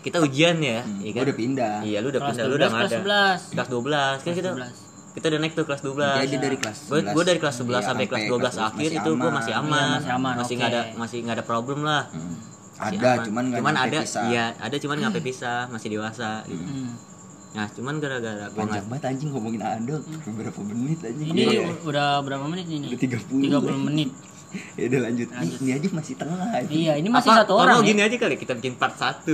kita 0.00 0.20
ujian 0.20 0.56
ya 0.56 0.80
hmm, 0.80 1.00
iya 1.00 1.10
gua 1.10 1.16
kan 1.16 1.24
udah 1.24 1.36
pindah 1.36 1.74
iya 1.82 1.98
lu 1.98 2.08
udah 2.08 2.20
Kelas 2.22 2.30
pindah 2.30 2.44
lu 2.44 2.54
udah 2.54 2.68
12, 2.68 2.70
nggak 2.70 2.80
kelas 2.80 2.92
ada 2.92 3.00
11. 3.00 3.54
kelas 3.54 3.68
12 3.68 3.84
kan 4.20 4.32
kita 4.32 4.50
11. 4.52 5.14
kita 5.14 5.24
udah 5.26 5.40
naik 5.40 5.52
tuh 5.52 5.64
kelas 5.64 5.82
12 5.82 6.20
Jadi 6.20 6.36
dari 6.38 6.56
kelas 6.56 6.78
gue 6.84 6.98
11. 7.00 7.10
gue 7.10 7.24
dari 7.24 7.38
kelas 7.38 7.56
11 7.56 7.66
Iya, 7.66 7.80
sampai 7.82 8.04
kelas 8.06 8.24
12 8.24 8.54
akhir 8.60 8.70
masih 8.86 8.98
itu 8.98 9.10
gue 9.14 9.30
masih 9.32 9.52
Iya, 9.52 9.60
aman 9.60 9.86
masih 9.94 10.12
aman, 10.12 10.34
masih 10.36 10.44
oke. 10.46 10.58
nggak 10.58 10.70
ada 10.70 10.82
masih 10.94 11.18
nggak 11.20 11.36
ada 11.36 11.44
problem 11.44 11.78
lah 11.82 12.02
Hmm. 12.08 12.36
Ada 12.76 13.08
aman. 13.12 13.24
cuman 13.24 13.42
nggak 13.46 13.60
cuman 13.60 13.74
ada 13.76 13.98
pisah. 14.00 14.24
iya 14.26 14.44
ada 14.56 14.76
cuman 14.76 14.94
nggak 14.96 15.08
sampai 15.08 15.24
pisah 15.24 15.58
masih 15.68 15.88
dewasa 15.90 16.30
gitu. 16.44 16.58
Hmm. 16.60 16.90
nah 17.52 17.66
cuman 17.70 17.94
gara-gara 17.96 18.44
gue 18.44 18.56
panjang 18.56 18.84
banget 18.84 19.04
anjing 19.08 19.30
ngomongin 19.30 19.60
Ando 19.62 19.96
beberapa 20.24 20.58
menit 20.60 20.98
anjing 21.00 21.28
Ini 21.28 21.42
Iya. 21.44 21.62
udah 21.82 22.08
berapa 22.20 22.44
menit 22.44 22.66
ini? 22.66 22.86
Udah 22.88 22.98
30. 22.98 23.46
30 23.46 23.86
menit. 23.86 24.10
ya 24.78 24.86
udah 24.86 25.00
lanjut. 25.02 25.28
ini 25.56 25.70
aja 25.72 25.88
masih 25.92 26.14
tengah 26.14 26.38
aja 26.48 26.66
Iya, 26.68 26.92
ini 26.94 27.08
masih 27.08 27.26
Apa, 27.26 27.38
satu 27.42 27.52
kalau 27.56 27.74
orang. 27.74 27.82
gini 27.84 27.98
ya? 27.98 28.06
aja 28.06 28.16
kali 28.16 28.34
kita 28.36 28.52
bikin 28.54 28.74
part 28.74 28.94
1 28.94 29.26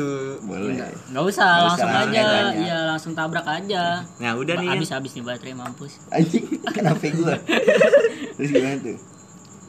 boleh 0.42 0.80
Nggak 1.08 1.24
usah, 1.26 1.48
Nggak 1.50 1.64
langsung 1.66 1.88
usah, 1.88 2.00
aja. 2.00 2.20
langsung 2.20 2.36
aja. 2.40 2.56
Iya, 2.56 2.78
langsung 2.86 3.12
tabrak 3.14 3.46
aja. 3.46 3.84
nah 4.16 4.32
udah 4.34 4.54
nih 4.54 4.66
ya. 4.66 4.72
Habis 4.74 4.90
habis 4.90 5.10
nih 5.12 5.22
baterai 5.22 5.52
mampus. 5.54 5.92
anjing 6.10 6.44
kenapa 6.76 7.04
gua 7.10 7.36
terus 8.36 8.48
gimana 8.50 8.76
tuh 8.80 8.96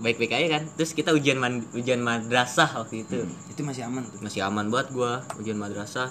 baik-baik 0.01 0.33
aja 0.33 0.47
kan. 0.57 0.63
Terus 0.75 0.91
kita 0.91 1.13
ujian 1.13 1.37
man- 1.37 1.65
ujian 1.71 2.01
madrasah 2.01 2.81
waktu 2.81 3.05
itu. 3.05 3.21
Hmm, 3.21 3.53
itu 3.53 3.61
masih 3.61 3.85
aman 3.85 4.01
tuh? 4.03 4.19
Masih 4.19 4.41
aman 4.41 4.67
buat 4.67 4.89
gua 4.89 5.21
ujian 5.37 5.55
madrasah. 5.55 6.09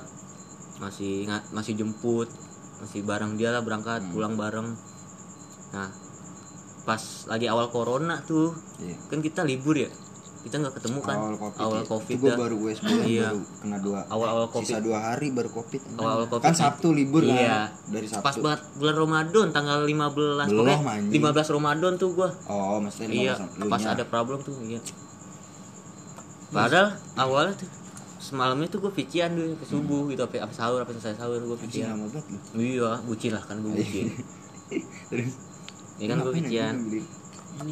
Masih 0.79 1.29
masih 1.50 1.76
jemput 1.76 2.31
masih 2.81 3.05
bareng 3.05 3.37
dia 3.37 3.53
lah 3.53 3.61
berangkat 3.61 4.00
Hmm. 4.00 4.11
pulang 4.11 4.35
bareng. 4.35 4.72
Nah 5.70 5.90
pas 6.81 7.03
lagi 7.29 7.44
awal 7.44 7.68
corona 7.68 8.24
tuh 8.24 8.57
Iya. 8.81 8.96
kan 9.07 9.20
kita 9.20 9.44
libur 9.44 9.76
ya 9.76 9.90
kita 10.40 10.57
nggak 10.57 10.74
ketemu 10.81 10.98
kan? 11.05 11.16
Awal 11.20 11.35
covid 11.37 11.61
awal 11.61 11.81
ya. 11.81 11.85
covid 11.85 12.16
itu 12.16 12.26
dah. 12.26 12.37
baru 12.40 12.57
gue 12.57 12.72
sebulan 12.72 13.05
Iya. 13.05 13.29
baru 13.29 13.40
kena 13.61 13.79
dua. 13.85 14.00
Awal-awal 14.09 14.46
sisa 14.48 14.57
covid. 14.57 14.81
dua 14.88 14.98
hari 15.05 15.26
baru 15.37 15.50
covid. 15.53 15.81
Awal-awal 16.00 16.26
Covid 16.33 16.44
kan 16.48 16.55
sabtu 16.57 16.88
libur 16.96 17.22
iya. 17.29 17.68
Kan 17.68 17.92
dari 17.92 18.07
sabtu. 18.09 18.24
Pas 18.24 18.37
banget 18.40 18.61
bulan 18.81 18.96
Ramadan 18.96 19.46
tanggal 19.53 19.79
15 19.85 20.48
Belum, 20.48 20.64
pokoknya 20.64 20.79
anjing. 20.96 21.20
15 21.20 21.57
Ramadan 21.61 21.92
tuh 22.00 22.09
gua. 22.16 22.29
Oh 22.48 22.76
maksudnya 22.81 23.09
iya 23.12 23.35
15 23.37 23.68
pas 23.68 23.85
ada 23.85 24.05
problem 24.09 24.38
tuh 24.40 24.55
iya. 24.64 24.81
Padahal 26.50 26.88
awalnya 27.20 27.55
tuh 27.61 27.68
semalamnya 28.20 28.68
tuh 28.68 28.85
gue 28.85 28.92
vician 28.92 29.33
dulu 29.33 29.57
ke 29.57 29.64
subuh 29.64 30.03
gitu 30.12 30.20
apa 30.24 30.44
apa 30.44 30.53
sahur 30.53 30.85
apa 30.85 30.92
selesai 30.92 31.16
sahur 31.20 31.40
gue 31.40 31.57
lu. 31.57 31.57
Iya 32.57 33.00
bucin 33.05 33.33
lah 33.37 33.44
kan 33.44 33.61
gue 33.61 33.72
bucin. 33.76 34.09
Terus? 35.12 35.33
Ya 36.00 36.07
kan 36.09 36.24
gue 36.24 36.33
beli? 36.33 37.05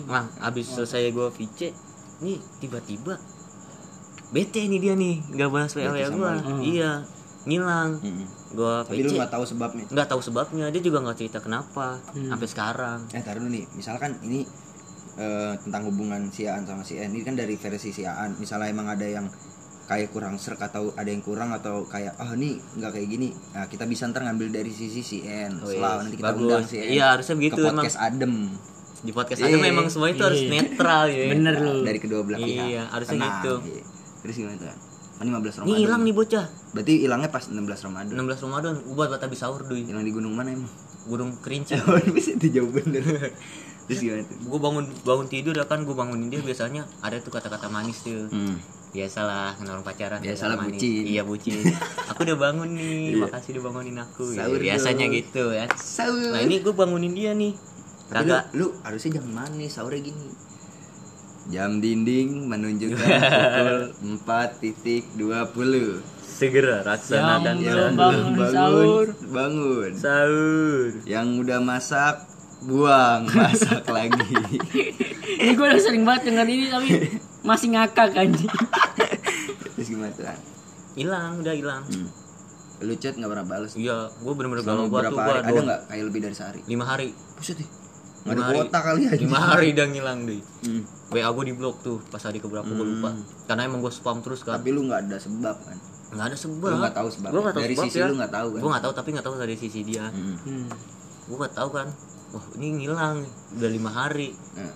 nah 0.04 0.26
abis 0.44 0.76
selesai 0.76 1.08
gue 1.16 1.28
vice 1.32 1.72
nih 2.20 2.38
tiba-tiba 2.58 3.14
bete 4.28 4.60
nih 4.62 4.78
dia 4.78 4.94
nih 4.94 5.24
nggak 5.30 5.48
balas 5.48 5.72
wa 5.72 5.88
Bete 5.88 6.10
gue 6.10 6.30
iya 6.62 7.00
ngilang 7.44 7.96
Mm-mm. 7.98 8.26
gue 8.50 8.74
tapi 8.84 9.00
lu 9.00 9.10
nggak 9.14 9.30
tahu 9.30 9.44
sebabnya 9.46 9.84
nggak 9.88 10.04
tahu 10.06 10.20
sebabnya 10.20 10.66
dia 10.68 10.82
juga 10.82 11.00
nggak 11.00 11.16
cerita 11.16 11.38
kenapa 11.38 11.96
Hmm. 12.12 12.28
sampai 12.28 12.44
sekarang 12.46 12.98
eh 13.08 13.22
taruh 13.22 13.40
dulu 13.40 13.50
nih 13.50 13.64
misalkan 13.72 14.20
ini 14.20 14.44
eh, 15.16 15.54
tentang 15.58 15.82
hubungan 15.84 16.28
si 16.28 16.44
Aan 16.44 16.62
sama 16.62 16.82
si 16.82 16.94
N 16.94 17.08
ini 17.10 17.22
kan 17.22 17.34
dari 17.34 17.54
versi 17.54 17.88
si 17.88 18.02
Aan 18.02 18.36
misalnya 18.36 18.68
emang 18.68 18.86
ada 18.86 19.02
yang 19.02 19.26
kayak 19.84 20.12
kurang 20.12 20.36
serk 20.36 20.60
atau 20.60 20.92
ada 20.92 21.08
yang 21.08 21.18
kurang 21.18 21.48
atau 21.50 21.80
kayak 21.82 22.12
ah 22.14 22.36
ini 22.36 22.54
nggak 22.76 22.92
kayak 22.92 23.08
gini 23.08 23.32
nah 23.50 23.64
kita 23.64 23.82
bisa 23.82 24.04
ntar 24.06 24.20
ngambil 24.22 24.52
dari 24.52 24.68
sisi 24.68 25.00
si 25.00 25.18
N 25.24 25.56
Oh, 25.58 25.72
iya. 25.72 25.98
nanti 25.98 26.14
kita 26.14 26.28
Bagus. 26.30 26.42
undang 26.44 26.64
si 26.64 26.76
N 26.76 26.88
Iya, 26.92 27.06
harusnya 27.10 27.34
begitu 27.34 27.56
ke 27.56 27.62
emang. 27.62 27.80
podcast 27.80 27.96
adem 27.96 28.34
di 29.00 29.10
podcast 29.10 29.38
Iya. 29.38 29.48
ada 29.48 29.58
memang 29.60 29.86
semua 29.86 30.08
itu 30.08 30.20
harus 30.20 30.40
Iya. 30.40 30.50
netral 30.52 31.04
ya 31.06 31.26
Bener 31.30 31.54
lu. 31.56 31.82
dari 31.82 31.98
kedua 31.98 32.20
belah 32.20 32.38
pihak 32.38 32.66
Iya, 32.66 32.82
harusnya 32.88 33.14
Tenang, 33.16 33.34
gitu. 33.36 33.54
iya. 33.68 33.82
terus 34.18 34.34
gimana 34.36 34.56
tuh 34.56 34.68
An? 34.68 34.78
Oh, 35.18 35.24
15 35.24 35.34
Ramadan 35.56 35.66
ini 35.68 35.80
hilang 35.80 36.02
nih 36.02 36.14
bocah 36.14 36.46
berarti 36.72 36.92
hilangnya 37.00 37.28
pas 37.28 37.44
16 37.44 37.58
Ramadan 37.84 38.12
16 38.12 38.38
Ramadan 38.40 38.72
buat 38.88 39.08
buat 39.08 39.18
habis 39.20 39.38
sahur 39.38 39.62
duy 39.62 39.82
hilang 39.82 40.00
di 40.00 40.10
gunung 40.10 40.30
mana 40.32 40.50
emang 40.52 40.70
gunung 41.04 41.34
kerinci 41.36 41.74
oh 41.80 41.98
bisa 42.08 42.32
itu 42.32 42.46
jauh 42.52 42.68
bener 42.68 43.02
terus 43.86 43.98
gimana 43.98 44.22
tuh 44.22 44.36
gue 44.36 44.60
bangun 44.60 44.84
bangun 45.02 45.26
tidur 45.26 45.50
ya 45.52 45.64
kan 45.64 45.82
gue 45.82 45.90
bangunin 45.90 46.28
dia 46.28 46.38
biasanya 46.38 46.86
ada 47.00 47.18
tuh 47.18 47.30
kata-kata 47.30 47.66
manis 47.66 47.98
tuh 48.00 48.28
hmm. 48.28 48.56
biasalah 48.88 49.52
kenal 49.54 49.74
orang 49.74 49.84
pacaran 49.84 50.18
Biasalah 50.18 50.54
bucin. 50.60 51.02
iya 51.04 51.22
bucin 51.22 51.66
aku 52.10 52.22
udah 52.22 52.38
bangun 52.38 52.68
nih 52.70 53.10
Iya. 53.10 53.18
makasih 53.20 53.50
udah 53.52 53.64
bangunin 53.64 53.96
aku 53.96 54.22
Ya, 54.30 54.44
biasanya 54.46 55.02
dong. 55.04 55.14
gitu 55.14 55.44
ya 55.50 55.64
sahur 55.74 56.30
nah 56.30 56.40
ini 56.40 56.60
gue 56.60 56.70
bangunin 56.70 57.10
dia 57.10 57.32
nih 57.32 57.52
Tapi 58.08 58.24
lu, 58.24 58.30
kagak. 58.30 58.44
lu 58.52 58.66
harusnya 58.80 59.10
jangan 59.14 59.32
manis 59.34 59.70
sahurnya 59.70 60.02
gini. 60.02 60.28
Jam 61.48 61.80
dinding 61.80 62.44
menunjukkan 62.44 63.08
pukul 63.24 63.72
4.20 64.20 66.04
segera 66.20 66.84
laksanakan 66.84 67.56
Yang 67.56 67.64
belum 67.64 67.94
bangun 67.94 68.36
sahur. 68.46 69.06
bangun. 69.26 69.90
Sahur. 69.92 70.90
Yang 71.04 71.26
udah 71.38 71.58
masak 71.58 72.14
buang 72.60 73.22
masak 73.38 73.84
lagi. 73.86 74.28
Ini 75.40 75.52
gue 75.52 75.66
udah 75.66 75.78
sering 75.78 76.02
banget 76.02 76.28
denger 76.28 76.46
ini 76.46 76.66
tapi 76.66 76.88
masih 77.40 77.68
ngakak 77.70 78.12
anjing. 78.12 78.50
terus 79.70 79.88
gimana 79.88 80.10
tuh 80.10 80.26
An? 80.26 80.40
hilang 80.92 81.38
udah 81.38 81.54
hilang. 81.54 81.84
Hmm. 81.86 82.10
lu 82.78 82.94
chat 82.94 83.14
nggak 83.14 83.26
pernah 83.28 83.42
balas 83.44 83.74
iya 83.74 84.06
gue 84.08 84.32
bener-bener 84.32 84.62
galau 84.62 84.86
banget 84.86 85.10
berapa 85.10 85.18
tuh 85.18 85.34
ada 85.40 85.60
nggak 85.64 85.80
kayak 85.86 86.04
lebih 86.04 86.20
dari 86.20 86.34
sehari? 86.34 86.60
Lima 86.64 86.84
hari. 86.84 87.14
Buset 87.32 87.56
deh 87.56 87.68
Lima 88.34 88.44
hari. 88.44 88.56
kuota 88.60 88.78
kali 88.84 89.02
aja. 89.08 89.20
Lima 89.20 89.40
hari 89.40 89.66
udah 89.72 89.86
ngilang 89.88 90.18
deh 90.28 90.40
hmm. 90.40 90.82
WA 91.08 91.28
gue 91.32 91.44
di 91.48 91.54
blok 91.56 91.76
tuh 91.80 91.96
pas 92.12 92.20
hari 92.20 92.36
keberapa 92.36 92.68
gue 92.68 92.86
lupa. 92.96 93.16
Karena 93.48 93.64
emang 93.64 93.80
gue 93.80 93.92
spam 93.92 94.20
terus 94.20 94.44
kan 94.44 94.60
tapi 94.60 94.76
lu 94.76 94.84
nggak 94.84 95.08
ada 95.08 95.16
sebab 95.16 95.56
kan? 95.56 95.78
Nggak 96.12 96.26
ada 96.32 96.36
sebab. 96.36 96.68
Lu 96.68 96.78
nggak 96.80 96.96
tahu 96.96 97.08
sebabnya. 97.08 97.32
Gua 97.32 97.40
nggak 97.44 97.56
tahu 97.56 97.64
Dari 97.64 97.74
sebab 97.76 97.86
sisi 97.88 97.98
ya. 97.98 98.06
lu 98.08 98.14
nggak 98.16 98.32
tahu 98.32 98.48
kan? 98.52 98.60
gue 98.60 98.70
nggak 98.70 98.84
tahu 98.84 98.94
tapi 98.96 99.08
nggak 99.16 99.26
tahu 99.26 99.34
dari 99.40 99.56
sisi 99.56 99.80
dia. 99.84 100.06
Hmm. 100.08 100.36
Hmm. 100.44 100.66
gue 101.28 101.36
nggak 101.36 101.54
tahu 101.56 101.68
kan? 101.72 101.88
Wah 102.28 102.44
ini 102.60 102.66
ngilang. 102.84 103.16
Udah 103.56 103.70
lima 103.72 103.90
hari. 103.92 104.28
Nah, 104.56 104.72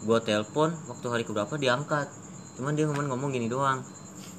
gue 0.00 0.18
telepon 0.24 0.68
waktu 0.88 1.06
hari 1.08 1.24
keberapa 1.24 1.54
diangkat 1.56 2.08
cuman 2.60 2.76
dia 2.76 2.84
ngomong 2.84 3.08
ngomong 3.16 3.30
gini 3.32 3.48
doang. 3.48 3.80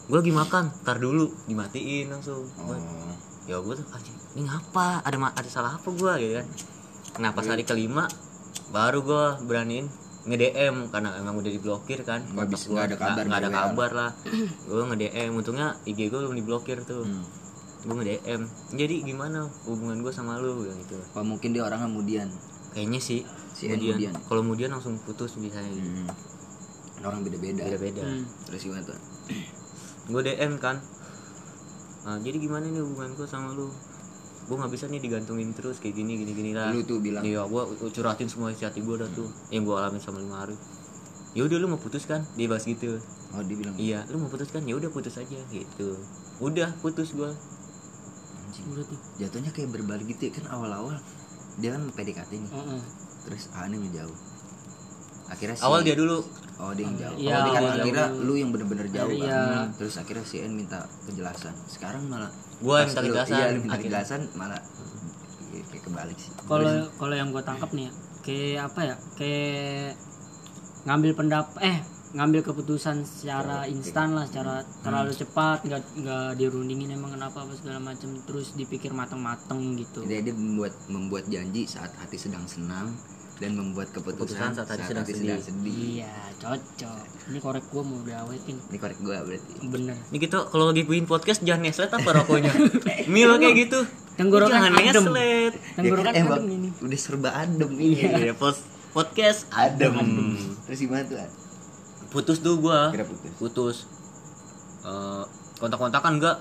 Gue 0.05 0.17
lagi 0.21 0.33
makan. 0.33 0.69
Tar 0.85 1.01
dulu 1.01 1.25
dimatiin 1.49 2.13
langsung. 2.13 2.45
Gua, 2.57 2.77
oh. 2.77 3.17
ya 3.49 3.57
gue 3.57 3.73
tuh 3.77 3.87
anjing 3.89 4.17
ini 4.37 4.45
ngapa? 4.45 5.01
Ada 5.01 5.17
ma- 5.17 5.33
ada 5.33 5.49
salah 5.49 5.77
apa 5.77 5.89
gue 5.89 6.11
gitu 6.21 6.33
kan. 6.37 6.47
Nah 7.17 7.29
pas 7.33 7.45
hari 7.49 7.65
kelima 7.65 8.05
baru 8.71 8.99
gue 9.01 9.23
beraniin 9.45 9.87
nge 10.21 10.37
DM 10.37 10.75
karena 10.87 11.17
emang 11.17 11.35
udah 11.35 11.49
diblokir 11.49 12.01
kan. 12.01 12.21
Nggak 12.23 12.47
bisa- 12.47 12.69
nggak 12.69 12.85
ada 12.85 12.95
kabar 12.95 13.23
nggak 13.25 13.37
ada 13.37 13.43
dari 13.43 13.53
WA. 13.53 13.63
kabar 13.67 13.91
lah. 13.91 14.11
Gue 14.63 14.83
nge 14.85 14.97
DM 14.99 15.31
untungnya 15.33 15.67
IG 15.83 15.99
gue 16.07 16.19
belum 16.19 16.35
diblokir 16.35 16.77
tuh. 16.83 17.03
Hmm. 17.03 17.25
gue 17.81 17.95
nge 17.95 18.05
DM 18.13 18.41
jadi 18.71 18.95
gimana 19.03 19.39
hubungan 19.65 19.97
gue 19.99 20.13
sama 20.13 20.37
lu? 20.37 20.61
Bilang 20.61 20.77
gitu. 20.79 21.01
Apa 21.01 21.21
mungkin 21.21 21.49
dia 21.49 21.65
orangnya 21.65 21.89
kemudian 21.89 22.27
kayaknya 22.71 23.01
sih 23.01 23.25
Si 23.51 23.65
kemudian 23.65 23.97
kemudian. 23.97 24.13
kalau 24.23 24.41
kemudian 24.41 24.69
langsung 24.69 24.95
putus 25.01 25.33
bisa 25.35 25.57
hmm. 25.57 26.05
orang 27.01 27.25
beda-beda. 27.25 27.65
Beda 27.65 27.77
beda 27.77 28.03
Hmm. 28.03 28.23
terus 28.45 28.61
gimana 28.61 28.85
tuh 28.85 28.99
gue 30.03 30.21
DM 30.23 30.53
kan. 30.57 30.77
Nah, 32.01 32.17
jadi 32.17 32.37
gimana 32.37 32.65
nih 32.65 32.81
hubungan 32.81 33.13
gue 33.13 33.25
sama 33.25 33.49
lu 33.51 33.69
gue 34.51 34.59
nggak 34.59 34.73
bisa 34.75 34.91
nih 34.91 34.99
digantungin 34.99 35.55
terus 35.55 35.79
kayak 35.79 35.95
gini 35.95 36.19
gini 36.19 36.35
gini 36.35 36.51
lah. 36.51 36.75
Lu 36.75 36.83
tuh 36.83 36.99
bilang. 36.99 37.23
Iya 37.23 37.47
gue 37.47 37.87
curhatin 37.95 38.27
semua 38.27 38.51
isi 38.51 38.67
hati 38.67 38.83
gue 38.83 38.95
dah 38.99 39.07
tuh 39.15 39.31
yang 39.47 39.63
gue 39.63 39.71
alamin 39.71 40.03
sama 40.03 40.19
lima 40.19 40.43
hari 40.43 40.59
ya 41.31 41.47
udah 41.47 41.57
lu 41.63 41.71
mau 41.71 41.79
putus 41.79 42.03
kan? 42.03 42.27
Dia 42.35 42.51
bahas 42.51 42.67
gitu. 42.67 42.99
Oh 43.31 43.39
dia 43.39 43.55
bilang. 43.55 43.79
Iya 43.79 44.03
lu 44.11 44.19
mau 44.19 44.27
putus 44.27 44.51
kan? 44.51 44.67
Ya 44.67 44.75
udah 44.75 44.91
putus 44.91 45.15
aja 45.15 45.39
gitu. 45.47 45.95
Udah 46.43 46.75
putus 46.83 47.15
gue 47.15 47.31
anjing. 48.43 48.67
Udah 48.75 48.83
tuh. 48.83 48.99
jatuhnya 49.15 49.55
kayak 49.55 49.71
berbalik 49.71 50.11
gitu 50.11 50.27
ya 50.27 50.31
kan 50.35 50.51
awal-awal 50.51 50.99
dia 51.55 51.71
kan 51.71 51.87
PDKT 51.95 52.31
nih. 52.35 52.51
Heeh. 52.51 52.81
terus 53.23 53.47
Ane 53.55 53.79
ngejauh. 53.79 54.17
Akhirnya 55.31 55.55
si 55.55 55.63
awal 55.63 55.87
dia 55.87 55.95
dulu 55.95 56.19
oh 56.61 56.71
dia 56.77 56.85
yang 56.85 56.97
jauh. 56.97 57.17
Iya, 57.17 57.35
awal 57.41 57.75
dia 57.81 57.93
kan 57.97 58.09
jauh. 58.13 58.25
lu 58.29 58.33
yang 58.37 58.49
bener-bener 58.53 58.87
jauh 58.93 59.09
Iya. 59.09 59.33
kan 59.33 59.67
terus 59.75 59.95
akhirnya 59.97 60.25
si 60.25 60.37
N 60.45 60.53
minta 60.53 60.85
kejelasan. 61.09 61.53
Sekarang 61.65 62.05
malah 62.05 62.29
Gua 62.61 62.85
yang 62.85 62.93
minta 62.93 63.01
kejelasan, 63.01 63.33
iya 63.33 63.45
minta 63.57 63.77
kejelasan 63.81 64.21
malah 64.37 64.61
iya, 65.49 65.63
kayak 65.73 65.83
kebalik 65.89 66.17
sih. 66.21 66.31
Kalau 66.45 66.73
kalau 67.01 67.15
yang 67.17 67.33
gue 67.33 67.41
tangkap 67.41 67.69
nih 67.73 67.89
ya, 67.89 67.91
kayak 68.21 68.61
apa 68.69 68.79
ya? 68.85 68.95
Kayak 69.17 69.91
ngambil 70.85 71.11
pendapat 71.17 71.57
eh 71.65 71.77
ngambil 72.11 72.41
keputusan 72.43 73.07
secara 73.07 73.63
instan 73.71 74.11
lah 74.11 74.27
secara 74.27 74.67
terlalu 74.83 75.15
cepat 75.15 75.63
nggak 75.63 75.81
nggak 76.03 76.29
dirundingin 76.35 76.91
emang 76.91 77.15
kenapa 77.15 77.47
apa 77.47 77.55
segala 77.55 77.79
macam 77.79 78.11
terus 78.27 78.51
dipikir 78.51 78.91
matang-matang 78.91 79.79
gitu. 79.79 80.03
Jadi 80.03 80.29
dia 80.29 80.35
membuat 80.35 80.75
membuat 80.91 81.23
janji 81.31 81.63
saat 81.63 81.95
hati 81.95 82.19
sedang 82.19 82.43
senang 82.45 82.91
dan 83.41 83.51
membuat 83.51 83.89
keputusan, 83.89 84.21
Keputusan 84.21 84.49
saat 84.53 84.67
tadi 84.69 84.83
sedang 84.85 85.01
sedih. 85.03 85.41
sedih. 85.41 85.77
iya 85.97 86.13
cocok 86.37 87.01
ini 87.27 87.37
korek 87.37 87.65
gua 87.67 87.81
mau 87.81 87.97
diawetin 87.99 88.53
Ini 88.61 88.77
korek 88.77 88.99
gua 88.99 89.17
berarti. 89.19 89.53
bener 89.63 89.97
Ini 90.05 90.17
kita 90.19 90.37
kalau 90.45 90.69
lagi 90.69 90.83
bikin 90.83 91.05
podcast 91.05 91.41
jangan 91.41 91.61
neslet 91.63 91.89
apa 91.89 92.09
rokoknya. 92.13 92.53
Mil 93.13 93.33
kayak 93.35 93.55
gitu. 93.59 93.79
Tenggorokan 94.13 94.53
jangan 94.53 94.71
adem. 94.75 95.03
neslet. 95.03 95.53
tenggorokan 95.73 96.05
Ya 96.07 96.13
kan, 96.13 96.21
adem 96.23 96.29
emang 96.29 96.45
ini 96.47 96.69
udah 96.77 96.99
serba 96.99 97.29
adem 97.31 97.71
ini. 97.73 97.95
Iya, 97.99 98.33
pos- 98.33 98.61
podcast 98.91 99.49
adem. 99.49 99.95
Terus 100.63 100.79
gimana 100.79 101.01
tuh? 101.03 101.17
Putus 102.09 102.37
tuh 102.39 102.55
gua. 102.57 102.91
Kira 102.91 103.03
putus. 103.03 103.31
Putus. 103.35 103.77
Eh, 104.81 105.23
kontak-kontakan 105.57 106.17
enggak? 106.17 106.37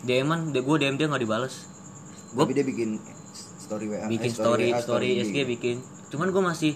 DM-an, 0.00 0.50
gua 0.56 0.76
DM 0.76 0.94
dia 0.94 1.06
enggak 1.06 1.20
dibales. 1.20 1.66
Gua 2.30 2.42
Tapi 2.42 2.54
dia 2.54 2.64
bikin 2.64 2.98
story 3.58 3.86
WA. 3.86 4.06
bikin 4.06 4.30
eh, 4.30 4.34
story 4.34 4.66
WA, 4.68 4.78
story 4.78 5.08
IG. 5.12 5.22
SG 5.24 5.38
bikin. 5.44 5.76
Cuman 6.08 6.28
gua 6.28 6.42
masih 6.46 6.74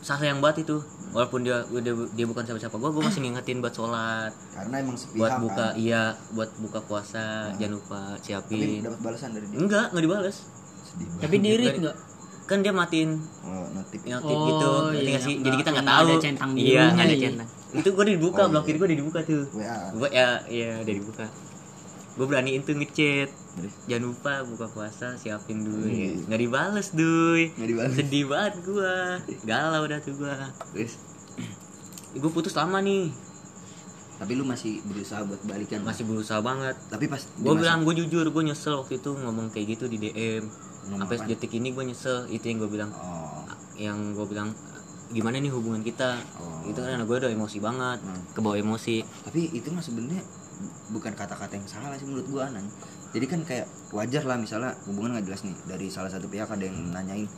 sayang 0.00 0.38
banget 0.38 0.64
itu. 0.64 0.78
Walaupun 1.08 1.40
dia 1.40 1.56
dia, 1.64 1.90
dia 2.12 2.26
bukan 2.26 2.42
siapa-siapa 2.42 2.74
gua, 2.74 2.90
gua 2.90 3.02
masih 3.02 3.20
ngingetin 3.22 3.58
buat 3.58 3.72
sholat, 3.72 4.28
Karena 4.52 4.74
emang 4.78 4.92
sepihak 4.94 5.16
buat 5.18 5.32
buka 5.40 5.66
kan. 5.66 5.80
iya, 5.80 6.02
buat 6.30 6.50
buka 6.58 6.80
puasa, 6.80 7.48
jangan 7.54 7.74
lupa 7.74 8.00
Tapi 8.12 8.22
siapin. 8.22 8.80
dapat 8.82 9.00
balasan 9.00 9.30
dari 9.32 9.46
dia. 9.46 9.56
Enggak, 9.58 9.86
enggak 9.90 10.04
dibales. 10.04 10.36
Sedih 10.84 11.06
banget. 11.06 11.22
tapi 11.22 11.36
diri 11.38 11.66
enggak 11.74 11.96
Kan 12.46 12.58
dia 12.60 12.72
matiin 12.72 13.10
Oh, 13.42 13.68
notif. 13.70 14.00
notif 14.02 14.24
Oh, 14.32 14.46
gitu 14.46 14.70
iya, 14.94 15.04
nggak 15.06 15.20
sih 15.22 15.34
yang 15.34 15.42
jadi 15.42 15.44
nggak- 15.46 15.58
kita 15.58 15.68
nggak 15.70 15.76
yang 15.78 15.88
tahu 15.90 16.00
nggak 16.02 16.14
ada 16.14 16.24
centang 16.24 16.50
iya 16.50 16.64
birunya, 16.64 16.84
nggak 16.88 17.04
ada 17.04 17.12
iya. 17.12 17.24
centang 17.26 17.48
itu 17.70 17.88
gue 17.90 18.04
dibuka 18.08 18.40
Oh, 18.40 18.48
blokir 18.48 18.72
iya. 18.72 18.80
gue 18.80 18.88
dibuka 18.90 19.18
tuh 19.22 19.42
WA. 19.52 19.78
gue 19.92 20.08
ya 20.10 20.28
iya 20.48 20.70
udah 20.78 20.94
dibuka 20.94 21.24
gue 22.10 22.26
beraniin 22.26 22.60
tuh 22.62 22.74
ngechat 22.74 23.28
Terus 23.58 23.74
jangan 23.84 24.04
lupa 24.06 24.32
buka 24.44 24.66
puasa 24.68 25.06
siapin 25.14 25.60
dulu 25.60 25.84
ya 25.84 26.14
nggak 26.24 26.40
dibales 26.40 26.88
duy. 26.92 27.50
Nggak 27.52 27.68
dibales. 27.68 27.94
sedih 27.94 28.24
banget 28.26 28.54
gue 28.62 28.94
galau 29.42 29.82
dah 29.84 29.98
tuh 29.98 30.14
gue 30.14 30.34
terus 30.72 30.94
gue 32.14 32.30
putus 32.30 32.54
lama 32.54 32.78
nih. 32.78 33.10
Tapi 34.18 34.34
lu 34.34 34.42
masih 34.42 34.82
berusaha 34.82 35.22
buat 35.22 35.38
balikan. 35.44 35.82
masih 35.82 36.02
berusaha 36.02 36.38
banget. 36.38 36.74
Tapi 36.88 37.06
pas 37.06 37.22
gue 37.22 37.54
bilang 37.54 37.82
gue 37.82 37.94
jujur 37.96 38.26
gue 38.26 38.42
nyesel 38.44 38.74
waktu 38.76 38.98
itu 38.98 39.10
ngomong 39.12 39.50
kayak 39.50 39.78
gitu 39.78 39.86
di 39.86 39.98
DM 40.00 40.42
Ngomong 40.88 41.04
sampai 41.04 41.28
detik 41.28 41.52
ini 41.52 41.70
gue 41.70 41.84
nyesel 41.84 42.26
itu 42.28 42.44
yang 42.44 42.58
gue 42.58 42.70
bilang. 42.70 42.90
Oh. 42.94 43.46
yang 43.78 44.10
gue 44.10 44.26
bilang 44.26 44.50
gimana 45.08 45.38
nih 45.38 45.54
hubungan 45.54 45.80
kita? 45.80 46.18
Oh. 46.36 46.66
itu 46.66 46.76
kan 46.76 46.98
gue 46.98 47.16
udah 47.16 47.30
emosi 47.30 47.58
banget 47.58 48.02
Hmm. 48.02 48.22
kebawa 48.34 48.58
emosi. 48.58 49.06
Tapi 49.22 49.54
itu 49.54 49.70
mah 49.70 49.80
sebenarnya 49.80 50.18
bukan 50.90 51.14
kata-kata 51.14 51.54
yang 51.54 51.68
salah 51.70 51.94
sih 51.94 52.02
menurut 52.02 52.26
gua 52.26 52.50
Anan 52.50 52.66
jadi 53.08 53.26
kan 53.26 53.40
kayak 53.44 53.66
wajar 53.96 54.22
lah 54.28 54.36
misalnya 54.36 54.76
hubungan 54.84 55.16
nggak 55.16 55.26
jelas 55.32 55.42
nih. 55.48 55.56
Dari 55.64 55.86
salah 55.88 56.12
satu 56.12 56.28
pihak 56.28 56.48
ada 56.48 56.64
yang 56.64 56.92
nanyain 56.92 57.28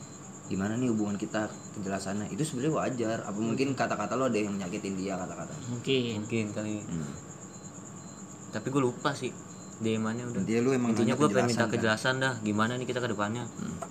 gimana 0.51 0.75
nih 0.75 0.91
hubungan 0.91 1.14
kita? 1.14 1.47
Kejelasannya. 1.79 2.27
Itu 2.35 2.43
sebenarnya 2.43 2.75
wajar. 2.75 3.18
Apa 3.23 3.39
mungkin 3.39 3.79
kata-kata 3.79 4.18
lo 4.18 4.27
ada 4.27 4.35
yang 4.35 4.51
menyakitin 4.51 4.99
dia 4.99 5.14
kata-kata. 5.14 5.55
Mungkin. 5.71 6.27
Mungkin 6.27 6.45
kali. 6.51 6.83
Hmm. 6.83 7.12
tapi 8.51 8.66
gue 8.66 8.83
lupa 8.83 9.14
sih 9.14 9.31
DM-annya 9.81 10.24
udah. 10.28 10.41
Intinya 10.45 10.61
lu 10.61 10.70
emang 10.76 10.91
intinya 10.93 11.14
gue 11.16 11.28
pengen 11.33 11.49
minta 11.49 11.64
kejelasan, 11.64 11.64
kan? 11.64 11.72
kejelasan 11.72 12.14
dah 12.20 12.33
gimana 12.45 12.72
nih 12.76 12.87
kita 12.87 13.01
ke 13.01 13.09
depannya. 13.09 13.45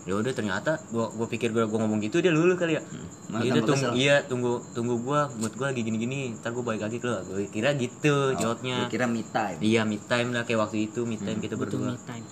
Ya 0.06 0.14
udah 0.14 0.34
ternyata 0.38 0.78
gue 0.94 1.06
gue 1.18 1.28
pikir 1.28 1.50
gue 1.50 1.66
gue 1.66 1.80
ngomong 1.82 2.00
gitu 2.06 2.22
dia 2.22 2.30
lulu 2.30 2.54
kali 2.54 2.78
ya. 2.78 2.82
Itu 2.86 3.62
tambah 3.62 3.66
tunggu 3.66 3.88
kesel. 3.90 3.98
iya 3.98 4.16
tunggu 4.26 4.62
tunggu 4.78 4.96
gue 5.02 5.20
mood 5.42 5.54
gue 5.58 5.66
lagi 5.66 5.82
gini 5.82 5.98
gini 5.98 6.18
ntar 6.38 6.54
gue 6.54 6.62
balik 6.62 6.86
lagi 6.86 7.02
ke 7.02 7.10
lo 7.10 7.26
gue 7.26 7.50
kira 7.50 7.74
gitu 7.74 8.38
jawabnya. 8.38 8.86
Gua 8.86 8.94
kira 8.94 9.06
me 9.10 9.26
time. 9.26 9.58
Iya 9.60 9.82
mid 9.90 10.04
time 10.06 10.30
lah 10.34 10.46
kayak 10.46 10.60
waktu 10.70 10.78
itu 10.94 11.10
mid 11.10 11.22
time 11.26 11.42
kita 11.42 11.58
butuh 11.58 11.78
berdua. 11.82 11.98
me 11.98 12.02
time. 12.06 12.26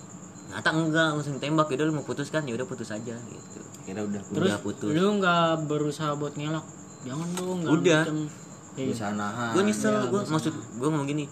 Ternyata 0.48 0.70
enggak 0.74 1.08
langsung 1.18 1.36
tembak 1.42 1.66
udah 1.68 1.84
lu 1.84 1.92
mau 1.98 2.06
putus 2.06 2.30
kan? 2.30 2.46
Ya 2.46 2.54
udah 2.54 2.66
putus 2.66 2.88
aja 2.94 3.14
gitu. 3.14 3.60
Kira 3.82 4.06
udah 4.06 4.22
terus 4.22 4.54
udah 4.54 4.60
putus. 4.62 4.90
lu 4.94 5.18
nggak 5.18 5.66
berusaha 5.66 6.14
buat 6.14 6.34
ngelak? 6.38 6.64
Jangan 7.06 7.28
dong 7.34 7.58
Udah. 7.66 8.02
macem. 8.06 8.26
Kayak 8.78 8.94
berusaha 8.94 9.10
nahan 9.18 9.50
gue 9.58 9.62
nyesel 9.66 9.90
ya, 9.90 10.06
gue 10.06 10.22
maksud 10.30 10.54
gue 10.54 10.86
ngomong 10.86 11.10
gini 11.10 11.26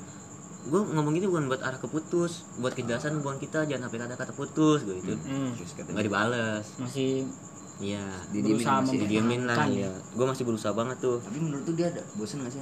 gue 0.66 0.80
ngomong 0.82 1.14
gini 1.14 1.26
bukan 1.30 1.46
buat 1.46 1.62
arah 1.62 1.78
ke 1.78 1.86
putus 1.86 2.42
buat 2.58 2.74
kejelasan 2.74 3.22
hubungan 3.22 3.38
kita 3.38 3.62
jangan 3.70 3.86
sampai 3.86 3.98
kata-kata 4.02 4.32
putus 4.34 4.82
gue 4.82 4.98
itu 4.98 5.14
hmm, 5.14 5.54
kata 5.54 5.88
nggak 5.94 6.06
dibales. 6.10 6.66
Masih 6.82 7.22
iya 7.78 8.02
berusaha 8.32 8.82
masih. 8.82 8.98
didiemin 9.04 9.44
lah 9.46 9.54
mempertahankan 9.54 9.84
ya 9.86 9.92
gue 9.94 10.26
masih 10.26 10.44
berusaha 10.44 10.72
banget 10.74 10.96
tuh. 10.98 11.18
Tapi 11.22 11.38
menurut 11.38 11.62
tuh 11.62 11.74
dia 11.78 11.86
ada 11.94 12.02
bosen 12.18 12.42
gak 12.42 12.50
sih? 12.50 12.60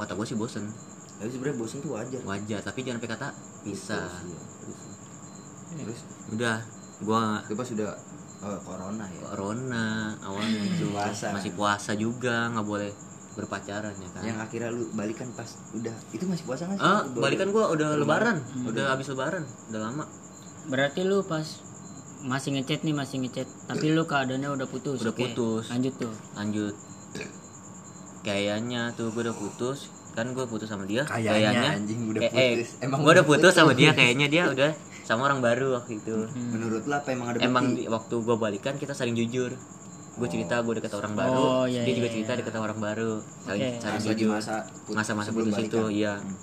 Kata 0.00 0.12
gue 0.16 0.26
sih 0.26 0.36
bosen. 0.40 0.64
Tapi 1.18 1.28
sebenarnya 1.28 1.56
bosen 1.60 1.78
tuh 1.84 1.90
wajar. 1.92 2.20
Wajar 2.24 2.60
tapi 2.64 2.78
jangan 2.80 2.96
sampai 3.02 3.10
kata 3.12 3.28
pisah. 3.66 4.08
Putus, 4.08 4.80
iya. 5.76 5.84
terus? 5.84 6.00
Udah 6.32 6.56
gue 6.98 7.22
itu 7.44 7.54
pas 7.54 7.68
udah 7.76 7.92
oh, 8.40 8.58
corona 8.64 9.04
ya? 9.04 9.20
Corona 9.28 9.86
awalnya 10.24 10.60
Puasa. 10.88 11.26
masih 11.36 11.52
puasa 11.52 11.92
juga 11.92 12.48
nggak 12.56 12.66
boleh 12.66 12.92
berpacaran 13.38 13.94
ya 13.94 14.08
kan? 14.10 14.22
Yang 14.24 14.38
akhirnya 14.42 14.70
lu 14.70 14.90
balikan 14.92 15.30
pas 15.30 15.46
udah 15.70 15.94
itu 16.10 16.26
masih 16.26 16.42
puasa 16.42 16.66
nggak 16.66 16.76
sih? 16.76 16.84
Ah 16.84 17.02
balikan 17.06 17.48
gue 17.48 17.64
udah 17.70 17.88
lebaran 17.94 18.36
udah 18.66 18.84
habis 18.90 19.06
lebaran 19.06 19.46
udah 19.70 19.80
lama. 19.80 20.04
Berarti 20.66 21.06
lu 21.06 21.22
pas 21.22 21.46
masih 22.20 22.50
ngechat 22.52 22.82
nih 22.82 22.92
masih 22.92 23.22
ngechat. 23.22 23.46
Tapi 23.64 23.94
lu 23.94 24.02
keadaannya 24.02 24.50
udah 24.50 24.66
putus 24.66 24.98
Udah 25.00 25.14
Oke, 25.14 25.22
putus. 25.24 25.70
lanjut 25.70 25.94
tuh. 25.96 26.14
Lanjut. 26.34 26.74
Kayaknya 28.20 28.92
tuh 28.92 29.14
gue 29.14 29.22
udah 29.22 29.36
putus. 29.36 29.86
Kan 30.12 30.34
gue 30.34 30.42
putus 30.44 30.66
sama 30.66 30.82
dia 30.82 31.06
Kayaknya, 31.06 31.78
anjing, 31.78 32.10
udah 32.10 32.20
eh, 32.20 32.28
eh, 32.28 32.50
putus. 32.58 32.68
Emang 32.82 32.98
gue 33.00 33.12
udah 33.14 33.22
putus 33.24 33.52
sama 33.54 33.70
dia 33.72 33.94
kayaknya 33.94 34.26
dia 34.26 34.44
udah 34.50 34.74
sama 35.06 35.24
orang 35.24 35.38
baru 35.38 35.78
waktu 35.78 35.96
itu. 35.96 36.26
Menurut 36.34 36.82
lu 36.82 36.92
apa 36.92 37.08
emang 37.14 37.30
ada 37.30 37.38
emang 37.40 37.72
di- 37.72 37.86
waktu 37.86 38.14
gue 38.18 38.36
balikan 38.36 38.74
kita 38.74 38.92
saling 38.92 39.14
jujur 39.14 39.54
gue 40.18 40.28
cerita 40.28 40.54
gue 40.60 40.74
deket 40.76 40.92
orang 40.92 41.14
baru. 41.14 41.38
Oh, 41.38 41.64
iya, 41.64 41.82
dia 41.86 41.94
juga 41.94 42.08
iya, 42.10 42.14
cerita 42.18 42.32
iya. 42.34 42.38
deket 42.42 42.54
orang 42.54 42.78
baru. 42.78 43.12
Saling 43.46 43.62
lagi 43.78 44.06
jujur. 44.18 44.30
masa 44.34 44.54
put- 44.84 44.96
masa-masa 44.98 45.30
putus 45.30 45.54
itu 45.56 45.78
balikan. 45.78 45.94
iya. 45.94 46.14
Hmm. 46.18 46.34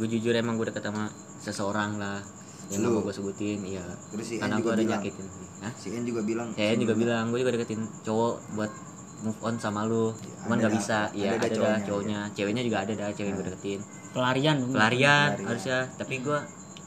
gue 0.00 0.08
jujur 0.08 0.32
emang 0.32 0.56
gue 0.56 0.66
deket 0.66 0.80
sama 0.82 1.12
seseorang 1.38 2.00
lah. 2.00 2.24
Yang 2.70 2.80
Lu. 2.86 2.90
mau 2.96 3.02
gue 3.02 3.12
sebutin 3.12 3.58
iya. 3.66 3.84
Terus 4.08 4.26
si 4.26 4.34
karena 4.38 4.56
juga 4.56 4.64
gue 4.64 4.72
ada 4.72 4.82
bilang. 4.82 5.00
nyakitin. 5.02 5.26
Hah? 5.60 5.72
si 5.76 5.86
N 5.92 6.02
juga 6.08 6.20
bilang? 6.24 6.48
Saya 6.56 6.72
juga 6.74 6.94
bilang 6.96 7.24
gue 7.28 7.38
juga 7.38 7.52
deketin 7.52 7.80
cowok 8.00 8.34
buat 8.54 8.72
move 9.20 9.40
on 9.42 9.54
sama 9.60 9.84
lu. 9.84 10.16
Cuman 10.40 10.56
ada 10.56 10.60
nggak 10.64 10.72
bisa. 10.72 10.98
Ada 11.06 11.18
ya 11.18 11.28
dah 11.28 11.36
ada, 11.36 11.44
dah 11.44 11.50
cowoknya, 11.52 11.80
cowoknya. 11.84 12.18
ceweknya 12.32 12.62
juga 12.64 12.78
ada 12.80 12.92
dah 12.96 13.08
cewek 13.12 13.28
yang 13.28 13.36
gue 13.36 13.46
deketin. 13.52 13.80
Pelarian 14.10 14.56
pelarian 14.64 15.28
Pelarian. 15.36 15.46
harusnya. 15.46 15.78
Tapi 15.94 16.14
gue 16.24 16.38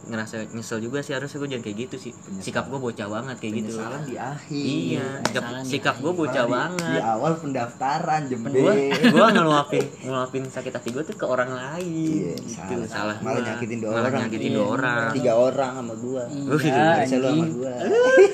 ngerasa 0.03 0.51
nyesel 0.51 0.79
juga 0.79 0.99
sih 0.99 1.11
harusnya 1.11 1.37
gue 1.37 1.49
jangan 1.49 1.63
kayak 1.63 1.77
gitu 1.81 1.95
sih. 1.97 2.11
Sikap 2.37 2.67
gue 2.67 2.75
bocah 2.75 3.07
banget 3.07 3.35
kayak 3.37 3.53
gitu. 3.57 3.71
Penyesalan 3.75 4.01
di 4.03 4.15
akhir. 4.15 4.63
Iya 4.67 5.07
sikap, 5.21 5.41
penyesalan 5.41 5.63
di 5.63 5.69
sikap 5.69 5.95
gue 5.95 6.03
Malah 6.05 6.19
bocah 6.19 6.43
di- 6.43 6.47
di 6.47 6.53
banget 6.53 7.01
awal 7.01 7.33
pendaftaran 7.35 8.21
jembe. 8.25 8.49
Gue 8.49 8.73
gue 8.93 9.25
ngeluapin 9.29 9.83
ngeluapin 10.01 10.43
sakit 10.45 10.71
hati 10.71 10.89
gue 10.89 11.03
tuh 11.03 11.15
ke 11.15 11.25
orang 11.25 11.49
lain. 11.49 11.87
Iya, 11.93 12.33
gitu 12.35 12.83
salah. 12.83 13.15
salah 13.15 13.15
Malah 13.19 13.33
gua. 13.35 13.47
nyakitin 13.49 13.77
dua 13.79 13.89
Malah 13.89 14.01
orang. 14.03 14.21
nyakitin 14.21 14.43
Iya. 14.45 14.55
dua 14.55 14.67
orang. 14.69 15.09
Tiga 15.13 15.33
orang 15.33 15.71
sama 15.73 15.93
gua. 15.95 16.23
Iya 16.27 16.73
harusnya 16.93 17.17
lu 17.17 17.27
sama 17.29 17.47
gua. 17.49 17.73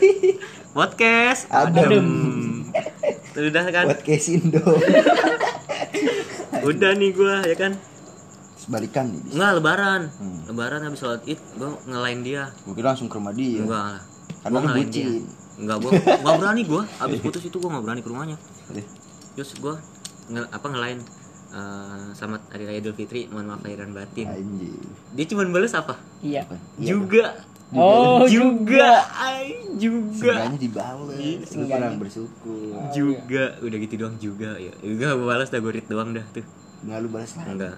Podcast. 0.78 1.41
Adem. 1.49 2.07
Tuh, 3.30 3.41
udah 3.45 3.63
kan? 3.67 3.86
Buat 3.88 4.01
kesindo 4.01 4.61
udah 6.59 6.91
nih 6.91 7.11
gue 7.11 7.36
ya 7.45 7.55
kan 7.55 7.72
balikan 8.70 9.05
nih 9.07 9.20
bisa. 9.20 9.34
Enggak 9.36 9.51
lebaran. 9.55 10.01
Hmm. 10.13 10.39
Lebaran 10.45 10.80
habis 10.84 10.99
sholat 10.99 11.22
Id 11.24 11.39
gua 11.55 11.70
ngelain 11.84 12.20
dia. 12.22 12.43
gua 12.61 12.74
kira 12.74 12.88
langsung 12.89 13.05
ke 13.05 13.15
rumah 13.15 13.34
dia 13.34 13.59
Enggak 13.59 13.84
lah. 13.89 14.03
Karena 14.39 14.55
Gua 14.55 14.72
bucin. 14.72 14.88
dia. 14.88 15.09
Enggak 15.57 15.78
gua 15.80 15.91
enggak 15.91 16.36
berani 16.41 16.61
gua. 16.63 16.84
Habis 16.95 17.20
putus 17.20 17.43
itu 17.43 17.57
gua 17.57 17.70
enggak 17.72 17.84
berani 17.84 18.01
ke 18.01 18.09
rumahnya. 18.09 18.38
Terus, 18.65 18.86
Terus 19.34 19.49
gua 19.57 19.76
nge, 20.28 20.41
apa 20.47 20.67
ngelain 20.67 20.99
eh, 21.49 22.07
selamat 22.13 22.41
hari 22.47 22.63
raya 22.63 22.80
Idul 22.80 22.93
Fitri, 22.93 23.26
mohon 23.28 23.47
maaf 23.47 23.59
lahir 23.59 23.80
dan 23.80 23.91
batin. 23.91 24.28
anjing 24.28 24.78
Dia 25.11 25.26
cuma 25.26 25.41
balas 25.45 25.74
apa? 25.74 25.97
iya 26.22 26.45
Iya, 26.78 26.93
juga. 26.93 27.26
oh 27.72 28.22
juga. 28.26 29.01
Ay, 29.11 29.57
juga. 29.76 30.34
Seenggaknya 30.38 30.59
dibales 30.59 31.17
Iya, 31.17 31.38
lu 31.51 31.65
kurang 31.65 31.97
bersyukur 31.97 32.74
Juga. 32.89 33.45
Udah 33.59 33.78
gitu 33.80 33.93
doang 33.95 34.15
juga 34.15 34.49
ya. 34.55 34.74
Juga 34.80 35.13
gua 35.13 35.28
balas 35.28 35.49
dah 35.49 35.57
gua 35.57 35.74
read 35.74 35.86
doang 35.86 36.13
dah 36.13 36.26
tuh. 36.30 36.45
nggak 36.80 36.97
lu 36.97 37.09
balas 37.09 37.34
lagi 37.34 37.49
Enggak. 37.49 37.76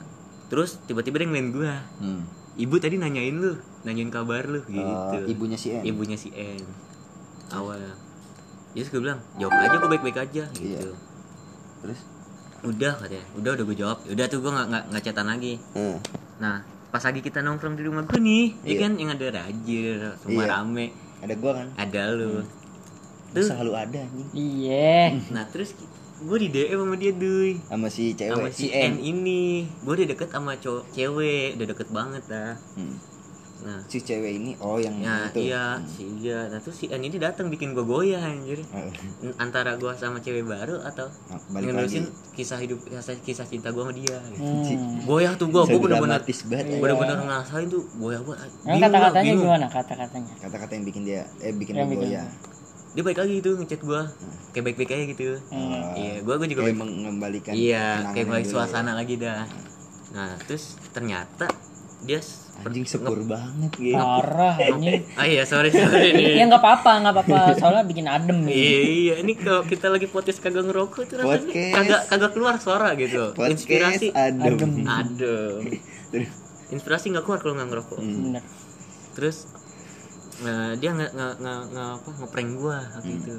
Terus 0.52 0.84
tiba-tiba 0.84 1.24
dia 1.24 1.28
ngelain 1.32 1.50
gua. 1.50 1.76
hmm. 2.04 2.22
Ibu 2.52 2.76
tadi 2.84 3.00
nanyain 3.00 3.32
lu, 3.32 3.56
nanyain 3.88 4.12
kabar 4.12 4.44
lu 4.44 4.60
gitu. 4.68 4.84
Oh, 4.84 5.24
ibunya 5.24 5.56
si 5.56 5.72
N. 5.72 5.88
Ibunya 5.88 6.20
si 6.20 6.36
N. 6.36 6.60
Awal. 7.48 7.80
Terus 8.76 8.92
gue 8.92 9.00
bilang 9.00 9.24
jawab 9.40 9.56
aja 9.56 9.76
gue 9.80 9.90
baik-baik 9.90 10.20
aja 10.20 10.44
gitu. 10.52 10.68
Iya. 10.68 10.92
terus? 11.82 12.00
Udah 12.68 12.94
katanya. 13.00 13.24
Udah 13.40 13.52
udah 13.56 13.66
gue 13.66 13.78
jawab. 13.80 13.98
Udah 14.04 14.26
tuh 14.28 14.44
gue 14.44 14.52
nggak 14.52 14.68
nggak 14.68 14.84
nggak 14.92 15.26
lagi. 15.26 15.54
Eh, 15.80 15.96
nah 16.44 16.60
pas 16.92 17.00
lagi 17.00 17.24
kita 17.24 17.40
nongkrong 17.40 17.80
di 17.80 17.88
rumah 17.88 18.04
gue 18.04 18.20
nih 18.20 18.46
ya 18.68 18.72
Iya. 18.76 18.80
kan 18.84 18.92
yang 19.00 19.10
ada 19.16 19.26
Rajir 19.32 20.00
semua 20.20 20.44
Iya. 20.44 20.52
rame. 20.60 20.86
Ada 21.24 21.34
gua 21.40 21.52
kan? 21.56 21.68
Ada 21.80 22.02
lu. 22.12 22.44
Lu 23.32 23.40
tuh 23.40 23.48
selalu 23.48 23.74
ada 23.80 23.98
anjing. 24.04 24.30
Iya. 24.36 25.16
Nah 25.32 25.48
terus 25.48 25.72
gue 26.22 26.38
di 26.40 26.50
DM 26.50 26.80
sama 26.80 26.96
dia 26.96 27.12
duy 27.12 27.58
sama 27.64 27.88
si 27.88 28.14
cewek 28.14 28.30
sama 28.32 28.50
si 28.50 28.70
N 28.70 28.94
ini 28.96 29.66
gue 29.80 29.94
udah 29.96 30.08
deket 30.08 30.30
sama 30.30 30.54
cowok 30.56 30.84
cewek 30.90 31.48
udah 31.56 31.68
deket 31.68 31.88
banget 31.90 32.24
dah 32.26 32.54
Hmm. 32.74 32.96
nah 33.62 33.78
si 33.86 33.98
cewek 34.00 34.34
ini 34.36 34.52
oh 34.58 34.74
yang 34.76 34.98
ya 34.98 35.26
itu 35.28 35.38
iya 35.44 35.78
si 35.84 36.02
dia 36.16 36.46
nah 36.48 36.58
terus 36.58 36.74
si 36.76 36.86
N 36.88 36.98
ini 37.00 37.18
datang 37.18 37.46
bikin 37.48 37.74
gue 37.74 37.82
goyah 37.84 38.18
anjir 38.20 38.62
Eh, 38.62 38.90
antara 39.38 39.74
gue 39.76 39.90
sama 39.94 40.18
cewek 40.18 40.42
baru 40.44 40.78
atau 40.80 41.10
Nah, 41.30 41.42
ngerusin 41.60 42.06
lagi. 42.06 42.34
kisah 42.34 42.58
hidup 42.60 42.82
kisah, 42.82 43.14
kisah 43.18 43.46
cinta 43.46 43.70
gue 43.70 43.78
sama 43.80 43.90
dia 43.92 44.18
gitu. 44.28 44.42
Hmm. 44.42 45.02
goyah 45.04 45.34
tuh 45.36 45.46
gue 45.48 45.62
gue 45.64 45.78
bener-bener 45.80 46.22
banget 46.22 46.66
ya. 46.68 46.78
bener-bener 46.80 47.18
ngerasain 47.20 47.66
tuh 47.66 47.82
goyah 47.96 48.22
gua, 48.22 48.38
kata-katanya 48.62 49.34
gimana 49.36 49.66
kata-katanya? 49.68 50.34
kata-kata 50.40 50.72
yang 50.72 50.86
bikin 50.86 51.02
dia 51.04 51.22
eh 51.40 51.50
bikin 51.52 51.74
Yang 51.76 51.86
dia 51.88 51.94
bikin. 51.96 52.61
Dia 52.92 53.02
baik 53.02 53.18
lagi 53.18 53.34
gitu 53.38 53.56
ngechat 53.56 53.82
gue 53.82 54.02
kayak 54.52 54.64
baik-baik 54.66 54.90
aja 54.90 55.06
gitu 55.08 55.24
Hmm. 55.48 55.96
iya 55.96 56.20
gue 56.20 56.34
gue 56.34 56.48
juga 56.50 56.62
kayak 56.62 56.76
baik 56.76 56.80
mengembalikan 56.82 57.54
iya 57.54 58.12
kayak 58.12 58.28
balik 58.28 58.44
dulu 58.44 58.52
ya. 58.52 58.54
suasana 58.58 58.92
lagi 58.94 59.16
dah 59.16 59.48
nah 60.12 60.36
terus 60.42 60.64
ternyata 60.90 61.48
dia 62.02 62.20
anjing 62.62 62.84
sepur 62.84 63.16
banget 63.24 63.72
gitu 63.74 63.94
Parah 63.94 64.58
anjing. 64.58 65.06
ah 65.14 65.24
iya 65.24 65.44
sorry 65.44 65.70
sorry 65.70 66.12
Ya 66.12 66.14
nih 66.36 66.46
nggak 66.48 66.60
apa-apa, 66.60 66.92
nggak 67.00 67.14
apa-apa. 67.16 67.38
Soalnya 67.56 67.84
bikin 67.84 68.06
adem 68.06 68.42
gitu. 68.44 68.54
Iya, 68.54 68.80
iya, 68.84 69.14
ini 69.18 69.34
kalau 69.36 69.62
kita 69.64 69.86
lagi 69.88 70.06
podcast 70.06 70.38
kagak 70.40 70.66
ngerokok 70.66 71.00
itu 71.00 71.14
rasanya 71.16 71.42
Podcast. 71.48 71.74
kagak 71.74 72.02
kagak 72.06 72.32
keluar 72.34 72.56
suara 72.58 72.90
gitu. 72.96 73.34
podcast 73.34 73.66
Inspirasi 73.66 74.08
adem, 74.12 74.58
adem. 74.84 75.62
Terus, 76.12 76.30
Inspirasi 76.70 77.06
nggak 77.10 77.24
keluar 77.24 77.40
kalau 77.40 77.54
nggak 77.56 77.70
ngerokok. 77.70 77.98
hmm. 77.98 78.18
Bener. 78.28 78.44
Terus 79.12 79.38
eh, 80.42 80.72
dia 80.76 80.90
nggak 80.92 81.12
nggak 81.12 81.34
nggak 81.38 81.60
nggak 81.70 81.90
apa 81.96 82.10
ngeprank 82.20 82.50
gua 82.56 82.78
waktu 82.92 83.12
itu. 83.16 83.36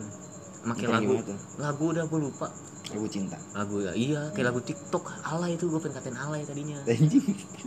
Pakai 0.62 0.86
Ngeprank 0.86 0.94
lagu 0.94 1.14
lagu 1.58 1.84
udah 1.90 2.04
gua 2.06 2.20
lupa. 2.20 2.48
lagu 2.92 3.08
cinta 3.08 3.40
Lagu 3.52 3.80
ya 3.80 3.96
iya 3.96 4.20
kayak 4.30 4.52
lagu 4.52 4.60
TikTok 4.60 5.00
alay 5.24 5.56
itu 5.56 5.64
gua 5.66 5.80
pengen 5.80 5.96
katain 5.96 6.12
alay 6.14 6.44
tadinya. 6.44 6.76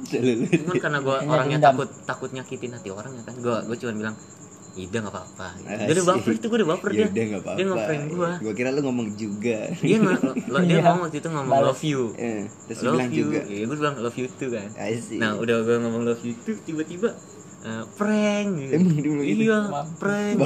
Cuman 0.06 0.76
karena 0.78 1.00
gua 1.00 1.18
Kayaknya 1.18 1.34
orangnya 1.34 1.60
takut 1.60 1.90
takut 2.06 2.30
nyakitin 2.32 2.72
hati 2.72 2.90
orang 2.90 3.12
ya 3.12 3.24
kan. 3.24 3.36
Gua 3.38 3.58
gua 3.62 3.76
cuma 3.76 3.94
bilang 3.96 4.16
Ida 4.76 5.00
nggak 5.00 5.08
apa-apa. 5.10 5.48
Gitu. 5.56 5.66
Asik. 5.66 5.80
Dia 5.82 5.94
udah 5.96 6.06
baper 6.06 6.32
itu 6.32 6.46
gua 6.46 6.58
udah 6.60 6.70
baper 6.70 6.90
ya 6.90 6.96
dia. 6.96 7.08
udah 7.08 7.24
nggak 7.26 7.42
apa-apa 7.42 7.56
Dia 7.56 7.66
ngeprank 7.66 8.04
gua. 8.12 8.32
gua 8.38 8.54
kira 8.54 8.70
lu 8.70 8.82
ngomong 8.84 9.08
juga 9.16 9.58
Dia 9.80 9.98
nggak 9.98 10.20
lo, 10.46 10.58
dia 10.62 10.78
ngomong 10.84 11.02
waktu 11.02 11.18
itu 11.18 11.30
ngomong 11.32 11.52
love 11.64 11.84
you. 11.84 12.02
eh, 12.18 12.42
terus 12.66 12.80
love 12.82 12.94
bilang 12.94 13.10
you 13.10 13.18
juga 13.24 13.40
iya 13.46 13.64
gue 13.66 13.78
bilang 13.78 13.96
love 13.98 14.16
you 14.16 14.28
too 14.30 14.50
kan 14.52 14.68
nah 15.16 15.32
udah 15.34 15.56
gue 15.64 15.76
ngomong 15.80 16.04
love 16.04 16.22
you 16.22 16.36
too 16.38 16.60
tiba-tiba 16.62 17.16
eh, 17.66 17.84
prank 17.98 18.48
gitu. 18.62 18.72
Emang 18.78 18.94
gitu? 18.94 19.10
iya 19.26 19.60
prank. 19.98 20.38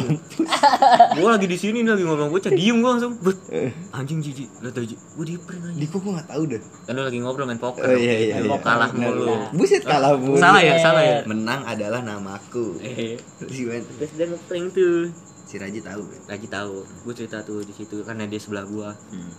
Gue 1.20 1.30
lagi 1.30 1.48
di 1.52 1.58
sini 1.60 1.84
nih 1.84 1.92
lagi 1.92 2.04
ngomong. 2.08 2.32
Bocah 2.32 2.52
diem 2.56 2.80
gue 2.80 2.90
langsung. 2.90 3.14
Bet 3.20 3.38
Eh, 3.50 3.74
anjing 3.92 4.22
jijik 4.22 4.46
lo 4.62 4.70
tau 4.70 4.86
jijik 4.86 5.00
gue 5.18 5.26
di 5.26 5.36
prank 5.42 5.64
aja. 5.68 5.76
Di 5.76 5.86
kok 5.90 6.00
gua 6.06 6.12
nggak 6.22 6.30
tahu 6.30 6.44
dah 6.48 6.62
kan 6.86 6.92
lu 6.96 7.02
lagi 7.02 7.20
ngobrol 7.20 7.46
main 7.50 7.58
poker 7.58 7.82
oh 7.82 7.98
iya 7.98 8.14
iya, 8.14 8.36
iya. 8.46 8.58
kalah 8.62 8.90
Benar, 8.94 9.10
mulu. 9.10 9.26
buset 9.58 9.82
kalah 9.82 10.14
mulu. 10.16 10.38
salah 10.38 10.62
ya 10.62 10.78
salah 10.80 11.04
ya. 11.04 11.20
Menang 11.26 11.66
adalah 11.66 12.00
namaku. 12.06 12.78
Eh. 12.80 13.18
Terus 13.42 13.58
gimana? 13.58 13.84
Terus 14.00 14.12
dia 14.16 14.26
ngeprank 14.30 14.66
tuh. 14.72 15.10
Si 15.50 15.56
Raji 15.58 15.80
tahu 15.82 16.02
kan 16.06 16.22
lagi 16.30 16.48
tahu. 16.48 16.76
Gue 16.86 17.14
cerita 17.18 17.42
tuh 17.42 17.66
di 17.66 17.74
situ 17.74 18.06
karena 18.06 18.30
dia 18.30 18.40
sebelah 18.40 18.64
gue 18.70 18.90
hmm. 19.18 19.32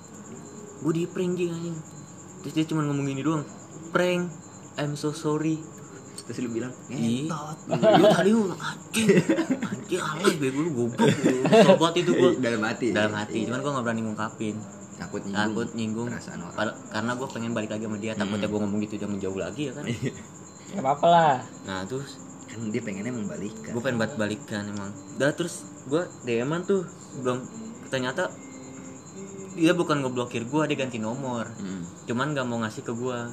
gue 0.85 0.93
di 0.93 1.05
prank 1.07 1.33
dia 1.39 1.49
anjing. 1.55 1.79
Terus 2.45 2.53
dia 2.59 2.65
cuma 2.67 2.83
ngomong 2.85 3.07
gini 3.09 3.23
doang. 3.25 3.47
Prank. 3.95 4.27
I'm 4.75 4.99
so 4.99 5.15
sorry 5.15 5.80
terus 6.31 6.39
lu 6.41 6.51
bilang 6.53 6.71
Iya. 6.87 7.27
ngentot 7.27 7.59
Lu 7.99 8.05
tadi 8.09 8.31
lu 8.31 8.43
anjing. 8.53 9.09
Anjing 9.61 9.99
alay 10.01 10.35
bego 10.37 10.59
lu 10.61 10.71
goblok. 10.73 11.11
lu. 11.11 11.43
Sobat 11.67 11.95
itu 11.97 12.11
gua 12.13 12.31
dalam 12.37 12.63
hati 12.63 12.87
dalam 12.91 13.11
hati. 13.13 13.35
Iya. 13.37 13.47
Cuman 13.51 13.59
gua 13.59 13.71
gak 13.73 13.85
berani 13.85 14.03
ngungkapin. 14.03 14.57
takut 14.93 15.23
nyinggung 15.23 15.35
Takut 15.35 15.69
nyinggung. 15.73 16.09
perasaan 16.09 16.41
orang 16.41 16.55
Padahal- 16.55 16.79
Karena 16.87 17.13
gua 17.15 17.29
pengen 17.29 17.51
balik 17.51 17.71
lagi 17.71 17.85
sama 17.85 17.97
dia. 17.97 18.13
Takutnya 18.15 18.47
gua 18.47 18.61
ngomong 18.61 18.79
gitu 18.81 18.95
dia 18.95 19.09
menjauh 19.09 19.35
lagi 19.35 19.63
ya 19.65 19.73
kan. 19.73 19.85
Nggak 20.71 20.79
apa-apa 20.79 21.07
lah. 21.09 21.37
Nah, 21.65 21.83
terus 21.83 22.11
kan 22.47 22.61
dia 22.69 22.79
pengennya 22.79 23.11
membalikan 23.11 23.71
gua 23.71 23.81
pengen 23.81 23.99
buat 23.99 24.13
balikan 24.15 24.63
emang. 24.67 24.91
Dah 25.17 25.33
terus 25.33 25.55
gua 25.85 26.07
DM-an 26.23 26.63
tuh 26.63 26.87
belum 27.17 27.43
ternyata 27.89 28.31
dia 29.53 29.73
bukan 29.73 29.99
ngeblokir 29.99 30.47
gua 30.47 30.65
dia 30.65 30.77
ganti 30.77 30.97
nomor. 30.97 31.49
Hmm. 31.51 31.83
Cuman 32.05 32.31
gak 32.31 32.45
mau 32.45 32.59
ngasih 32.59 32.83
ke 32.83 32.93
gua. 32.93 33.27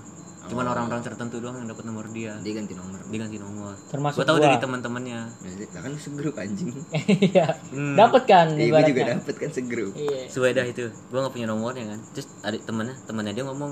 Cuman 0.48 0.64
Oh. 0.64 0.72
orang-orang 0.72 1.02
tertentu 1.02 1.38
doang 1.38 1.56
yang 1.56 1.68
dapat 1.68 1.84
nomor 1.84 2.06
dia. 2.08 2.34
dia 2.40 2.54
ganti 2.54 2.74
nomor 2.74 3.00
Dia 3.04 3.20
ganti 3.20 3.38
nomor. 3.38 3.74
Termasuk 3.86 4.18
Gua 4.18 4.26
tahu 4.26 4.38
gua. 4.38 4.46
dari 4.46 4.58
teman-temannya. 4.58 5.20
lah 5.68 5.82
kan 5.82 5.94
segrup 5.96 6.36
anjing 6.36 6.72
Iya. 7.28 7.48
Hmm. 7.68 7.94
Dapat 7.94 8.24
kan 8.24 8.48
Iya, 8.52 8.70
gue 8.70 8.82
juga 8.88 9.02
dapet 9.12 9.36
kan 9.38 9.50
segrup 9.50 9.92
Iya. 9.94 10.28
Suweda 10.28 10.62
itu 10.64 10.88
gue 10.88 11.18
gak 11.18 11.30
punya 11.30 11.46
nomornya 11.46 11.84
kan 11.88 12.00
terus 12.10 12.28
adik 12.42 12.64
temennya 12.64 12.96
temennya 13.04 13.34
dia 13.34 13.44
ngomong 13.44 13.72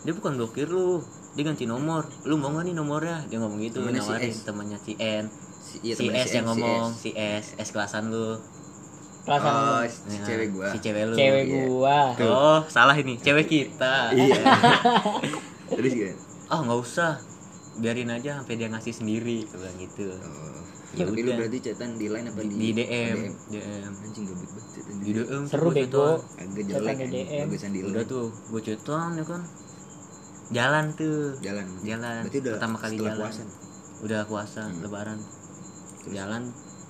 dia 0.00 0.12
bukan 0.12 0.34
blokir 0.34 0.66
lu 0.66 0.98
dia 1.32 1.44
ganti 1.44 1.64
nomor 1.64 2.02
lu 2.22 2.34
mau 2.34 2.50
gak 2.50 2.64
nih 2.64 2.74
nomornya 2.74 3.22
dia 3.24 3.38
ngomong 3.38 3.58
gitu 3.60 3.80
Temennya 3.80 4.00
si 4.00 4.08
nawarin 4.08 4.28
S. 4.28 4.38
temennya 4.42 4.78
si 4.78 4.92
N 4.94 5.24
si, 5.60 5.76
iya, 5.80 5.92
si 5.92 6.02
temennya 6.02 6.18
S 6.18 6.26
si 6.26 6.34
yang 6.34 6.42
si 6.42 6.48
ngomong 6.48 6.84
S. 6.84 6.96
si 6.96 7.10
S 7.12 7.44
S 7.56 7.68
kelasan 7.70 8.04
lu 8.08 8.34
Kelasan 9.22 9.52
oh 9.52 9.62
lu. 9.78 9.86
si 9.86 9.98
Ya, 10.12 10.24
cewek 10.24 10.48
gua 10.50 10.66
si 10.68 10.78
cewek 10.80 11.02
lu 11.04 11.14
cewek 11.14 11.44
iya. 11.44 11.62
gua. 11.64 11.98
oh 12.20 12.60
salah 12.66 12.94
ini 12.94 13.14
cewek 13.16 13.46
kita 13.46 14.10
iya 14.12 14.42
terus 15.74 15.92
gimana 15.92 16.16
oh 16.48 16.60
nggak 16.62 16.80
usah. 16.80 17.12
Biarin 17.72 18.10
aja 18.10 18.36
sampai 18.36 18.54
dia 18.54 18.68
ngasih 18.68 18.92
sendiri 18.92 19.48
bilang 19.48 19.76
gitu. 19.76 20.12
Oh. 20.12 20.60
Ya 20.92 21.08
tapi 21.08 21.24
lu 21.24 21.32
udah. 21.32 21.36
berarti 21.40 21.58
chatan 21.62 21.96
di 21.96 22.04
line 22.04 22.28
apa 22.28 22.40
di, 22.42 22.52
di 22.52 22.68
DM 22.76 23.16
DM 23.48 23.92
anjing 24.04 24.24
gabut 24.28 24.44
banget 24.44 24.68
chatan 24.76 24.94
di 25.00 25.10
DM 25.10 25.42
Seru 25.48 25.64
gua 25.64 25.72
bego. 25.72 26.08
agak 26.36 26.64
jelek 26.68 26.96
di. 27.00 27.08
DM. 27.10 27.46
bagusan 27.48 27.70
di 27.72 27.80
udah 27.80 28.04
tuh 28.04 28.26
gue 28.28 28.60
chatan 28.60 29.10
ya 29.16 29.24
kan. 29.24 29.42
Jalan 30.52 30.84
tuh. 30.92 31.32
Jalan 31.40 31.66
jalan. 31.80 32.20
Berarti 32.28 32.38
udah 32.38 32.52
pertama 32.52 32.76
kali 32.76 32.96
jalan. 33.00 33.16
puasa? 33.16 33.42
Udah 34.04 34.20
puasa 34.28 34.60
Hmm. 34.68 34.78
lebaran. 34.84 35.18
Jalan 36.12 36.42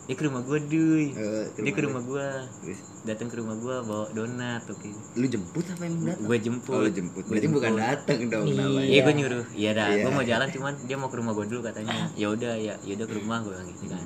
dia 0.02 0.14
ke 0.18 0.26
rumah 0.26 0.42
gua 0.42 0.58
duy. 0.58 1.14
Eh, 1.14 1.44
dia 1.62 1.72
ke 1.72 1.82
rumah 1.86 2.02
gua. 2.02 2.26
Terus, 2.58 2.80
datang 3.06 3.30
ke 3.30 3.38
rumah 3.38 3.54
gua 3.54 3.86
bawa 3.86 4.06
donat 4.10 4.66
oke. 4.66 4.90
Lu 5.14 5.26
jemput 5.30 5.62
apa 5.70 5.82
emang 5.86 6.02
datang? 6.10 6.26
Gue 6.26 6.38
jemput. 6.42 6.74
Oh 6.74 6.82
lu 6.82 6.90
jemput. 6.90 7.24
Berarti 7.30 7.48
bukan 7.48 7.70
jemput. 7.70 7.86
datang 7.86 8.18
dong 8.26 8.46
Iya. 8.50 8.66
iya 8.82 9.00
gue 9.06 9.14
nyuruh. 9.14 9.46
Iya 9.54 9.70
dah 9.78 9.88
Iya. 9.94 10.02
gue 10.02 10.10
mau 10.10 10.24
jalan 10.26 10.48
cuman 10.50 10.72
dia 10.90 10.96
mau 10.98 11.06
ke 11.06 11.16
rumah 11.22 11.32
gua 11.38 11.46
dulu 11.46 11.60
katanya. 11.62 12.10
Ya 12.18 12.26
udah 12.34 12.54
ya 12.58 12.74
ya 12.82 12.92
udah 12.98 13.06
ke 13.06 13.14
rumah 13.14 13.38
gue 13.46 13.56
gitu 13.78 13.84
kan. 13.94 14.04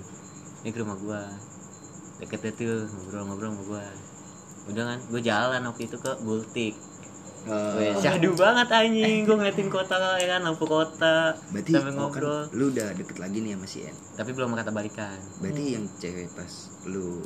Ini 0.64 0.70
ke 0.76 0.78
rumah 0.84 0.96
gua. 1.00 1.20
Deket 2.20 2.44
tuh 2.56 2.88
ngobrol-ngobrol 2.92 3.50
sama 3.56 3.62
gua. 3.64 3.84
Udah 4.68 4.82
kan 4.84 4.98
gue 5.00 5.20
jalan 5.24 5.60
waktu 5.64 5.82
itu 5.88 5.96
ke 5.96 6.12
Gultik 6.20 6.74
Oh, 7.46 7.78
Weh, 7.78 7.94
syahdu 7.94 8.34
banget 8.34 8.66
anjing 8.74 9.22
gue 9.22 9.36
ngeliatin 9.38 9.70
kota 9.70 10.18
ya 10.18 10.26
kan 10.34 10.42
lampu 10.42 10.66
kota 10.66 11.30
berarti 11.54 11.70
sambil 11.70 11.94
oh, 11.94 11.94
kan 11.94 11.94
ngobrol. 12.02 12.42
lu 12.50 12.64
udah 12.74 12.90
deket 12.98 13.16
lagi 13.22 13.38
nih 13.38 13.54
sama 13.54 13.66
si 13.70 13.78
N. 13.86 13.94
Tapi 14.18 14.30
belum 14.34 14.58
kata 14.58 14.70
balikan. 14.74 15.18
Berarti 15.38 15.62
yang 15.78 15.84
cewek 16.02 16.26
pas 16.34 16.52
lu 16.90 17.22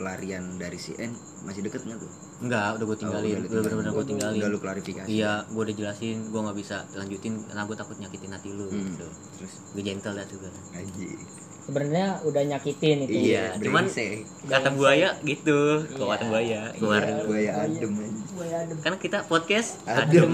pelarian 0.00 0.56
dari 0.58 0.80
si 0.80 0.98
N 0.98 1.14
masih 1.46 1.62
deket 1.62 1.86
nggak 1.86 2.02
tuh? 2.02 2.12
Enggak 2.42 2.80
udah 2.80 2.86
gue 2.90 2.98
tinggalin. 2.98 3.36
Oh, 3.38 3.52
udah 3.54 3.62
bener-bener 3.62 3.92
gue 3.94 4.06
tinggalin 4.10 4.40
udah 4.42 4.50
lu 4.50 4.58
klarifikasi. 4.58 5.08
Iya, 5.08 5.32
gue 5.46 5.62
udah 5.62 5.76
jelasin, 5.76 6.18
gue 6.32 6.40
nggak 6.40 6.58
bisa 6.58 6.76
lanjutin 6.96 7.34
karena 7.46 7.62
gue 7.68 7.76
takut 7.78 7.96
nyakitin 8.02 8.32
hati 8.34 8.50
lu. 8.50 8.66
Hmm. 8.66 8.82
Gitu. 8.82 9.08
terus? 9.38 9.54
Gue 9.76 9.82
gentle 9.86 10.14
dah 10.18 10.26
juga. 10.26 10.48
anjing 10.74 11.20
Sebenarnya 11.60 12.06
udah 12.22 12.42
nyakitin 12.46 13.04
itu. 13.04 13.30
Iya, 13.30 13.54
cuman 13.56 13.84
brengsek. 13.84 14.24
kata 14.44 14.70
buaya 14.72 15.08
gitu, 15.20 15.60
Iya. 15.86 16.04
kata 16.08 16.24
buaya 16.26 16.60
keluar. 16.72 17.02
Iya, 17.02 17.22
buaya 17.22 17.52
adem. 17.60 17.92
Buaya 18.32 18.56
adem. 18.60 18.76
Kan 18.78 18.94
kita 18.96 19.18
podcast 19.24 19.78
adem 19.84 20.32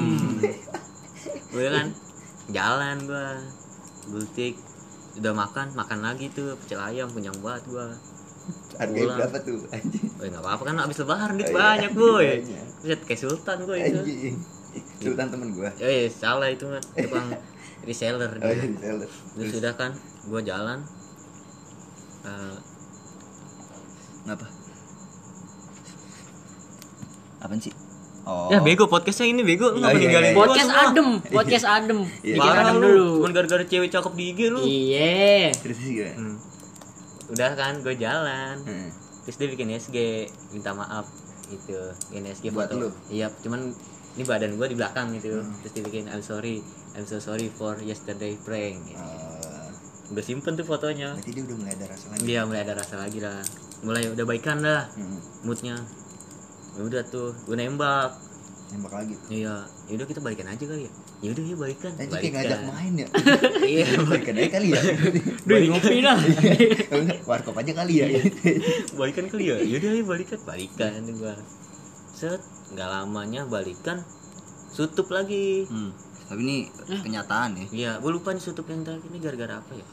Gue 1.48 1.66
kan 1.76 1.88
jalan 2.46 2.96
gue, 3.02 3.28
gultik, 4.08 4.54
udah 5.16 5.32
makan, 5.32 5.66
makan 5.72 5.98
lagi 6.00 6.30
tuh 6.30 6.54
pecel 6.56 6.78
ayam 6.78 7.08
punya 7.08 7.34
banget 7.34 7.66
harganya 8.76 9.02
Pulang. 9.02 9.18
berapa 9.18 9.38
tuh 9.42 9.58
anjing 9.68 10.06
Oh 10.14 10.24
nggak 10.24 10.38
apa-apa 10.38 10.62
kan 10.62 10.76
abis 10.78 10.96
lebaran 11.00 11.34
duit 11.34 11.46
Oh, 11.46 11.50
iya. 11.50 11.58
banyak 11.58 11.92
boy. 11.92 12.26
Buset 12.78 13.00
kayak 13.02 13.18
sultan 13.18 13.58
gue 13.60 13.76
itu. 13.76 13.98
anjing 13.98 14.36
sultan 14.96 15.26
temen 15.26 15.48
gua 15.50 15.70
Oh 15.74 15.90
iya 15.90 16.06
salah 16.06 16.46
itu 16.46 16.62
mah 16.62 16.78
tukang 16.78 17.26
reseller. 17.88 18.30
oh 18.30 18.46
iya 18.46 18.64
di 18.64 18.76
seller 18.76 19.08
Terus 19.34 19.50
sudah 19.50 19.72
kan, 19.74 19.90
gue 20.22 20.40
jalan. 20.44 20.78
Eh, 22.26 22.56
ngapa 24.26 24.46
apaan 27.38 27.60
sih 27.60 27.70
oh 28.26 28.50
Ya 28.50 28.58
bego 28.58 28.84
podcastnya 28.86 29.30
ini 29.30 29.42
bego 29.42 29.70
lu 29.70 29.78
Oh, 29.78 29.78
nggak 29.78 29.92
iya, 29.92 29.98
meninggalin 30.00 30.26
iya, 30.26 30.34
gua 30.34 30.42
Podcast 30.42 30.66
semua. 30.66 30.82
adem, 30.84 31.08
podcast 31.22 31.66
adem. 31.68 31.98
Iya. 32.20 32.34
Bikin 32.34 32.50
adem 32.52 32.74
lu, 32.74 32.82
dulu. 32.82 33.06
Cuman 33.16 33.30
gara-gara 33.32 33.64
cewek 33.64 33.88
cakep 33.88 34.12
di 34.12 34.24
IG 34.26 34.40
lu. 34.48 34.60
Iya. 34.60 35.54
terus 35.54 35.78
sih 35.78 35.92
gimana 35.94 36.14
Hmm. 36.16 36.36
Udah 37.28 37.50
kan 37.54 37.74
gue 37.80 37.94
jalan. 37.96 38.56
Heeh. 38.60 38.88
Terus 39.22 39.36
dia 39.36 39.48
bikin 39.48 39.68
SG, 39.72 39.96
minta 40.50 40.70
maaf 40.72 41.06
gitu. 41.46 41.78
Bikin 42.10 42.24
SG 42.28 42.46
Buat 42.50 42.66
foto. 42.68 42.78
lu? 42.80 42.88
Iya, 43.08 43.30
cuman 43.36 43.70
ini 44.14 44.22
badan 44.22 44.54
gue 44.54 44.66
di 44.66 44.74
belakang 44.74 45.10
gitu. 45.12 45.42
Terus 45.62 45.72
dia 45.72 45.82
bikin 45.82 46.04
I'm 46.06 46.18
sorry, 46.20 46.62
I'm 46.94 47.02
so 47.04 47.18
sorry 47.18 47.46
for 47.48 47.78
yesterday 47.80 48.34
prank. 48.40 48.78
Gitu. 48.84 48.98
Oh, 48.98 49.55
Udah 50.09 50.22
simpen 50.22 50.54
tuh 50.54 50.62
fotonya. 50.62 51.12
berarti 51.12 51.30
dia 51.30 51.42
udah 51.42 51.57
mulai 51.57 51.72
ada 51.72 51.86
rasa 51.88 52.07
lagi 52.09 52.22
Dia 52.24 52.40
mulai 52.42 52.61
ada 52.61 52.74
rasa 52.74 52.94
lagi 52.96 53.18
lah. 53.18 53.40
Mulai 53.80 54.02
udah 54.09 54.24
baikan 54.24 54.57
dah 54.59 54.82
Hmm, 54.92 55.18
moodnya. 55.42 55.76
Ya 56.72 56.82
udah 56.82 57.02
tuh, 57.04 57.32
gue 57.42 57.54
nembak. 57.54 58.12
nembak 58.66 58.92
lagi 58.92 59.14
Iya, 59.28 59.62
yaudah 59.86 60.04
kita 60.04 60.18
balikan 60.18 60.44
aja 60.44 60.59
kali 60.61 60.84
ya. 60.84 60.92
ya 61.16 61.28
udah 61.30 61.44
ya 61.44 61.54
balikan 61.57 61.92
Anjing 61.94 62.18
kayak 62.18 62.34
ngajak 62.34 62.61
main 62.66 62.92
ya. 62.96 63.09
iya 63.78 63.86
Balikan 63.96 64.34
aja 64.34 64.50
kali 64.52 64.68
ya. 64.68 64.80
Duh, 65.46 65.57
ngopi 65.70 65.96
dah. 66.00 66.18
Enggak, 66.92 67.18
Warkop 67.22 67.54
aja 67.57 67.72
kali 67.72 67.94
ya. 67.96 68.07
balikan 68.92 69.26
kali 69.26 69.44
ya 69.46 69.57
yaudah 69.61 69.90
ya 69.92 70.02
balikan 70.04 70.38
balikan 70.42 70.90
gua 71.12 71.34
set 72.11 72.42
nggak 72.68 72.88
lamanya 72.88 73.46
balikan 73.46 74.02
tutup 74.70 75.09
lagi 75.09 75.62
Hmm. 75.64 75.94
Tapi 76.26 76.42
ini 76.42 76.57
kenyataan 76.82 77.54
ya. 77.54 77.66
iya 77.70 77.90
gue 77.96 78.11
lupa 78.11 78.30
nih 78.30 78.42
tutup 78.42 78.66
yang 78.66 78.82
terakhir 78.82 79.07
ini 79.07 79.18
gara-gara 79.20 79.54
apa 79.57 79.72
ya 79.72 79.86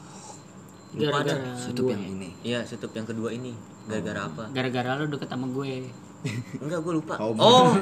Gara-gara 0.94 1.42
gue. 1.74 1.90
yang 1.90 2.04
ini. 2.06 2.28
iya 2.46 2.58
tutup 2.62 2.94
yang 2.94 3.06
kedua 3.06 3.34
ini. 3.34 3.52
Gara-gara 3.90 4.20
apa? 4.30 4.44
Gara-gara 4.54 4.90
lu 5.02 5.10
deket 5.10 5.28
sama 5.28 5.46
gue. 5.50 5.90
enggak 6.64 6.80
gue 6.80 6.92
lupa. 6.94 7.14
Oh, 7.20 7.34
oh 7.36 7.74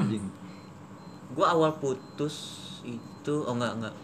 gue 1.33 1.47
awal 1.49 1.73
putus 1.81 2.37
itu 2.85 3.35
oh 3.45 3.53
enggak 3.53 3.73
enggak. 3.77 3.95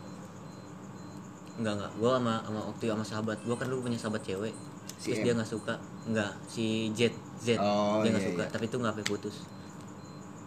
Enggak 1.59 1.75
enggak. 1.81 1.93
Gue 1.97 2.11
sama 2.13 2.35
sama 2.45 2.61
waktu 2.69 2.85
sama 2.93 3.05
sahabat. 3.05 3.39
Gue 3.43 3.57
kan 3.57 3.67
dulu 3.73 3.89
punya 3.89 3.99
sahabat 3.99 4.23
cewek. 4.23 4.55
Si 4.99 5.15
terus 5.15 5.21
M. 5.21 5.25
dia 5.25 5.33
nggak 5.37 5.51
suka. 5.51 5.75
Enggak 6.05 6.33
si 6.45 6.93
Z 6.93 7.13
Z. 7.41 7.57
Oh, 7.57 8.05
dia 8.05 8.13
nggak 8.13 8.25
iya, 8.25 8.31
suka. 8.33 8.43
iya. 8.45 8.53
tapi 8.53 8.65
itu 8.69 8.77
nggak 8.77 8.93
sampai 8.93 9.07
putus. 9.09 9.37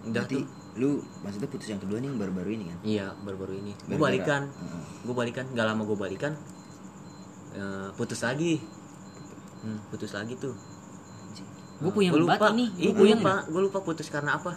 Udah 0.01 0.22
Berarti 0.26 0.38
tuh. 0.41 0.45
lu 0.82 0.89
maksudnya 1.22 1.49
putus 1.49 1.68
yang 1.70 1.82
kedua 1.82 1.97
nih 2.01 2.09
yang 2.09 2.18
baru-baru 2.18 2.49
ini 2.57 2.66
kan? 2.74 2.78
iya 2.82 3.05
baru-baru 3.26 3.53
ini. 3.57 3.74
Gue 3.89 3.97
balikan. 3.97 4.49
Heeh. 4.49 4.84
gue 5.09 5.16
balikan. 5.18 5.45
Nggak 5.49 5.66
lama 5.66 5.82
gue 5.84 5.97
balikan 5.97 6.34
eh, 7.53 7.87
putus 7.93 8.21
lagi 8.21 8.59
hmm, 9.61 9.79
putus 9.89 10.11
lagi 10.11 10.33
tuh. 10.35 10.55
Gue 11.77 11.91
punya 11.91 12.09
gue 12.09 12.21
banget 12.21 12.37
lupa 12.37 12.47
ini. 12.51 12.65
Gue 12.71 12.93
puyeng 12.95 13.19
lupa 13.19 13.35
gue 13.43 13.61
lupa 13.63 13.79
putus 13.81 14.07
karena 14.07 14.35
apa 14.35 14.53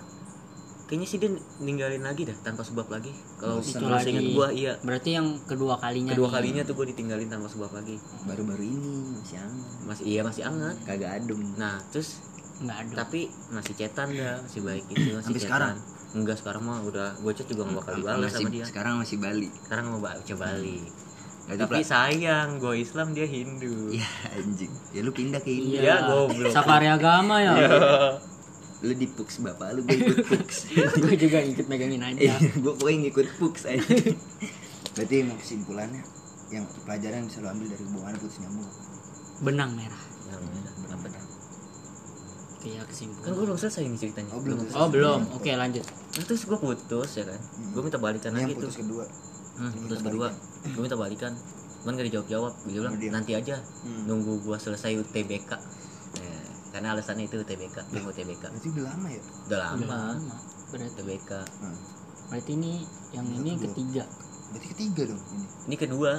kayaknya 0.85 1.07
sih 1.07 1.17
dia 1.17 1.33
ninggalin 1.59 2.01
lagi 2.01 2.23
dah 2.23 2.37
tanpa 2.39 2.61
sebab 2.61 2.85
lagi 2.87 3.09
kalau 3.35 3.57
Itu 3.57 3.81
kalau 3.81 3.97
lagi. 3.97 4.05
seingat 4.07 4.27
gue 4.29 4.49
iya 4.55 4.73
Berarti 4.79 5.11
yang 5.13 5.41
kedua 5.43 5.81
kalinya. 5.81 6.13
kedua 6.13 6.29
nih. 6.29 6.35
kalinya 6.37 6.63
tuh 6.63 6.75
gue 6.75 6.87
ditinggalin 6.93 7.25
tanpa 7.27 7.49
sebab 7.49 7.73
lagi 7.73 7.97
Baru-baru 8.23 8.61
ini 8.63 8.93
masih 9.15 9.37
hangat. 9.39 9.69
masih 9.83 10.05
iya 10.05 10.21
masih 10.21 10.43
anget 10.45 10.77
Kagak 10.85 11.11
adem. 11.17 11.41
nah 11.57 11.81
terus 11.89 12.21
Enggak 12.55 12.77
ada. 12.79 12.93
tapi 13.01 13.21
masih 13.49 13.75
cetan 13.75 14.09
dah 14.13 14.37
masih 14.39 14.61
baik 14.61 14.85
itu 14.87 15.09
masih 15.11 15.25
Sampai 15.25 15.33
cetan 15.35 15.49
sekarang? 15.49 15.77
enggak 16.15 16.37
sekarang 16.37 16.63
mah 16.63 16.79
udah 16.83 17.09
gue 17.17 17.33
chat 17.33 17.47
juga 17.49 17.63
gak 17.65 17.75
bakal 17.75 17.93
dibalas 17.97 18.31
sama 18.31 18.49
dia 18.53 18.65
Sekarang 18.65 18.95
masih 19.01 19.17
Bali. 19.19 19.49
sekarang 19.59 19.85
mau 19.89 19.99
ba- 19.99 20.21
coba 20.21 20.45
balik 20.53 20.85
Berarti 21.45 21.61
tapi 21.61 21.81
sayang 21.85 22.57
gue 22.57 22.75
Islam 22.81 23.13
dia 23.13 23.29
Hindu 23.29 23.93
Ya 23.93 24.09
anjing. 24.33 24.73
Ya 24.97 25.01
lu 25.05 25.13
pindah 25.13 25.45
ke 25.45 25.53
ini. 25.53 25.77
Iya, 25.77 26.09
goblok. 26.09 26.49
Safari 26.49 26.89
agama 26.89 27.37
ya. 27.45 27.53
Lu 28.81 28.93
di 28.97 29.05
Pux 29.09 29.45
bapak 29.45 29.77
lu 29.77 29.85
gue 29.85 29.97
ikut 29.97 30.25
Pux. 30.25 30.73
gue 31.05 31.15
juga 31.21 31.45
ikut 31.45 31.67
megangin 31.69 32.01
aja. 32.01 32.41
gue 32.41 32.73
pokoknya 32.81 33.09
ngikut 33.09 33.29
Pux 33.37 33.69
aja. 33.69 33.81
Berarti 34.97 35.15
emang 35.21 35.37
kesimpulannya 35.37 36.03
yang 36.49 36.65
pelajaran 36.87 37.25
yang 37.25 37.29
bisa 37.29 37.39
lu 37.45 37.49
ambil 37.53 37.67
dari 37.69 37.83
hubungan 37.85 38.15
putus 38.17 38.39
nyambung. 38.41 38.71
Benang 39.45 39.71
merah. 39.77 40.03
yang 40.33 40.41
apa 40.97 41.07
dah? 41.13 41.25
Kayak 42.65 42.77
kan 42.81 42.87
kesimpulan. 42.89 43.29
gue 43.37 43.45
belum 43.45 43.59
selesai 43.61 43.83
nih 43.85 44.01
ceritanya 44.01 44.31
Oh, 44.33 44.41
belum 44.41 44.57
Oh 44.73 44.89
belum. 44.89 45.21
Oke 45.37 45.53
lanjut. 45.53 45.85
nah, 45.85 46.25
terus 46.25 46.49
gue 46.49 46.57
putus 46.57 47.11
ya 47.21 47.25
kan 47.29 47.41
gue 47.53 47.83
minta 47.85 48.01
balikan 48.01 48.33
Ini 48.33 48.41
yang 48.41 48.49
lagi 48.49 48.57
tuh 48.57 48.61
putus 48.65 48.77
kedua. 48.81 49.05
Hmm, 49.57 49.71
minta 49.81 49.97
kedua 50.01 50.29
gue 50.65 50.81
minta 50.81 50.97
balikan 50.97 51.33
cuman 51.79 51.93
gak 51.95 52.07
dijawab 52.09 52.27
jawab 52.27 52.53
dia 52.65 52.81
bilang 52.81 52.95
nanti 53.13 53.33
aja 53.33 53.57
Hmm. 53.83 54.03
nunggu 54.05 54.41
gue 54.41 54.57
selesai 54.57 54.97
UTBK 54.99 55.51
Nah, 56.15 56.43
karena 56.73 56.89
alasannya 56.93 57.25
itu 57.25 57.37
UTBK 57.39 57.77
mau 57.93 58.09
UTBK 58.09 58.43
Berarti 58.45 58.69
udah 58.71 58.85
lama 58.87 59.09
ya? 59.09 59.21
udah 59.21 59.45
Udah 59.45 59.59
lama 59.61 59.85
lama. 59.85 60.37
Berarti, 60.69 60.91
UTBK 60.93 61.31
Hmm. 61.61 61.77
berarti 62.27 62.53
ini 62.53 62.73
yang 63.13 63.27
ini 63.29 63.51
Kedua. 63.53 63.65
ketiga. 63.67 64.05
Berarti 64.47 64.67
ketiga 64.71 65.03
dong 65.07 65.21
ini. 65.31 65.47
ini 65.67 65.77
kedua 65.77 66.11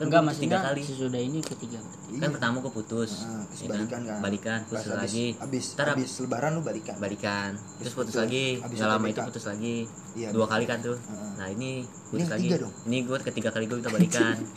kan 0.00 0.08
Enggak 0.08 0.22
putus 0.24 0.40
tiga 0.40 0.58
kali 0.64 0.80
sesudah 0.80 1.20
ini 1.20 1.38
ketiga 1.40 1.76
berarti. 1.76 2.16
kan 2.16 2.28
pertama 2.32 2.56
gue 2.58 2.72
putus 2.72 3.10
Nah, 3.20 3.44
terus 3.44 3.60
ya 3.60 3.68
balikan 3.70 4.00
kan. 4.02 4.18
balikan 4.18 4.58
putus 4.64 4.80
abis- 4.82 4.96
lagi 4.96 5.26
Abis, 5.38 5.64
Ntar 5.70 5.86
abis 5.92 6.10
lebaran 6.18 6.50
lu 6.50 6.62
balikan. 6.62 6.96
balikan 6.96 7.50
terus 7.76 7.92
putus 7.92 8.08
putus. 8.08 8.16
lagi 8.18 8.46
Abis 8.58 8.76
nggak 8.76 8.90
lama 8.90 9.06
itu 9.06 9.20
putus 9.22 9.44
lagi 9.44 9.76
Iya, 10.12 10.28
dua 10.30 10.46
kali 10.46 10.64
kan 10.64 10.78
tuh 10.80 10.96
Heeh. 10.96 11.30
nah 11.36 11.46
ini 11.46 11.70
putus 12.06 12.16
yang 12.18 12.30
lagi 12.30 12.48
ketiga 12.48 12.56
dong? 12.60 12.72
ini 12.82 12.98
gue 13.02 13.16
ketiga 13.22 13.48
kali 13.50 13.64
gue 13.66 13.76
minta 13.76 13.90
balikan 13.90 14.36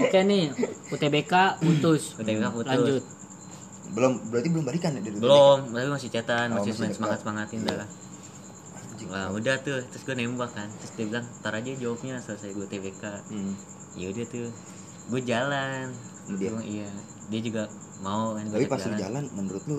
Oke 0.00 0.18
nih, 0.22 0.48
UTBK 0.88 1.32
putus. 1.60 2.16
UTBK 2.16 2.46
putus 2.50 2.72
Lanjut. 2.72 3.04
Belum 3.90 4.12
berarti 4.24 4.48
belum 4.48 4.64
balikan 4.64 4.90
ya 4.90 5.00
dari 5.00 5.14
belum 5.14 5.58
tapi 5.68 5.88
masih 5.88 6.08
chatan 6.08 6.46
Oh, 6.48 6.58
masih, 6.58 6.72
masih 6.72 6.80
main 6.80 6.88
dekat. 6.88 6.96
semangat 6.96 7.18
semangatin 7.20 7.58
Iya. 7.60 7.68
dah 7.76 7.88
Anjing. 9.00 9.08
Wah 9.08 9.30
udah 9.30 9.56
tuh. 9.58 9.78
Terus 9.82 10.02
gue 10.04 10.14
nembak 10.14 10.50
kan. 10.52 10.68
Terus 10.70 10.90
dia 10.94 11.04
bilang 11.06 11.26
ntar 11.40 11.54
aja 11.54 11.70
jawabnya 11.72 12.18
selesai 12.18 12.50
gue 12.50 12.66
TBK 12.66 13.02
Hmm. 13.26 13.54
ya 13.94 14.06
udah 14.08 14.24
tuh. 14.26 14.48
Gue 15.08 15.20
jalan. 15.22 15.94
Dia? 16.36 16.48
Gua- 16.50 16.62
iya. 16.62 16.88
Dia 17.26 17.40
juga 17.40 17.66
mau 17.98 18.32
kan 18.32 18.46
Tapi 18.46 18.66
pas 18.66 18.82
lu 18.82 18.94
jalan. 18.94 19.24
menurut 19.32 19.62
lu 19.66 19.78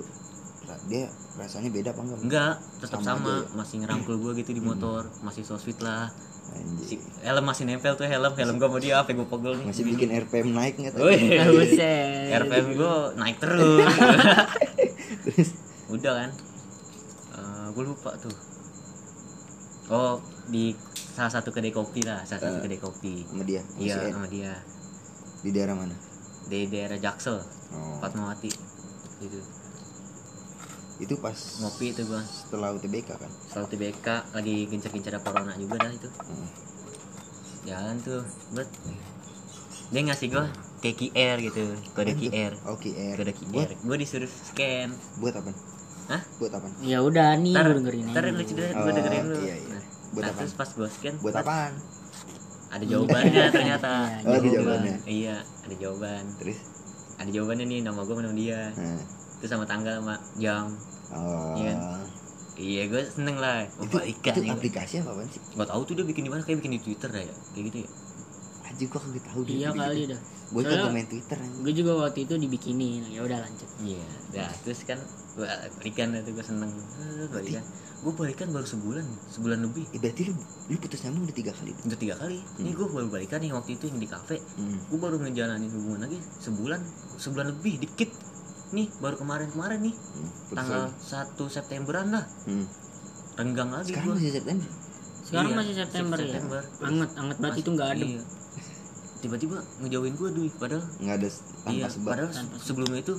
dia 0.88 1.04
rasanya 1.36 1.68
beda 1.68 1.92
apa 1.92 2.00
enggak? 2.02 2.18
enggak 2.22 2.54
tetap 2.80 2.98
Sama 2.98 3.20
sama, 3.20 3.34
ya? 3.34 3.38
masih 3.54 3.76
ngerangkul 3.78 4.18
gue 4.18 4.32
gitu 4.40 4.52
di 4.52 4.60
motor. 4.60 5.06
Masih 5.22 5.44
so 5.44 5.56
sweet 5.56 5.78
lah. 5.78 6.10
Si 6.82 6.96
Anjing. 6.96 7.00
helm 7.22 7.44
masih 7.44 7.64
nempel 7.66 7.94
tuh 7.94 8.04
helm. 8.04 8.32
Helm 8.32 8.56
gue 8.56 8.68
mau 8.68 8.78
dia 8.78 8.98
apa 8.98 9.10
gue 9.10 9.22
pegel 9.22 9.52
nih? 9.54 9.66
Masih 9.68 9.84
bikin 9.86 10.08
RPM 10.18 10.50
naik 10.50 10.74
enggak 10.76 10.92
tuh? 10.96 11.06
RPM 11.06 12.68
gue 12.74 12.94
naik 13.16 13.36
terus. 13.38 13.84
Udah 15.92 16.14
kan? 16.16 16.30
Gue 17.72 17.84
lupa 17.86 18.10
tuh 18.18 18.34
oh 19.92 20.18
di 20.48 20.72
salah 21.12 21.30
satu 21.30 21.50
kedai 21.50 21.70
kopi 21.70 22.02
lah 22.02 22.24
salah 22.24 22.48
satu 22.48 22.58
Eh. 22.58 22.64
kedai 22.64 22.80
kopi 22.80 23.16
Sama 23.26 23.44
dia. 23.44 23.62
iya 23.76 23.96
sama 24.08 24.28
dia 24.28 24.54
Di 25.42 25.50
daerah 25.50 25.76
mana? 25.76 25.96
di 26.44 26.66
daerah 26.66 26.98
Jaksel 26.98 27.40
Oh. 27.72 28.00
Fatmawati 28.00 28.52
gitu 29.20 29.40
Itu 31.00 31.16
pas 31.18 31.34
ngopi 31.58 31.92
itu 31.92 32.04
gua 32.04 32.22
setelah 32.22 32.70
UTBK 32.72 33.10
kan. 33.12 33.32
selalu 33.48 33.68
TBK 33.70 34.08
lagi 34.32 34.56
gencar-gencar 34.66 35.18
corona 35.20 35.54
juga 35.56 35.76
dah 35.80 35.92
itu 35.92 36.10
Hmm. 36.22 36.50
jalan 37.64 37.96
tuh 38.00 38.22
bet 38.52 38.68
dia 39.90 40.02
ngasih 40.04 40.28
gua 40.30 40.46
kayak 40.80 40.96
QR 41.00 41.38
gitu 41.42 41.64
kode? 41.92 42.14
QR 42.14 42.54
Oh, 42.64 42.76
QR. 42.76 43.16
kode 43.16 43.34
QR 43.34 43.70
gua 43.78 43.96
disuruh 43.96 44.30
scan 44.30 44.90
buat 45.18 45.34
apa? 45.34 45.52
Hah? 46.08 46.22
Buat 46.38 46.54
apa? 46.54 46.68
Ya 46.82 47.00
udah 47.00 47.34
nih 47.36 47.52
ntar 47.52 47.66
lu 47.68 47.80
dengerin 47.80 48.06
ntar 48.08 48.24
aja. 48.24 48.34
lucu 48.34 48.54
deh 48.54 48.70
Oh, 48.70 48.82
gua 48.82 48.92
dengerin 48.92 49.24
lu 49.26 49.36
iya, 49.40 49.56
iya. 49.58 49.70
nah, 49.70 49.81
Buat 50.12 50.22
nah, 50.22 50.28
apaan? 50.28 50.40
terus 50.42 50.54
pas 50.54 50.70
gua 50.72 50.88
scan 50.88 51.16
Buat 51.18 51.36
apaan? 51.38 51.74
ada 52.72 52.86
jawabannya 52.86 53.46
ternyata 53.56 53.90
Oh, 54.22 54.32
ada 54.32 54.48
jawabannya. 54.48 54.96
iya 55.04 55.36
ada 55.40 55.76
jawaban 55.76 56.24
Terus 56.40 56.60
ada 57.16 57.28
jawabannya 57.28 57.66
nih 57.68 57.80
nama 57.82 58.00
gua 58.00 58.14
sama 58.14 58.24
nama 58.24 58.36
dia 58.36 58.62
nah. 58.72 59.02
terus 59.38 59.50
sama 59.50 59.66
tanggal 59.66 59.96
sama 59.98 60.16
jam 60.36 60.66
Oh. 61.12 61.60
Iya. 61.60 61.76
iya 62.56 62.88
gue 62.88 63.04
seneng 63.04 63.36
lah 63.36 63.68
oh, 63.76 63.84
Itu, 63.84 64.00
nih 64.40 64.48
aplikasi 64.48 65.04
apa 65.04 65.12
apaan 65.12 65.28
sih? 65.28 65.44
Gak 65.52 65.68
tahu 65.68 65.82
tuh 65.84 65.94
dia 65.94 66.08
bikin 66.08 66.24
di 66.24 66.32
mana 66.32 66.40
kayak 66.40 66.64
bikin 66.64 66.72
di 66.72 66.82
Twitter 66.82 67.12
dah 67.12 67.20
ya 67.20 67.36
kayak 67.52 67.64
gitu 67.68 67.78
ya 67.84 67.90
Anjing 68.64 68.88
gua 68.88 69.00
kagak 69.04 69.24
tahu 69.28 69.40
dia 69.44 69.56
Iya 69.58 69.70
kali 69.74 69.96
gitu. 69.98 70.16
dah. 70.16 70.22
Soalnya- 70.48 70.72
kagak 70.72 70.94
main 70.94 71.08
Twitter. 71.08 71.38
Gue 71.60 71.74
juga 71.74 71.92
waktu 71.98 72.20
itu 72.24 72.34
dibikinin. 72.38 73.04
Ya 73.08 73.22
udah 73.22 73.44
lanjut. 73.44 73.68
iya 73.84 74.08
dah 74.32 74.52
terus 74.64 74.88
kan 74.88 75.00
gue 75.04 75.21
balikan 75.34 76.12
tuh 76.18 76.32
gue 76.32 76.44
seneng 76.44 76.72
Eh, 76.72 77.28
balikan 77.28 77.64
gue 78.02 78.14
balikan 78.14 78.48
baru 78.50 78.66
sebulan 78.66 79.06
sebulan 79.30 79.60
lebih 79.62 79.86
Eh, 79.90 80.00
berarti 80.00 80.22
lu 80.26 80.34
lu 80.68 80.76
putus 80.76 81.00
nyambung 81.02 81.24
udah 81.24 81.36
tiga 81.36 81.52
kali. 81.52 81.72
udah 81.78 81.98
tiga 81.98 82.16
kali 82.16 82.38
ini 82.58 82.70
gue 82.72 82.84
baru 82.86 83.08
balikan 83.08 83.40
nih 83.40 83.52
waktu 83.52 83.72
itu 83.74 83.86
yang 83.86 83.98
di 83.98 84.08
kafe 84.08 84.38
Hmm. 84.56 84.80
gue 84.84 84.98
baru 84.98 85.16
ngejalanin 85.20 85.70
hubungan 85.70 86.02
lagi 86.04 86.20
sebulan 86.38 86.82
sebulan 87.16 87.46
lebih 87.50 87.80
dikit 87.80 88.10
nih 88.72 88.88
baru 88.98 89.16
kemarin 89.16 89.48
kemarin 89.50 89.80
nih 89.82 89.96
Hmm. 89.96 90.30
Tanggal. 90.52 90.84
1 90.92 91.46
Septemberan 91.48 92.08
lah 92.10 92.26
Hmm. 92.44 92.66
renggang 93.34 93.70
lagi 93.70 93.92
Sekarang 93.92 94.08
gue 94.08 94.16
masih 94.18 94.34
September. 94.34 94.68
Sekarang 95.22 95.48
Iya, 95.48 95.56
masih 95.56 95.76
September, 95.78 96.18
September. 96.18 96.60
ya. 96.60 96.84
Anget, 96.84 97.10
anget 97.16 97.38
berarti 97.38 97.60
itu 97.60 97.72
nggak 97.72 97.90
adem. 97.90 98.10
Iya. 98.10 98.24
tiba-tiba 99.22 99.54
ngejauhin 99.80 100.18
gue 100.18 100.30
duit 100.34 100.54
padahal 100.58 100.82
Nggak 100.98 101.16
ada 101.16 101.30
tanpa 101.30 101.70
iya 101.72 101.86
sebab. 101.86 102.10
padahal 102.10 102.32
Tanpa 102.34 102.56
sebelumnya 102.58 103.00
itu 103.00 103.14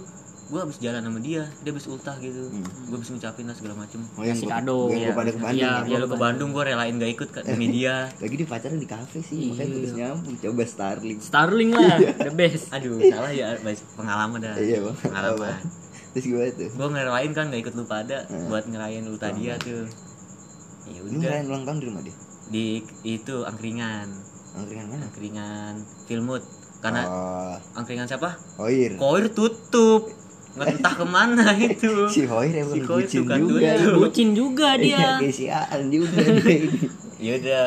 gue 0.53 0.61
habis 0.61 0.77
jalan 0.77 1.01
sama 1.01 1.17
dia 1.19 1.43
dia 1.59 1.71
habis 1.73 1.87
ultah 1.87 2.13
gitu 2.19 2.45
Hmm. 2.45 2.61
gue 2.61 2.95
habis 2.95 3.09
ngucapin 3.09 3.45
lah 3.45 3.57
segala 3.57 3.75
macem 3.75 4.05
Oh, 4.13 4.21
yang 4.21 4.37
Kasih 4.37 4.49
kado. 4.53 4.79
Iya. 4.87 5.09
gua 5.09 5.17
pada 5.17 5.31
ke 5.31 5.39
Bandung. 5.39 5.57
Iya, 5.57 5.73
ya. 5.73 5.89
ya 5.89 5.97
lu 5.97 6.07
ke 6.07 6.19
Bandung. 6.19 6.51
Gue 6.51 6.65
relain 6.67 6.95
gak 6.95 7.11
ikut 7.11 7.29
kan 7.31 7.43
demi 7.43 7.67
dia 7.71 7.95
Lagi 8.21 8.35
dia 8.35 8.45
pacaran 8.47 8.77
di 8.77 8.85
kafe 8.87 9.19
sih, 9.19 9.49
makanya 9.49 9.65
Iya. 9.65 9.75
putus 9.75 9.93
nyambung. 9.95 10.35
Coba 10.39 10.63
Starling. 10.67 11.19
Starling 11.19 11.71
lah, 11.73 11.97
the 12.21 12.33
best. 12.33 12.69
aduh 12.71 13.01
salah 13.01 13.33
ya 13.33 13.57
pengalaman 13.97 14.39
dah 14.39 14.55
Iya, 14.55 14.79
Bang. 14.83 14.97
pengalaman 15.01 15.57
Terus 16.13 16.25
gimana 16.27 16.53
tuh? 16.53 16.69
gue 16.71 16.89
ngerayain 16.91 17.33
kan 17.33 17.45
gak 17.49 17.61
ikut 17.63 17.73
lu 17.73 17.85
pada 17.87 18.17
Hmm. 18.23 18.47
buat 18.47 18.65
ngerayain 18.67 19.05
ultah 19.07 19.31
Oh. 19.31 19.35
dia 19.35 19.57
tuh 19.57 19.89
ya 20.85 20.99
Lu 20.99 21.09
udah 21.09 21.19
ngerayain 21.19 21.47
ulang 21.47 21.65
tahun 21.65 21.79
di 21.79 21.87
rumah 21.87 22.03
dia? 22.03 22.15
di 22.45 22.67
itu 23.03 23.35
angkringan 23.43 24.13
Angkringan 24.53 24.87
mana? 24.87 25.05
angkringan 25.07 25.75
Filmut 26.05 26.45
karena 26.79 27.03
Oh, 27.03 27.57
angkringan 27.73 28.05
siapa 28.05 28.37
Hoir. 28.59 28.93
Koir 28.95 29.31
tutup 29.31 30.13
entah 30.55 30.93
ke 30.93 31.03
mana 31.03 31.49
itu 31.57 31.93
Si 32.07 32.25
Hoir 32.25 32.53
emang 32.53 32.75
Si 32.75 32.81
Hoir 32.83 33.01
bucin 33.01 33.25
juga. 33.25 33.35
Bucin 33.95 34.29
juga 34.33 34.69
Iya, 34.75 34.83
dia. 34.83 35.09
kayak 35.19 35.33
si 35.33 35.45
Aan 35.47 35.83
juga 35.89 36.13
dia 36.13 36.37
ini. 36.59 36.69
ya 37.25 37.33
udah 37.37 37.65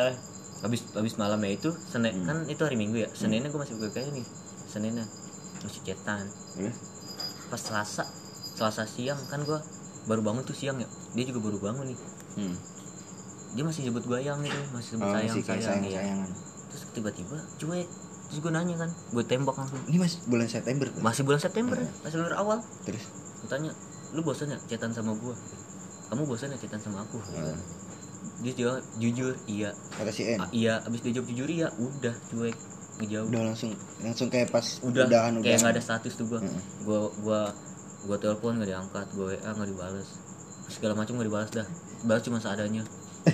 habis 0.62 0.82
habis 0.92 1.14
malamnya 1.16 1.52
itu 1.52 1.70
senin 1.84 2.14
kan 2.22 2.44
itu 2.44 2.60
hari 2.60 2.76
minggu 2.76 2.98
ya 2.98 3.10
seninnya 3.10 3.48
gue 3.48 3.56
masih 3.56 3.78
kayak 3.88 4.10
nih 4.12 4.26
seninnya 4.66 5.06
masih 5.60 5.82
cetan 5.84 6.26
Terus? 6.54 6.78
pas 7.48 7.58
selasa 7.60 8.04
selasa 8.52 8.84
siang 8.84 9.20
kan 9.26 9.42
gue 9.42 9.60
baru 10.06 10.22
bangun 10.22 10.42
tuh 10.42 10.54
siang 10.54 10.76
ya 10.76 10.86
dia 11.12 11.26
juga 11.26 11.40
baru 11.42 11.58
bangun 11.60 11.86
nih 11.88 12.00
Hmm. 12.36 12.52
dia 13.52 13.64
masih 13.64 13.86
sebut 13.86 14.04
gue 14.04 14.20
yang 14.20 14.42
gitu 14.42 14.60
masih 14.70 14.90
sebut 14.94 15.06
Oh, 15.06 15.14
sayang 15.14 15.32
masih 15.32 15.44
sayang, 15.46 15.64
sayang 15.64 15.84
iya. 15.86 16.02
sayangan. 16.02 16.30
terus 16.68 16.84
tiba-tiba 16.92 17.38
cuek 17.56 17.88
terus 18.30 18.40
gue 18.42 18.52
nanya 18.52 18.76
kan 18.80 18.90
gue 18.90 19.24
tembak 19.24 19.56
langsung. 19.56 19.80
Ini 19.86 19.98
mas 20.02 20.18
bulan 20.26 20.48
September 20.50 20.88
tuh. 20.90 21.02
masih 21.02 21.22
bulan 21.24 21.40
September. 21.42 21.78
Iya. 21.78 21.92
masih 22.02 22.18
bulan 22.22 22.36
awal. 22.38 22.58
Terus? 22.84 23.06
gue 23.46 23.50
tanya 23.52 23.72
lu 24.18 24.22
bosan 24.26 24.50
ya 24.50 24.58
cetan 24.66 24.90
sama 24.90 25.14
gue 25.14 25.36
kamu 26.10 26.22
bosan 26.30 26.54
ya 26.54 26.58
cetan 26.62 26.82
sama 26.82 27.02
aku? 27.02 27.18
Hmm. 27.18 27.58
dia 28.42 28.54
jawab 28.54 28.84
jujur 29.00 29.34
iya. 29.50 29.72
Kata 29.96 30.12
si 30.12 30.28
N. 30.28 30.42
Ah, 30.44 30.50
iya. 30.52 30.82
Abis 30.84 31.02
dia 31.02 31.18
jawab 31.18 31.28
jujur 31.34 31.50
iya. 31.50 31.68
Udah 31.78 32.14
cuek. 32.30 32.58
Ngejauh 32.96 33.28
Udah 33.28 33.42
langsung 33.52 33.72
langsung 34.00 34.28
kayak 34.32 34.56
pas 34.56 34.80
udah 34.80 35.04
udahan 35.08 35.36
kayak 35.44 35.60
nggak 35.60 35.74
ada 35.76 35.84
status 35.84 36.16
tuh 36.16 36.26
gua. 36.32 36.40
Mm-mm. 36.40 36.62
gua 36.88 37.00
gua 37.20 37.42
gua 38.08 38.18
telepon 38.22 38.56
nggak 38.56 38.70
diangkat 38.72 39.08
gua 39.18 39.36
wa 39.36 39.52
nggak 39.56 39.70
dibales. 39.72 40.10
Segala 40.72 40.94
macam 40.96 41.20
nggak 41.20 41.28
dibalas 41.28 41.52
dah. 41.52 41.68
Balas 42.08 42.24
cuma 42.24 42.40
seadanya. 42.40 42.84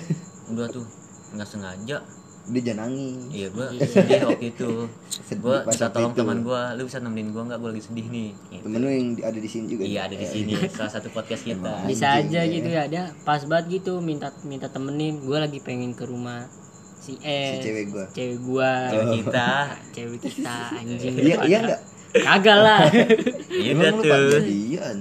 Udah 0.52 0.66
tuh 0.66 0.86
nggak 1.32 1.48
sengaja 1.48 2.02
Dia 2.44 2.58
jangan 2.64 2.90
nangis. 2.90 3.30
iya 3.30 3.46
gua 3.48 3.70
sedih 3.70 4.20
waktu 4.26 4.46
itu 4.50 4.70
pas 5.62 5.72
minta 5.72 5.86
tolong 5.88 6.10
teman 6.12 6.38
gua 6.40 6.74
lu 6.74 6.82
bisa 6.84 6.98
nemenin 6.98 7.30
gua 7.30 7.42
nggak 7.44 7.56
gua 7.56 7.70
lagi 7.70 7.84
sedih 7.84 8.02
nih 8.04 8.30
Gitu. 8.50 8.62
Temen 8.62 8.78
lu 8.78 8.88
yang 8.88 9.08
di- 9.12 9.22
ada 9.22 9.38
di 9.38 9.46
sini 9.46 9.64
juga. 9.68 9.82
iya 9.84 10.00
ada 10.02 10.16
di 10.16 10.26
sini 10.26 10.52
salah 10.68 10.90
satu 10.90 11.08
podcast 11.08 11.42
kita 11.42 11.54
Emang. 11.56 11.86
bisa 11.86 12.06
Anjing, 12.12 12.26
aja 12.28 12.40
ya. 12.40 12.50
gitu 12.50 12.68
ya 12.68 12.82
dia 12.86 13.04
pas 13.20 13.38
banget 13.42 13.66
gitu 13.76 13.98
minta 13.98 14.34
minta 14.42 14.66
temenin 14.66 15.20
gue 15.20 15.34
lagi 15.36 15.58
pengen 15.58 15.92
ke 15.92 16.02
rumah 16.02 16.50
si 16.98 17.14
Si 17.14 17.20
E 17.20 17.58
cewek 17.60 17.84
gua. 17.88 18.04
cewek 18.10 18.38
gua 18.40 18.72
Cewek 18.88 19.06
kita 19.20 19.48
cewek 19.94 20.18
kita 20.20 20.56
anjing 20.72 21.14
Iya 21.16 21.36
iya 21.42 21.58
enggak? 21.60 21.80
kagak 22.12 22.58
lah 22.58 22.82
iya 23.54 23.70
tuh 23.72 24.02
jadian. 24.36 24.96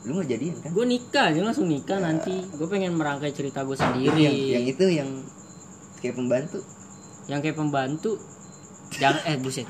Lu 0.00 0.12
nggak 0.12 0.28
jadian 0.28 0.54
kan? 0.58 0.70
gue 0.70 0.84
nikah 0.88 1.26
dia 1.30 1.42
langsung 1.42 1.66
nikah 1.66 1.98
nanti 1.98 2.34
gue 2.48 2.66
pengen 2.66 2.94
merangkai 2.94 3.30
cerita 3.30 3.62
gue 3.62 3.72
Yang 3.72 3.82
sendiri 3.84 4.26
yang 4.48 4.64
itu 4.64 4.84
yang 4.88 5.10
kayak 5.98 6.14
pembantu. 6.14 6.58
yang 7.26 7.38
kayak 7.38 7.54
pembantu 7.54 8.16
jangan 8.90 9.20
eh 9.22 9.36
buset 9.36 9.68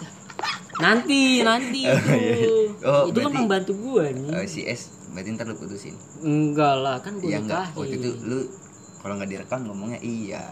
nanti 0.76 1.43
nanti 1.43 1.81
itu 1.83 2.55
Oh, 2.81 3.11
itu 3.11 3.18
kan 3.18 3.33
pembantu 3.35 3.72
gue 3.74 4.05
nih 4.14 4.31
Eh, 4.33 4.47
si 4.47 4.62
S 4.62 4.81
berarti 5.09 5.35
ntar 5.35 5.45
lu 5.45 5.57
putusin. 5.57 5.97
enggak 6.20 6.74
lah 6.76 6.97
kan 6.99 7.16
gue 7.16 7.26
Iya 7.26 7.41
enggak. 7.41 7.66
nikahin 7.66 7.76
Waktu 7.76 7.95
itu 7.97 8.11
lu 8.22 8.39
kalau 8.99 9.14
nggak 9.14 9.29
direkam 9.29 9.61
ngomongnya 9.64 9.99
iya. 9.99 10.45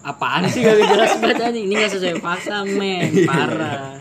apaan 0.00 0.46
sih 0.46 0.62
gak 0.62 0.78
jelas 0.78 1.12
banget 1.18 1.42
anjing 1.42 1.64
ini 1.64 1.74
gak 1.74 1.90
sesuai 1.90 2.16
fakta 2.16 2.62
men 2.64 3.10
parah 3.26 3.98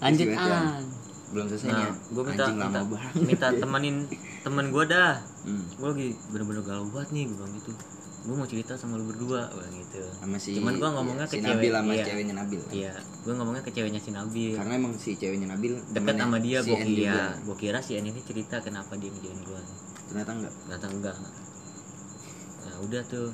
lanjut 0.00 0.26
Iya, 0.26 0.36
iya. 0.36 0.58
an 0.60 0.82
Belum 1.30 1.46
selesai 1.46 1.68
nah 1.70 1.80
ya. 1.80 1.90
gua 2.10 2.22
minta 2.26 2.42
Anjing 2.42 2.58
minta, 2.58 2.80
lama 2.82 2.98
minta 3.16 3.46
temenin 3.54 3.96
temen 4.40 4.64
gua 4.68 4.84
dah 4.84 5.14
Hmm. 5.40 5.64
gue 5.72 5.88
lagi 5.88 6.08
bener-bener 6.28 6.60
galau 6.60 6.84
banget 6.86 7.08
nih 7.10 7.24
gue 7.24 7.34
bilang 7.34 7.52
gitu 7.54 7.72
gue 8.20 8.34
mau 8.34 8.44
cerita 8.44 8.72
sama 8.74 8.94
lu 8.94 9.06
berdua 9.06 9.48
bilang 9.48 9.72
gitu 9.74 10.04
Sama 10.12 10.36
si 10.36 10.52
cuman 10.52 10.76
gue 10.76 10.90
ngomongnya 10.90 11.24
si 11.24 11.34
ke 11.34 11.42
Nabil 11.42 11.56
cewek 11.62 11.72
sama 11.74 11.90
iya, 11.90 12.04
ceweknya 12.04 12.34
Nabil. 12.36 12.60
kan? 12.60 12.72
iya 12.74 12.92
gue 13.18 13.32
ngomongnya 13.32 13.62
ke 13.62 13.70
ceweknya 13.70 13.96
si 13.98 14.10
Nabil 14.10 14.52
Karena 14.52 14.72
emang 14.74 14.92
si 14.94 15.10
ceweknya 15.14 15.48
Nabil 15.48 15.72
deket 15.88 16.14
sama 16.14 16.36
dia 16.38 16.58
si 16.58 16.68
gue 16.68 16.78
kira 16.82 17.24
gue 17.38 17.56
kira 17.56 17.78
si 17.78 17.92
N 17.94 18.04
ini 18.06 18.20
cerita 18.20 18.56
kenapa 18.58 18.92
dia 18.94 19.08
ngejain 19.08 19.40
gue 19.40 19.60
Ternyata 20.06 20.30
enggak. 20.34 20.52
ternyata 20.60 20.86
enggak 20.90 21.16
nah 22.60 22.76
udah 22.78 23.02
tuh 23.04 23.28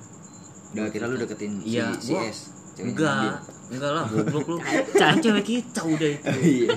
Udah 0.68 0.86
kira 0.88 1.04
lu 1.04 1.16
deketin 1.16 1.52
Iya, 1.60 1.90
si, 1.96 2.00
si 2.00 2.12
gua- 2.12 2.24
S. 2.24 2.38
Ceweknya 2.72 2.86
enggak 2.88 3.16
Nabil. 3.16 3.34
enggak 3.68 3.90
lah 3.90 4.04
goblok 4.06 4.46
lu 4.46 4.56
cewek 5.24 5.44
kita 5.44 5.80
udah 5.82 6.08
itu 6.12 6.26
Iya. 6.62 6.70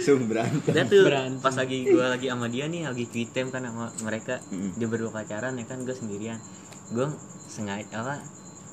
Sum 0.00 0.24
berantem. 0.24 0.64
Udah 0.66 0.84
tuh 0.84 1.02
Berantem. 1.02 1.40
pas 1.40 1.52
lagi 1.52 1.84
gue 1.84 2.00
lagi 2.04 2.26
sama 2.26 2.46
dia 2.46 2.64
nih 2.64 2.84
lagi 2.84 3.04
quitem 3.04 3.48
kan 3.48 3.60
sama 3.60 3.90
mereka 4.00 4.40
Mm. 4.48 4.70
dia 4.74 4.86
berdua 4.86 5.10
pacaran 5.10 5.52
ya 5.52 5.64
kan 5.64 5.78
gue 5.80 5.92
sendirian 5.92 6.38
gue 6.88 7.06
sengaja 7.46 7.84
apa 7.96 8.16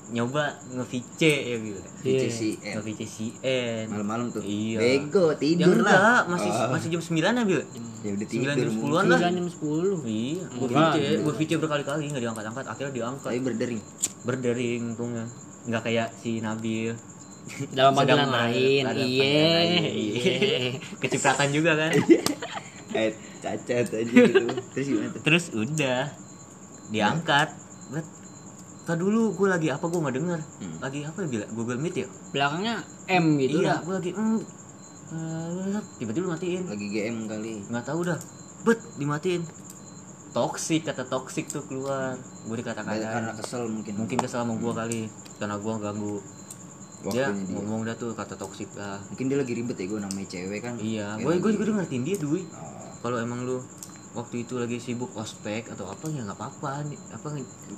nyoba 0.08 0.40
nge-VC 0.72 1.20
ya 1.20 1.56
gitu 1.60 1.82
Vici 2.00 2.16
Iya. 2.18 2.32
si 2.32 2.50
N. 2.56 2.74
nge-VC 2.74 3.02
si 3.04 3.28
N 3.38 3.92
Malam-malam 3.92 4.26
tuh. 4.30 4.40
Iya. 4.40 4.80
Bego 4.80 5.26
ya 5.28 5.36
tidur 5.36 5.76
enggak 5.76 5.92
lah. 5.92 6.24
masih 6.28 6.48
Ah. 6.50 6.70
masih 6.70 6.88
jam 6.90 7.02
9 7.02 7.12
ya 7.34 7.44
Bil 7.44 7.60
Ya 7.98 8.12
udah 8.14 8.24
9 8.24 8.32
tidur. 8.32 8.56
jam 8.56 8.72
10-an 8.72 9.04
lah 9.04 9.20
sembilan 9.20 9.34
jam 9.36 9.48
sepuluh 9.50 9.98
iya 10.06 10.44
gue 10.48 10.64
Enggak. 10.66 10.92
VC 10.94 10.98
gue 11.20 11.34
VC 11.36 11.52
berkali-kali 11.58 12.04
nggak 12.08 12.24
diangkat-angkat 12.24 12.66
akhirnya 12.66 12.94
diangkat 12.96 13.28
Tapi 13.28 13.40
berdering. 13.42 13.82
berdering 14.24 14.82
untungnya 14.88 15.26
nggak 15.66 15.82
kayak 15.84 16.08
si 16.16 16.40
Nabil 16.40 16.96
dalam 17.72 17.92
panggilan 17.96 18.30
lain 18.30 18.84
iya 18.98 19.50
iya 20.12 20.36
kecipratan 21.00 21.50
juga 21.56 21.76
kan? 21.80 21.92
Eh 22.96 23.12
cacat 23.40 23.88
aja 23.88 23.98
gitu. 24.04 24.46
Terus 24.74 24.86
gimana 24.90 25.10
tuh? 25.14 25.22
terus 25.24 25.46
udah 25.54 26.02
diangkat. 26.92 27.50
Bet, 27.94 28.08
Tadi 28.88 29.04
dulu 29.04 29.36
gue 29.36 29.48
lagi 29.52 29.68
apa? 29.68 29.84
Gue 29.92 30.00
nggak 30.00 30.16
denger. 30.16 30.40
Hmm. 30.64 30.76
lagi 30.80 31.04
apa 31.04 31.18
ya? 31.24 31.28
Bilang 31.28 31.50
Google 31.52 31.80
Meet 31.84 31.96
ya? 32.00 32.08
Belakangnya 32.32 32.76
M 33.12 33.36
gitu 33.36 33.60
iya 33.60 33.84
gue 33.84 33.94
lagi 34.00 34.12
mm, 34.16 34.40
tiba-tiba 36.00 36.26
matiin. 36.36 36.64
Lagi 36.68 36.86
GM 36.88 37.18
kali. 37.28 37.54
nggak 37.68 37.84
tahu 37.84 38.00
dah. 38.08 38.20
Bet 38.64 38.80
dimatiin. 38.96 39.44
Toxic 40.32 40.88
kata 40.88 41.04
toxic 41.08 41.52
tuh 41.52 41.64
keluar. 41.68 42.16
Gue 42.48 42.56
dikata 42.64 42.84
Karena 42.84 43.36
kesel 43.36 43.68
mungkin. 43.68 43.94
mungkin 44.00 44.18
kesel 44.24 44.48
sama 44.48 44.56
gue 44.56 44.72
kali. 44.72 45.02
Karena 45.40 45.56
gue 45.60 45.74
ganggu 45.84 46.16
dia 47.00 47.30
Waktunya 47.30 47.46
dia. 47.46 47.56
ngomong 47.56 47.82
dah 47.84 47.94
tuh 47.94 48.10
kata 48.12 48.34
toxic 48.36 48.70
lah 48.74 48.98
Mungkin 49.08 49.26
dia 49.28 49.38
lagi 49.38 49.54
ribet 49.54 49.76
ya 49.76 49.86
gue 49.86 50.00
namanya 50.00 50.28
cewek 50.28 50.60
kan. 50.60 50.76
iya 50.78 51.14
gue 51.14 51.24
gue 51.24 51.32
lagi- 51.32 51.54
juga 51.54 51.64
udah 51.64 51.76
ngertiin 51.78 52.04
dia 52.04 52.18
duit 52.18 52.48
Oh. 52.50 52.66
kalau 53.00 53.18
emang 53.18 53.42
lu 53.42 53.62
waktu 54.10 54.42
itu 54.42 54.54
lagi 54.56 54.78
sibuk 54.78 55.14
ospek 55.14 55.70
atau 55.70 55.86
apa 55.86 56.06
ya 56.08 56.22
nggak 56.22 56.34
apa-apa 56.34 56.82
apa 57.12 57.28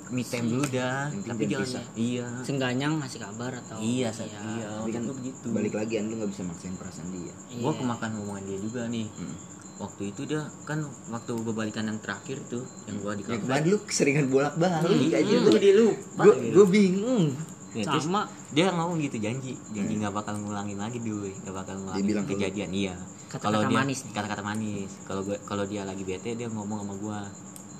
me 0.08 0.22
time 0.22 0.48
dulu 0.48 0.64
dah 0.66 1.12
tapi 1.12 1.44
jangan 1.44 1.68
pisah. 1.68 1.84
iya 1.94 2.24
sengganya 2.40 2.88
ngasih 2.90 3.20
kabar 3.20 3.52
atau 3.54 3.76
iya 3.76 4.08
saat 4.08 4.32
iya 4.32 4.72
Tapi 4.74 4.88
kan 4.90 5.04
begitu 5.06 5.46
balik 5.46 5.74
lagi 5.74 5.92
kan 5.94 6.04
lu 6.06 6.16
nggak 6.16 6.30
bisa 6.30 6.42
maksain 6.42 6.72
perasaan 6.74 7.12
dia. 7.12 7.28
Iya. 7.50 7.60
gue 7.60 7.72
kemakan 7.74 8.10
omongan 8.18 8.44
dia 8.46 8.56
juga 8.58 8.82
nih 8.86 9.04
Hmm. 9.10 9.36
waktu 9.78 10.02
itu 10.08 10.20
dia 10.24 10.40
kan 10.62 10.80
waktu 11.10 11.30
gue 11.34 11.54
balikan 11.54 11.84
yang 11.84 11.96
terakhir 11.98 12.40
tuh 12.46 12.64
yang 12.84 12.96
gue 12.98 13.12
di 13.14 13.22
Ya 13.22 13.28
kafe 13.30 13.40
kemarin 13.42 13.64
lu 13.66 13.78
keseringan 13.82 14.26
bolak-balik 14.26 14.80
aja 15.10 15.32
Hmm, 15.34 15.44
lu. 15.44 15.52
dia 15.54 15.72
lupa 15.74 16.22
Gue 16.22 16.34
gitu. 16.38 16.52
gue 16.54 16.66
bingung. 16.70 17.24
Ya, 17.70 17.86
terus 17.86 18.10
sama. 18.10 18.26
dia 18.50 18.74
ngomong 18.74 18.98
gitu 18.98 19.22
janji 19.22 19.54
janji 19.70 19.94
nggak 20.02 20.10
bakal 20.10 20.34
ngulangin 20.42 20.74
lagi 20.74 20.98
dulu 20.98 21.30
nggak 21.30 21.54
bakal 21.54 21.74
ngulangin 21.78 22.06
bilang 22.06 22.26
lu. 22.26 22.30
kejadian. 22.34 22.70
Iya. 22.74 22.94
Kata-kata 23.30 23.44
kalau 23.46 23.60
dia 23.70 23.78
manis 23.78 23.98
kata-kata 24.10 24.42
manis. 24.42 24.90
Kalau 25.06 25.22
gue 25.22 25.36
kalau 25.46 25.64
dia 25.66 25.82
lagi 25.86 26.02
bete 26.02 26.34
dia 26.34 26.48
ngomong 26.50 26.82
sama 26.82 26.94
gue 26.98 27.20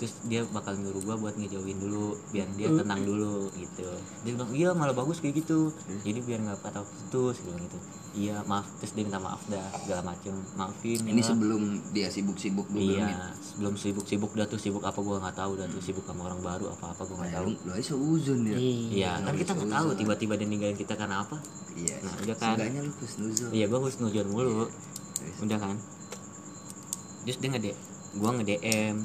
terus 0.00 0.14
dia 0.24 0.40
bakal 0.48 0.80
nyuruh 0.80 1.02
gue 1.04 1.16
buat 1.20 1.34
ngejauhin 1.36 1.76
dulu 1.76 2.16
biar 2.32 2.48
dia 2.54 2.68
tenang 2.70 3.02
dulu 3.02 3.50
gitu. 3.58 3.90
Dia 4.22 4.32
bilang 4.38 4.50
iya 4.54 4.70
malah 4.72 4.94
bagus 4.94 5.18
kayak 5.18 5.42
gitu. 5.42 5.74
Jadi 6.06 6.18
biar 6.22 6.38
nggak 6.40 6.62
patah 6.62 6.86
putus 6.86 7.42
dia 7.42 7.50
bilang 7.50 7.66
gitu 7.66 7.78
iya 8.10 8.42
maaf 8.42 8.66
terus 8.82 8.92
dia 8.92 9.06
minta 9.06 9.22
maaf 9.22 9.38
dah 9.46 9.62
segala 9.78 10.02
macem 10.02 10.34
maafin 10.58 10.98
Ini 10.98 11.22
ya. 11.22 11.26
sebelum 11.30 11.62
dia 11.94 12.10
sibuk-sibuk 12.10 12.66
dulu 12.66 12.82
iya 12.98 13.30
sebelum 13.38 13.78
sibuk-sibuk 13.78 14.34
dah 14.34 14.50
tuh 14.50 14.58
sibuk 14.58 14.82
apa 14.82 14.98
gue 14.98 15.16
nggak 15.16 15.36
tahu 15.38 15.52
dah 15.54 15.66
tuh 15.70 15.78
sibuk 15.78 16.02
sama 16.02 16.26
orang 16.26 16.42
baru 16.42 16.74
apa 16.74 16.90
apa 16.90 17.02
gue 17.06 17.16
nggak 17.16 17.32
tahu 17.38 17.44
Lu, 17.46 17.54
lu 17.54 17.70
aja 17.70 17.84
seuzon 17.86 18.38
dia. 18.42 18.58
iya 18.58 18.74
iya 18.90 19.10
kan 19.22 19.34
kita 19.38 19.52
nggak 19.54 19.70
tahu 19.70 19.88
tiba-tiba 19.94 20.34
dia 20.34 20.46
ninggalin 20.50 20.74
kita 20.74 20.94
karena 20.98 21.22
apa 21.22 21.38
Iya. 21.70 21.96
Nah, 22.02 22.12
udah 22.18 22.36
kan. 22.36 22.56
Seenggaknya 22.58 22.80
lu 22.82 22.92
husnuzon. 22.98 23.50
Iya 23.54 23.64
gue 23.70 23.78
husnujon 23.78 24.26
mulu 24.28 24.66
Terus. 25.16 25.36
Udah 25.40 25.58
kan 25.62 25.76
Terus 27.24 27.36
dia 27.38 27.48
nge 27.48 27.72
Gue 28.18 28.30
nge 28.36 28.44
DM 28.44 28.96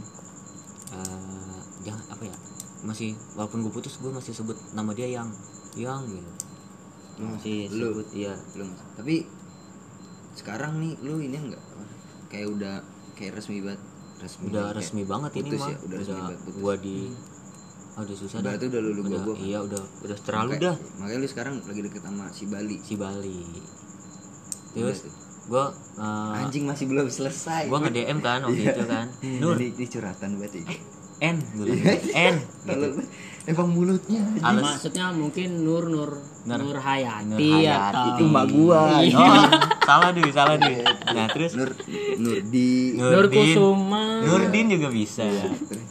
eh, 0.92 1.60
Jangan 1.86 2.06
apa 2.10 2.24
ya 2.26 2.36
Masih 2.82 3.14
Walaupun 3.38 3.62
gue 3.64 3.72
putus 3.72 4.02
gue 4.02 4.10
masih 4.10 4.34
sebut 4.34 4.58
nama 4.74 4.92
dia 4.92 5.08
yang 5.08 5.30
Yang 5.78 6.20
gitu 6.20 6.32
Lu 7.16 7.26
masih 7.32 7.58
Lu. 7.70 7.88
sebut 7.92 8.08
Iya. 8.12 8.34
Lu 8.56 8.66
tapi 8.94 9.16
sekarang 10.34 10.78
nih 10.78 10.94
lu 11.00 11.18
ini 11.18 11.38
enggak? 11.38 11.64
Kayak 12.28 12.48
udah 12.52 12.76
kayak 13.14 13.40
resmi 13.40 13.60
banget. 13.60 13.82
Resmi 14.16 14.44
Udah 14.48 14.64
kayak 14.66 14.78
resmi 14.78 15.04
banget 15.04 15.32
ini 15.36 15.50
mah. 15.54 15.68
ya, 15.68 15.78
udah 15.78 15.98
resmi 15.98 16.16
banget 16.18 16.40
putus. 16.42 16.56
Gue 16.58 16.76
di 16.80 16.98
ah, 17.96 18.02
Udah 18.02 18.16
susah 18.16 18.38
dah 18.38 18.44
Berarti 18.50 18.66
udah 18.68 18.82
lulu 18.82 19.02
udah, 19.06 19.20
gua. 19.22 19.36
Iya 19.38 19.60
udah 19.62 19.84
Udah 20.02 20.18
terlalu 20.20 20.52
Makanya- 20.52 20.66
dah. 20.66 20.76
makanya 20.98 21.20
lu 21.20 21.28
sekarang 21.28 21.56
lagi 21.62 21.82
deket 21.82 22.02
sama 22.02 22.26
si 22.30 22.44
Bali. 22.46 22.78
Si 22.80 22.94
Bali. 22.96 23.40
Udah 23.44 24.76
Terus 24.76 25.00
tuh. 25.02 25.14
Gue 25.46 25.66
anjing 26.36 26.66
masih 26.66 26.86
belum 26.90 27.06
selesai. 27.06 27.70
Gue 27.70 27.78
nge 27.78 27.92
DM 27.94 28.18
kan 28.20 28.40
waktu 28.42 28.64
itu 28.66 28.84
kan. 28.84 29.06
Nur. 29.42 29.56
Ini, 29.56 29.68
ini 29.72 29.86
curhatan 29.86 30.30
berarti 30.36 30.60
N 31.18 31.38
bilang 31.56 32.02
N 32.12 32.36
Kalau 32.62 32.90
emang 33.46 33.70
mulutnya 33.70 34.22
Alus. 34.42 34.64
maksudnya 34.66 35.06
mungkin 35.12 35.62
Nur 35.62 35.86
Nur 35.86 36.12
Nur- 36.44 36.62
Nur 36.62 36.78
Hayati, 36.78 37.26
Nur 37.28 37.40
Hayati. 37.40 37.90
atau 37.90 38.06
itu 38.12 38.24
mak 38.28 38.46
gua 38.48 38.82
Iya. 39.00 39.18
oh 39.18 39.46
salah 39.82 40.10
deh 40.12 40.26
salah 40.30 40.56
deh. 40.56 40.82
Nah 41.08 41.26
terus? 41.28 41.54
Nur 41.54 41.70
Nurdi 42.16 42.94
Nur 42.94 43.12
Nurdin 43.16 43.46
Kusuma. 43.48 44.04
Nurdin 44.22 44.66
juga 44.68 44.88
bisa. 44.90 45.26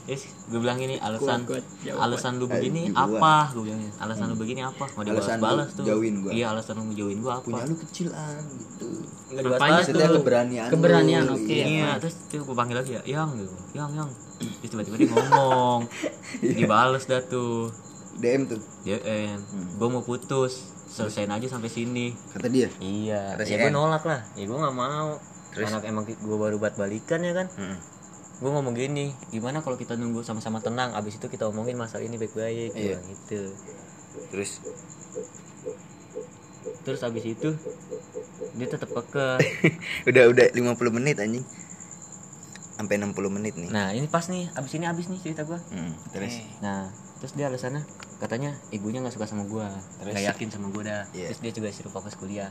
Terus 0.04 0.22
gue 0.44 0.58
bilang 0.58 0.76
ini 0.76 0.94
alasan 0.96 1.42
Kuat, 1.42 1.58
kuat, 1.58 1.64
jawaban. 1.80 2.04
alasan 2.04 2.32
lu 2.36 2.46
begini 2.46 2.82
Eh, 2.84 2.92
apa? 2.92 3.34
Gue 3.50 3.62
bilang 3.64 3.80
alasan 3.96 4.24
lu 4.26 4.36
begini 4.36 4.60
apa? 4.60 4.84
Mau 4.84 5.00
Alasan 5.00 5.08
dibalas-balas 5.38 5.68
lu 5.68 5.76
tuh. 5.76 5.84
jauhin 5.88 6.14
gua. 6.20 6.30
iya 6.30 6.46
alasan 6.50 6.74
lu 6.76 6.92
jauhin 6.92 7.18
gua 7.18 7.32
apa? 7.36 7.46
Punya 7.46 7.64
lu 7.64 7.74
kecil 7.80 8.08
an 8.10 8.44
gitu 8.44 8.86
Apanya 9.48 9.82
tuh? 9.82 10.14
keberanian. 10.16 10.68
Keberanian, 10.68 11.24
oke. 11.28 11.48
Iya. 11.48 11.64
Iya, 11.66 11.90
terus 11.98 12.14
tuh 12.28 12.42
gue 12.42 12.52
panggil 12.52 12.76
lagi 12.76 12.92
ya, 12.92 13.02
yang 13.04 13.30
gitu, 13.32 13.50
yang 13.72 13.90
yang. 13.90 14.06
Terus 14.36 14.68
tiba-tiba 14.68 14.96
dia 14.96 15.08
ngomong, 15.08 15.86
dibales 16.58 17.04
dah 17.04 17.22
tuh, 17.22 17.70
DM 18.14 18.46
tuh 18.46 18.58
ya 18.82 18.98
em, 19.00 19.38
gue 19.74 19.88
mau 19.88 20.00
putus, 20.00 20.60
selesaiin 20.86 21.28
aja 21.28 21.46
sampai 21.48 21.66
sini. 21.66 22.12
kata 22.30 22.46
dia 22.46 22.68
Iya, 22.76 23.34
Kata 23.34 23.42
si 23.42 23.52
ya 23.52 23.60
gue 23.60 23.70
nolak 23.70 24.02
lah, 24.02 24.20
ya 24.34 24.44
gue 24.44 24.54
nggak 24.54 24.74
mau. 24.74 25.18
Terus? 25.50 25.70
Anak 25.70 25.82
emang 25.84 26.02
gue 26.04 26.16
baru 26.36 26.56
buat 26.56 26.74
balikan 26.74 27.20
ya 27.20 27.32
kan, 27.32 27.46
Mm-mm. 27.48 27.78
gue 28.36 28.50
ngomong 28.50 28.74
gini, 28.74 29.14
gimana 29.28 29.58
kalau 29.58 29.74
kita 29.74 29.94
nunggu 29.94 30.20
sama-sama 30.20 30.58
tenang, 30.58 30.92
abis 30.92 31.16
itu 31.16 31.26
kita 31.26 31.46
omongin 31.46 31.74
masalah 31.74 32.02
ini 32.02 32.16
baik-baik, 32.16 32.74
Iya. 32.74 32.94
iya. 32.94 32.98
gitu. 33.04 33.54
terus 34.28 34.58
Terus 36.84 37.00
abis 37.02 37.24
itu 37.24 37.50
dia 38.54 38.66
tetap 38.68 38.88
keke. 38.88 39.40
udah 40.08 40.24
udah 40.28 40.46
50 40.52 40.64
menit 40.92 41.16
anjing 41.16 41.44
sampai 42.74 42.94
60 42.96 43.14
menit 43.30 43.54
nih 43.54 43.68
Nah 43.68 43.90
ini 43.90 44.06
pas 44.06 44.26
nih, 44.26 44.50
abis 44.50 44.72
ini 44.74 44.84
abis 44.84 45.06
nih 45.06 45.18
cerita 45.20 45.42
gue. 45.42 45.58
Mm, 45.70 45.92
terus 46.10 46.34
Nah, 46.58 46.90
terus 47.16 47.32
dia 47.32 47.46
alasannya 47.46 47.82
katanya 48.16 48.50
ibunya 48.70 48.98
nggak 48.98 49.12
suka 49.12 49.24
sama 49.24 49.44
gua, 49.44 49.70
nggak 50.00 50.22
yakin 50.24 50.48
sama 50.48 50.68
gua 50.68 50.82
dah. 50.82 51.02
Iya. 51.10 51.30
Terus 51.30 51.40
dia 51.40 51.52
juga 51.54 51.68
suruh 51.70 51.90
fokus 51.90 52.14
kuliah. 52.14 52.50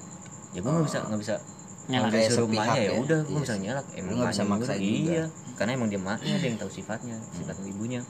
Ya 0.51 0.59
gua 0.59 0.71
nggak 0.73 0.85
bisa 0.85 0.99
nggak 1.03 1.19
bisa 1.19 1.35
Nyalak. 1.83 2.09
kayak 2.09 2.29
suruh 2.29 2.47
emaknya 2.47 2.79
ya 2.79 2.83
ya. 2.85 2.91
udah 2.95 3.19
gua 3.19 3.27
Iya 3.27 3.33
nggak 3.33 3.43
bisa 3.43 3.53
sih. 3.53 3.61
nyalak. 3.61 3.85
Emang 3.93 4.13
nggak 4.13 4.31
bisa 4.31 4.43
maksa 4.45 4.73
juga- 4.73 4.79
juga. 4.79 5.11
Iya, 5.11 5.25
karena 5.53 5.71
emang 5.73 5.87
dia 5.87 5.99
maknya 5.99 6.35
dia 6.35 6.47
yang 6.47 6.57
tahu 6.57 6.71
sifatnya, 6.71 7.17
sifat 7.31 7.55
ibunya. 7.63 8.01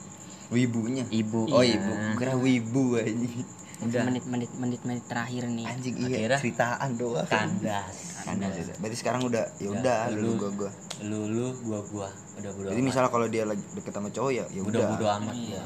wibunya 0.51 1.01
Ibu. 1.09 1.49
oh 1.49 1.65
iya. 1.65 1.81
ibu 1.81 1.91
kira 2.13 2.37
wibu 2.37 2.83
anjing 2.95 3.41
Udah. 3.85 4.03
menit 4.05 4.23
menit 4.25 4.51
menit 4.53 4.81
menit 4.81 5.03
terakhir 5.03 5.43
nih 5.45 5.65
anjing 5.65 5.95
iya 5.97 6.07
Akhirnya- 6.07 6.39
ceritaan 6.39 6.89
doang 6.93 7.25
Kandas. 7.25 7.95
Kandas, 8.21 8.53
ya. 8.55 8.75
berarti 8.77 8.97
sekarang 8.97 9.21
udah 9.23 9.43
ya 9.57 9.67
Udah, 9.69 9.99
lu- 10.09 10.21
lu 10.21 10.29
gua 10.37 10.51
gua 10.53 10.71
Lu 11.01 11.19
lu 11.25 11.47
gua 11.61 11.79
gua 11.85 12.09
udah 12.33 12.51
bodo 12.51 12.67
jadi 12.67 12.75
amat. 12.75 12.85
misalnya 12.85 13.09
kalau 13.09 13.27
dia 13.27 13.43
lagi 13.43 13.63
deket 13.73 13.91
sama 13.91 14.07
cowok 14.07 14.31
ya 14.31 14.45
ya 14.47 14.61
udah 14.61 14.69
udah 14.73 14.83
bodo 14.91 15.05
amat 15.17 15.35
Iya. 15.35 15.57
gua. 15.57 15.65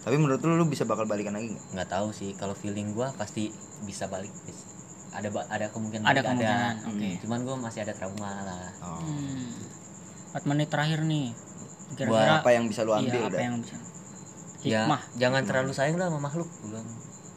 tapi 0.00 0.16
menurut 0.16 0.40
lu 0.40 0.54
lu 0.54 0.66
bisa 0.66 0.82
bakal 0.82 1.04
balikan 1.04 1.32
lagi 1.32 1.48
nggak 1.48 1.64
Nggak 1.72 1.88
tahu 1.88 2.08
sih 2.10 2.30
kalau 2.34 2.52
feeling 2.52 2.90
gua 2.90 3.10
pasti 3.12 3.50
bisa 3.82 4.06
balik. 4.06 4.30
Bis. 4.42 4.58
Ada 5.12 5.28
ba- 5.28 5.44
ada 5.46 5.68
kemungkinan 5.68 6.02
Ada 6.02 6.14
balik, 6.16 6.26
kemungkinan, 6.40 6.74
Hmm, 6.80 6.90
oke. 6.90 7.08
Cuman 7.20 7.38
gua 7.42 7.56
masih 7.60 7.80
ada 7.80 7.92
trauma 7.92 8.32
lah. 8.42 8.66
oh. 8.80 8.98
hmm. 8.98 9.52
4 10.32 10.48
menit 10.48 10.66
terakhir 10.66 11.02
nih 11.02 11.30
buat 11.30 11.94
kira-kira 11.94 12.32
apa 12.38 12.50
yang 12.50 12.64
bisa 12.64 12.80
lu 12.82 12.92
ambil 12.92 13.12
iya, 13.12 13.20
apa 13.20 13.28
udah 13.28 13.42
yang 13.42 13.56
bisa 13.58 13.76
Ya, 14.62 14.86
hikmah 14.86 15.02
jangan 15.14 15.42
terlalu 15.42 15.72
sayang 15.72 15.96
lah 15.96 16.06
sama 16.06 16.22
makhluk 16.22 16.46
bilang. 16.62 16.86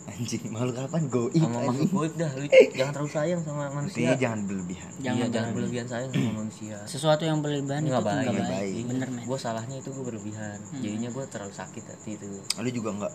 Anjing 0.07 0.43
malu 0.47 0.69
kapan 0.69 1.03
goib 1.05 1.33
sama 1.35 1.59
makhluk 1.63 1.89
goib 1.89 2.13
dah 2.13 2.29
lu 2.31 2.45
jangan 2.71 2.91
terlalu 2.93 3.11
sayang 3.11 3.41
sama 3.41 3.61
Intinya 3.61 3.75
manusia. 3.75 4.09
jangan 4.15 4.39
berlebihan. 4.43 4.91
Jangan, 4.91 5.01
Jangan 5.01 5.17
iya, 5.19 5.33
jangan 5.33 5.49
berlebihan. 5.51 5.87
sayang 5.87 6.09
sama 6.11 6.31
manusia. 6.35 6.77
Sesuatu 6.85 7.23
yang 7.23 7.39
berlebihan 7.39 7.81
itu 7.81 7.89
nggak 7.89 8.05
baik, 8.05 8.23
nggak 8.23 8.35
baik. 8.37 8.51
baik. 8.71 8.83
bener 8.87 9.07
men. 9.09 9.23
gue 9.23 9.37
salahnya 9.37 9.75
itu 9.75 9.89
gue 9.89 10.05
berlebihan. 10.05 10.57
Jadinya 10.75 11.09
gue 11.09 11.23
terlalu 11.25 11.53
sakit 11.53 11.83
hati 11.85 12.11
itu. 12.13 12.27
Lu 12.55 12.69
juga 12.71 12.89
nggak 12.95 13.13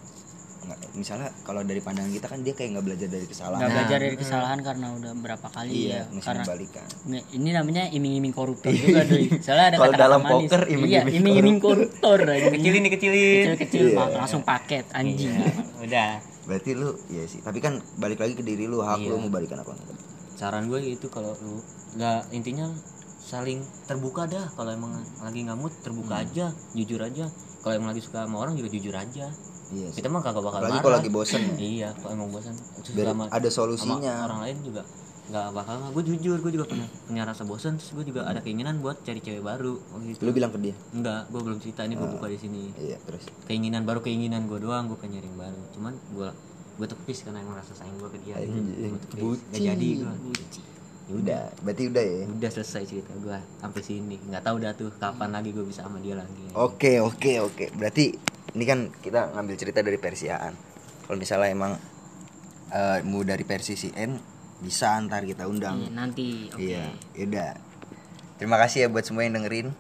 nggak 0.61 0.77
misalnya 0.93 1.33
kalau 1.41 1.65
dari 1.65 1.81
pandangan 1.81 2.13
kita 2.13 2.27
kan 2.27 2.45
dia 2.45 2.53
kayak 2.53 2.69
nggak 2.75 2.85
belajar 2.85 3.09
dari 3.09 3.25
kesalahan. 3.25 3.57
Nggak 3.57 3.65
Nah, 3.65 3.77
belajar 3.79 3.99
dari 3.99 4.17
kesalahan 4.19 4.59
karena 4.61 4.87
udah 4.93 5.13
berapa 5.17 5.47
kali 5.49 5.71
iya 5.73 5.89
ya 5.89 6.03
mesti 6.07 6.27
karena 6.27 6.45
balikan 6.45 6.87
ini 7.33 7.49
namanya 7.51 7.83
iming-iming 7.89 8.35
koruptor 8.35 8.69
juga 8.71 9.01
doi. 9.03 9.25
Soalnya 9.41 9.67
ada 9.67 9.77
Kalau 9.79 9.95
dalam 9.97 10.21
manis. 10.21 10.53
poker, 10.53 10.63
iya 10.67 11.01
iming-iming 11.01 11.17
iming-iming 11.17 11.59
koruptor. 11.59 12.19
kecilin 12.29 12.81
nih 12.83 12.93
kecilin. 12.93 13.45
Kecil-kecil 13.49 13.85
Iya. 13.87 13.97
pak, 13.97 14.09
langsung 14.19 14.43
paket 14.43 14.85
anjing. 14.93 15.33
Udah 15.81 16.21
berarti 16.43 16.71
lu 16.73 16.91
ya 17.09 17.25
sih. 17.25 17.39
Tapi 17.39 17.59
kan 17.59 17.79
balik 17.97 18.19
lagi 18.19 18.33
ke 18.33 18.43
diri 18.43 18.65
lu 18.65 18.81
hak 18.81 18.99
Iya. 18.99 19.11
lu 19.11 19.21
mau 19.21 19.31
balikan 19.31 19.59
apa 19.59 19.71
enggak. 19.71 19.97
Saran 20.33 20.67
gue 20.67 20.81
itu 20.83 21.07
kalau 21.07 21.37
lu. 21.39 21.61
Nggak 21.93 22.31
intinya 22.31 22.67
saling 23.21 23.59
terbuka 23.85 24.25
dah. 24.25 24.47
Kalau 24.51 24.71
emang 24.71 24.93
lagi 25.19 25.41
nggak 25.43 25.55
mood 25.55 25.73
terbuka 25.79 26.15
Hmm. 26.15 26.25
aja 26.25 26.47
jujur 26.73 26.99
aja. 26.99 27.27
Kalau 27.59 27.75
emang 27.75 27.91
lagi 27.91 28.01
suka 28.01 28.25
sama 28.25 28.37
orang 28.39 28.55
juga 28.55 28.69
jujur 28.69 28.93
aja. 28.93 29.29
Iya 29.71 29.87
sih. 29.89 29.97
Kita 29.97 30.09
mah 30.09 30.19
kagak 30.19 30.41
bakal 30.41 30.59
apalagi 30.59 30.73
marah. 30.73 30.83
kalau 30.83 30.97
lagi 30.97 31.11
bosen 31.11 31.41
ya. 31.41 31.55
Iya 31.57 31.89
kalau 31.95 32.13
emang 32.13 32.29
bosan 32.31 32.55
Terus 32.81 32.95
biar 32.95 33.07
sama- 33.09 33.29
ada 33.29 33.39
sama 33.45 33.55
solusinya. 33.55 34.15
orang 34.25 34.41
lain 34.43 34.57
juga 34.65 34.83
nggak 35.31 35.47
bakal 35.55 35.75
gue 35.95 36.05
jujur 36.11 36.43
gue 36.43 36.53
juga 36.53 36.67
punya 36.67 36.87
punya 37.07 37.23
rasa 37.23 37.47
bosan 37.47 37.79
terus 37.79 37.95
gue 37.95 38.03
juga 38.11 38.27
ada 38.27 38.43
keinginan 38.43 38.83
buat 38.83 38.99
cari 39.01 39.23
cewek 39.23 39.47
baru. 39.47 39.79
Oh 39.79 39.99
gitu. 40.03 40.27
Lu 40.27 40.35
bilang 40.35 40.51
ke 40.51 40.59
dia? 40.59 40.75
Enggak 40.91 41.31
gue 41.31 41.41
belum 41.41 41.59
cerita 41.63 41.87
ini 41.87 41.95
gue 41.95 42.03
Ah. 42.03 42.13
buka 42.19 42.27
di 42.27 42.39
sini. 42.39 42.75
iya 42.77 42.99
terus? 43.07 43.31
Keinginan 43.47 43.87
baru 43.87 44.03
keinginan 44.03 44.51
gue 44.51 44.59
doang 44.59 44.91
gue 44.91 44.99
pengen 44.99 45.23
yang 45.23 45.39
baru. 45.39 45.61
Cuman 45.71 45.95
gue 46.11 46.29
gue 46.83 46.87
tepis 46.91 47.23
karena 47.23 47.39
emang 47.39 47.55
rasa 47.55 47.73
sayang 47.79 47.95
gue 47.97 48.11
ke 48.11 48.19
dia. 48.27 48.35
Gitu. 48.43 48.91
Nggak 49.15 49.61
jadi 49.63 49.89
gue 50.03 50.15
Ya 51.11 51.15
udah. 51.19 51.43
Berarti 51.67 51.83
udah 51.91 52.05
ya? 52.07 52.25
Udah 52.27 52.51
selesai 52.51 52.83
cerita 52.87 53.11
gue 53.15 53.39
sampai 53.59 53.83
sini. 53.83 54.17
Nggak 54.19 54.43
tahu 54.47 54.57
dah 54.63 54.73
tuh 54.75 54.91
kapan 54.99 55.31
lagi 55.31 55.51
gue 55.51 55.63
bisa 55.63 55.87
sama 55.87 56.03
dia 56.03 56.19
lagi. 56.19 56.47
Oke 56.55 56.99
oke 56.99 57.39
oke. 57.43 57.65
Berarti 57.75 58.15
ini 58.51 58.65
kan 58.67 58.91
kita 58.99 59.31
ngambil 59.35 59.55
cerita 59.55 59.79
dari 59.83 59.99
versi 59.99 60.27
Aan. 60.27 60.55
Kalau 61.07 61.19
misalnya 61.19 61.51
emang 61.51 61.73
eh, 62.71 62.99
mau 63.07 63.23
dari 63.23 63.43
versi 63.43 63.75
si 63.75 63.91
N 63.91 64.30
bisa 64.61 64.93
antar 64.93 65.25
kita 65.25 65.49
undang. 65.49 65.81
Iya, 65.81 65.91
nanti 65.91 66.27
oke 66.53 66.61
Iya, 66.61 66.85
yaudah. 67.17 67.53
Terima 68.37 68.57
kasih 68.57 68.85
ya 68.85 68.89
buat 68.89 69.05
semua 69.05 69.25
yang 69.25 69.37
dengerin. 69.37 69.73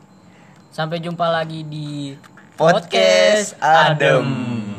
sampai 0.70 1.02
jumpa 1.02 1.26
lagi 1.26 1.66
di 1.66 2.14
Podcast 2.54 3.58
Adem. 3.58 4.70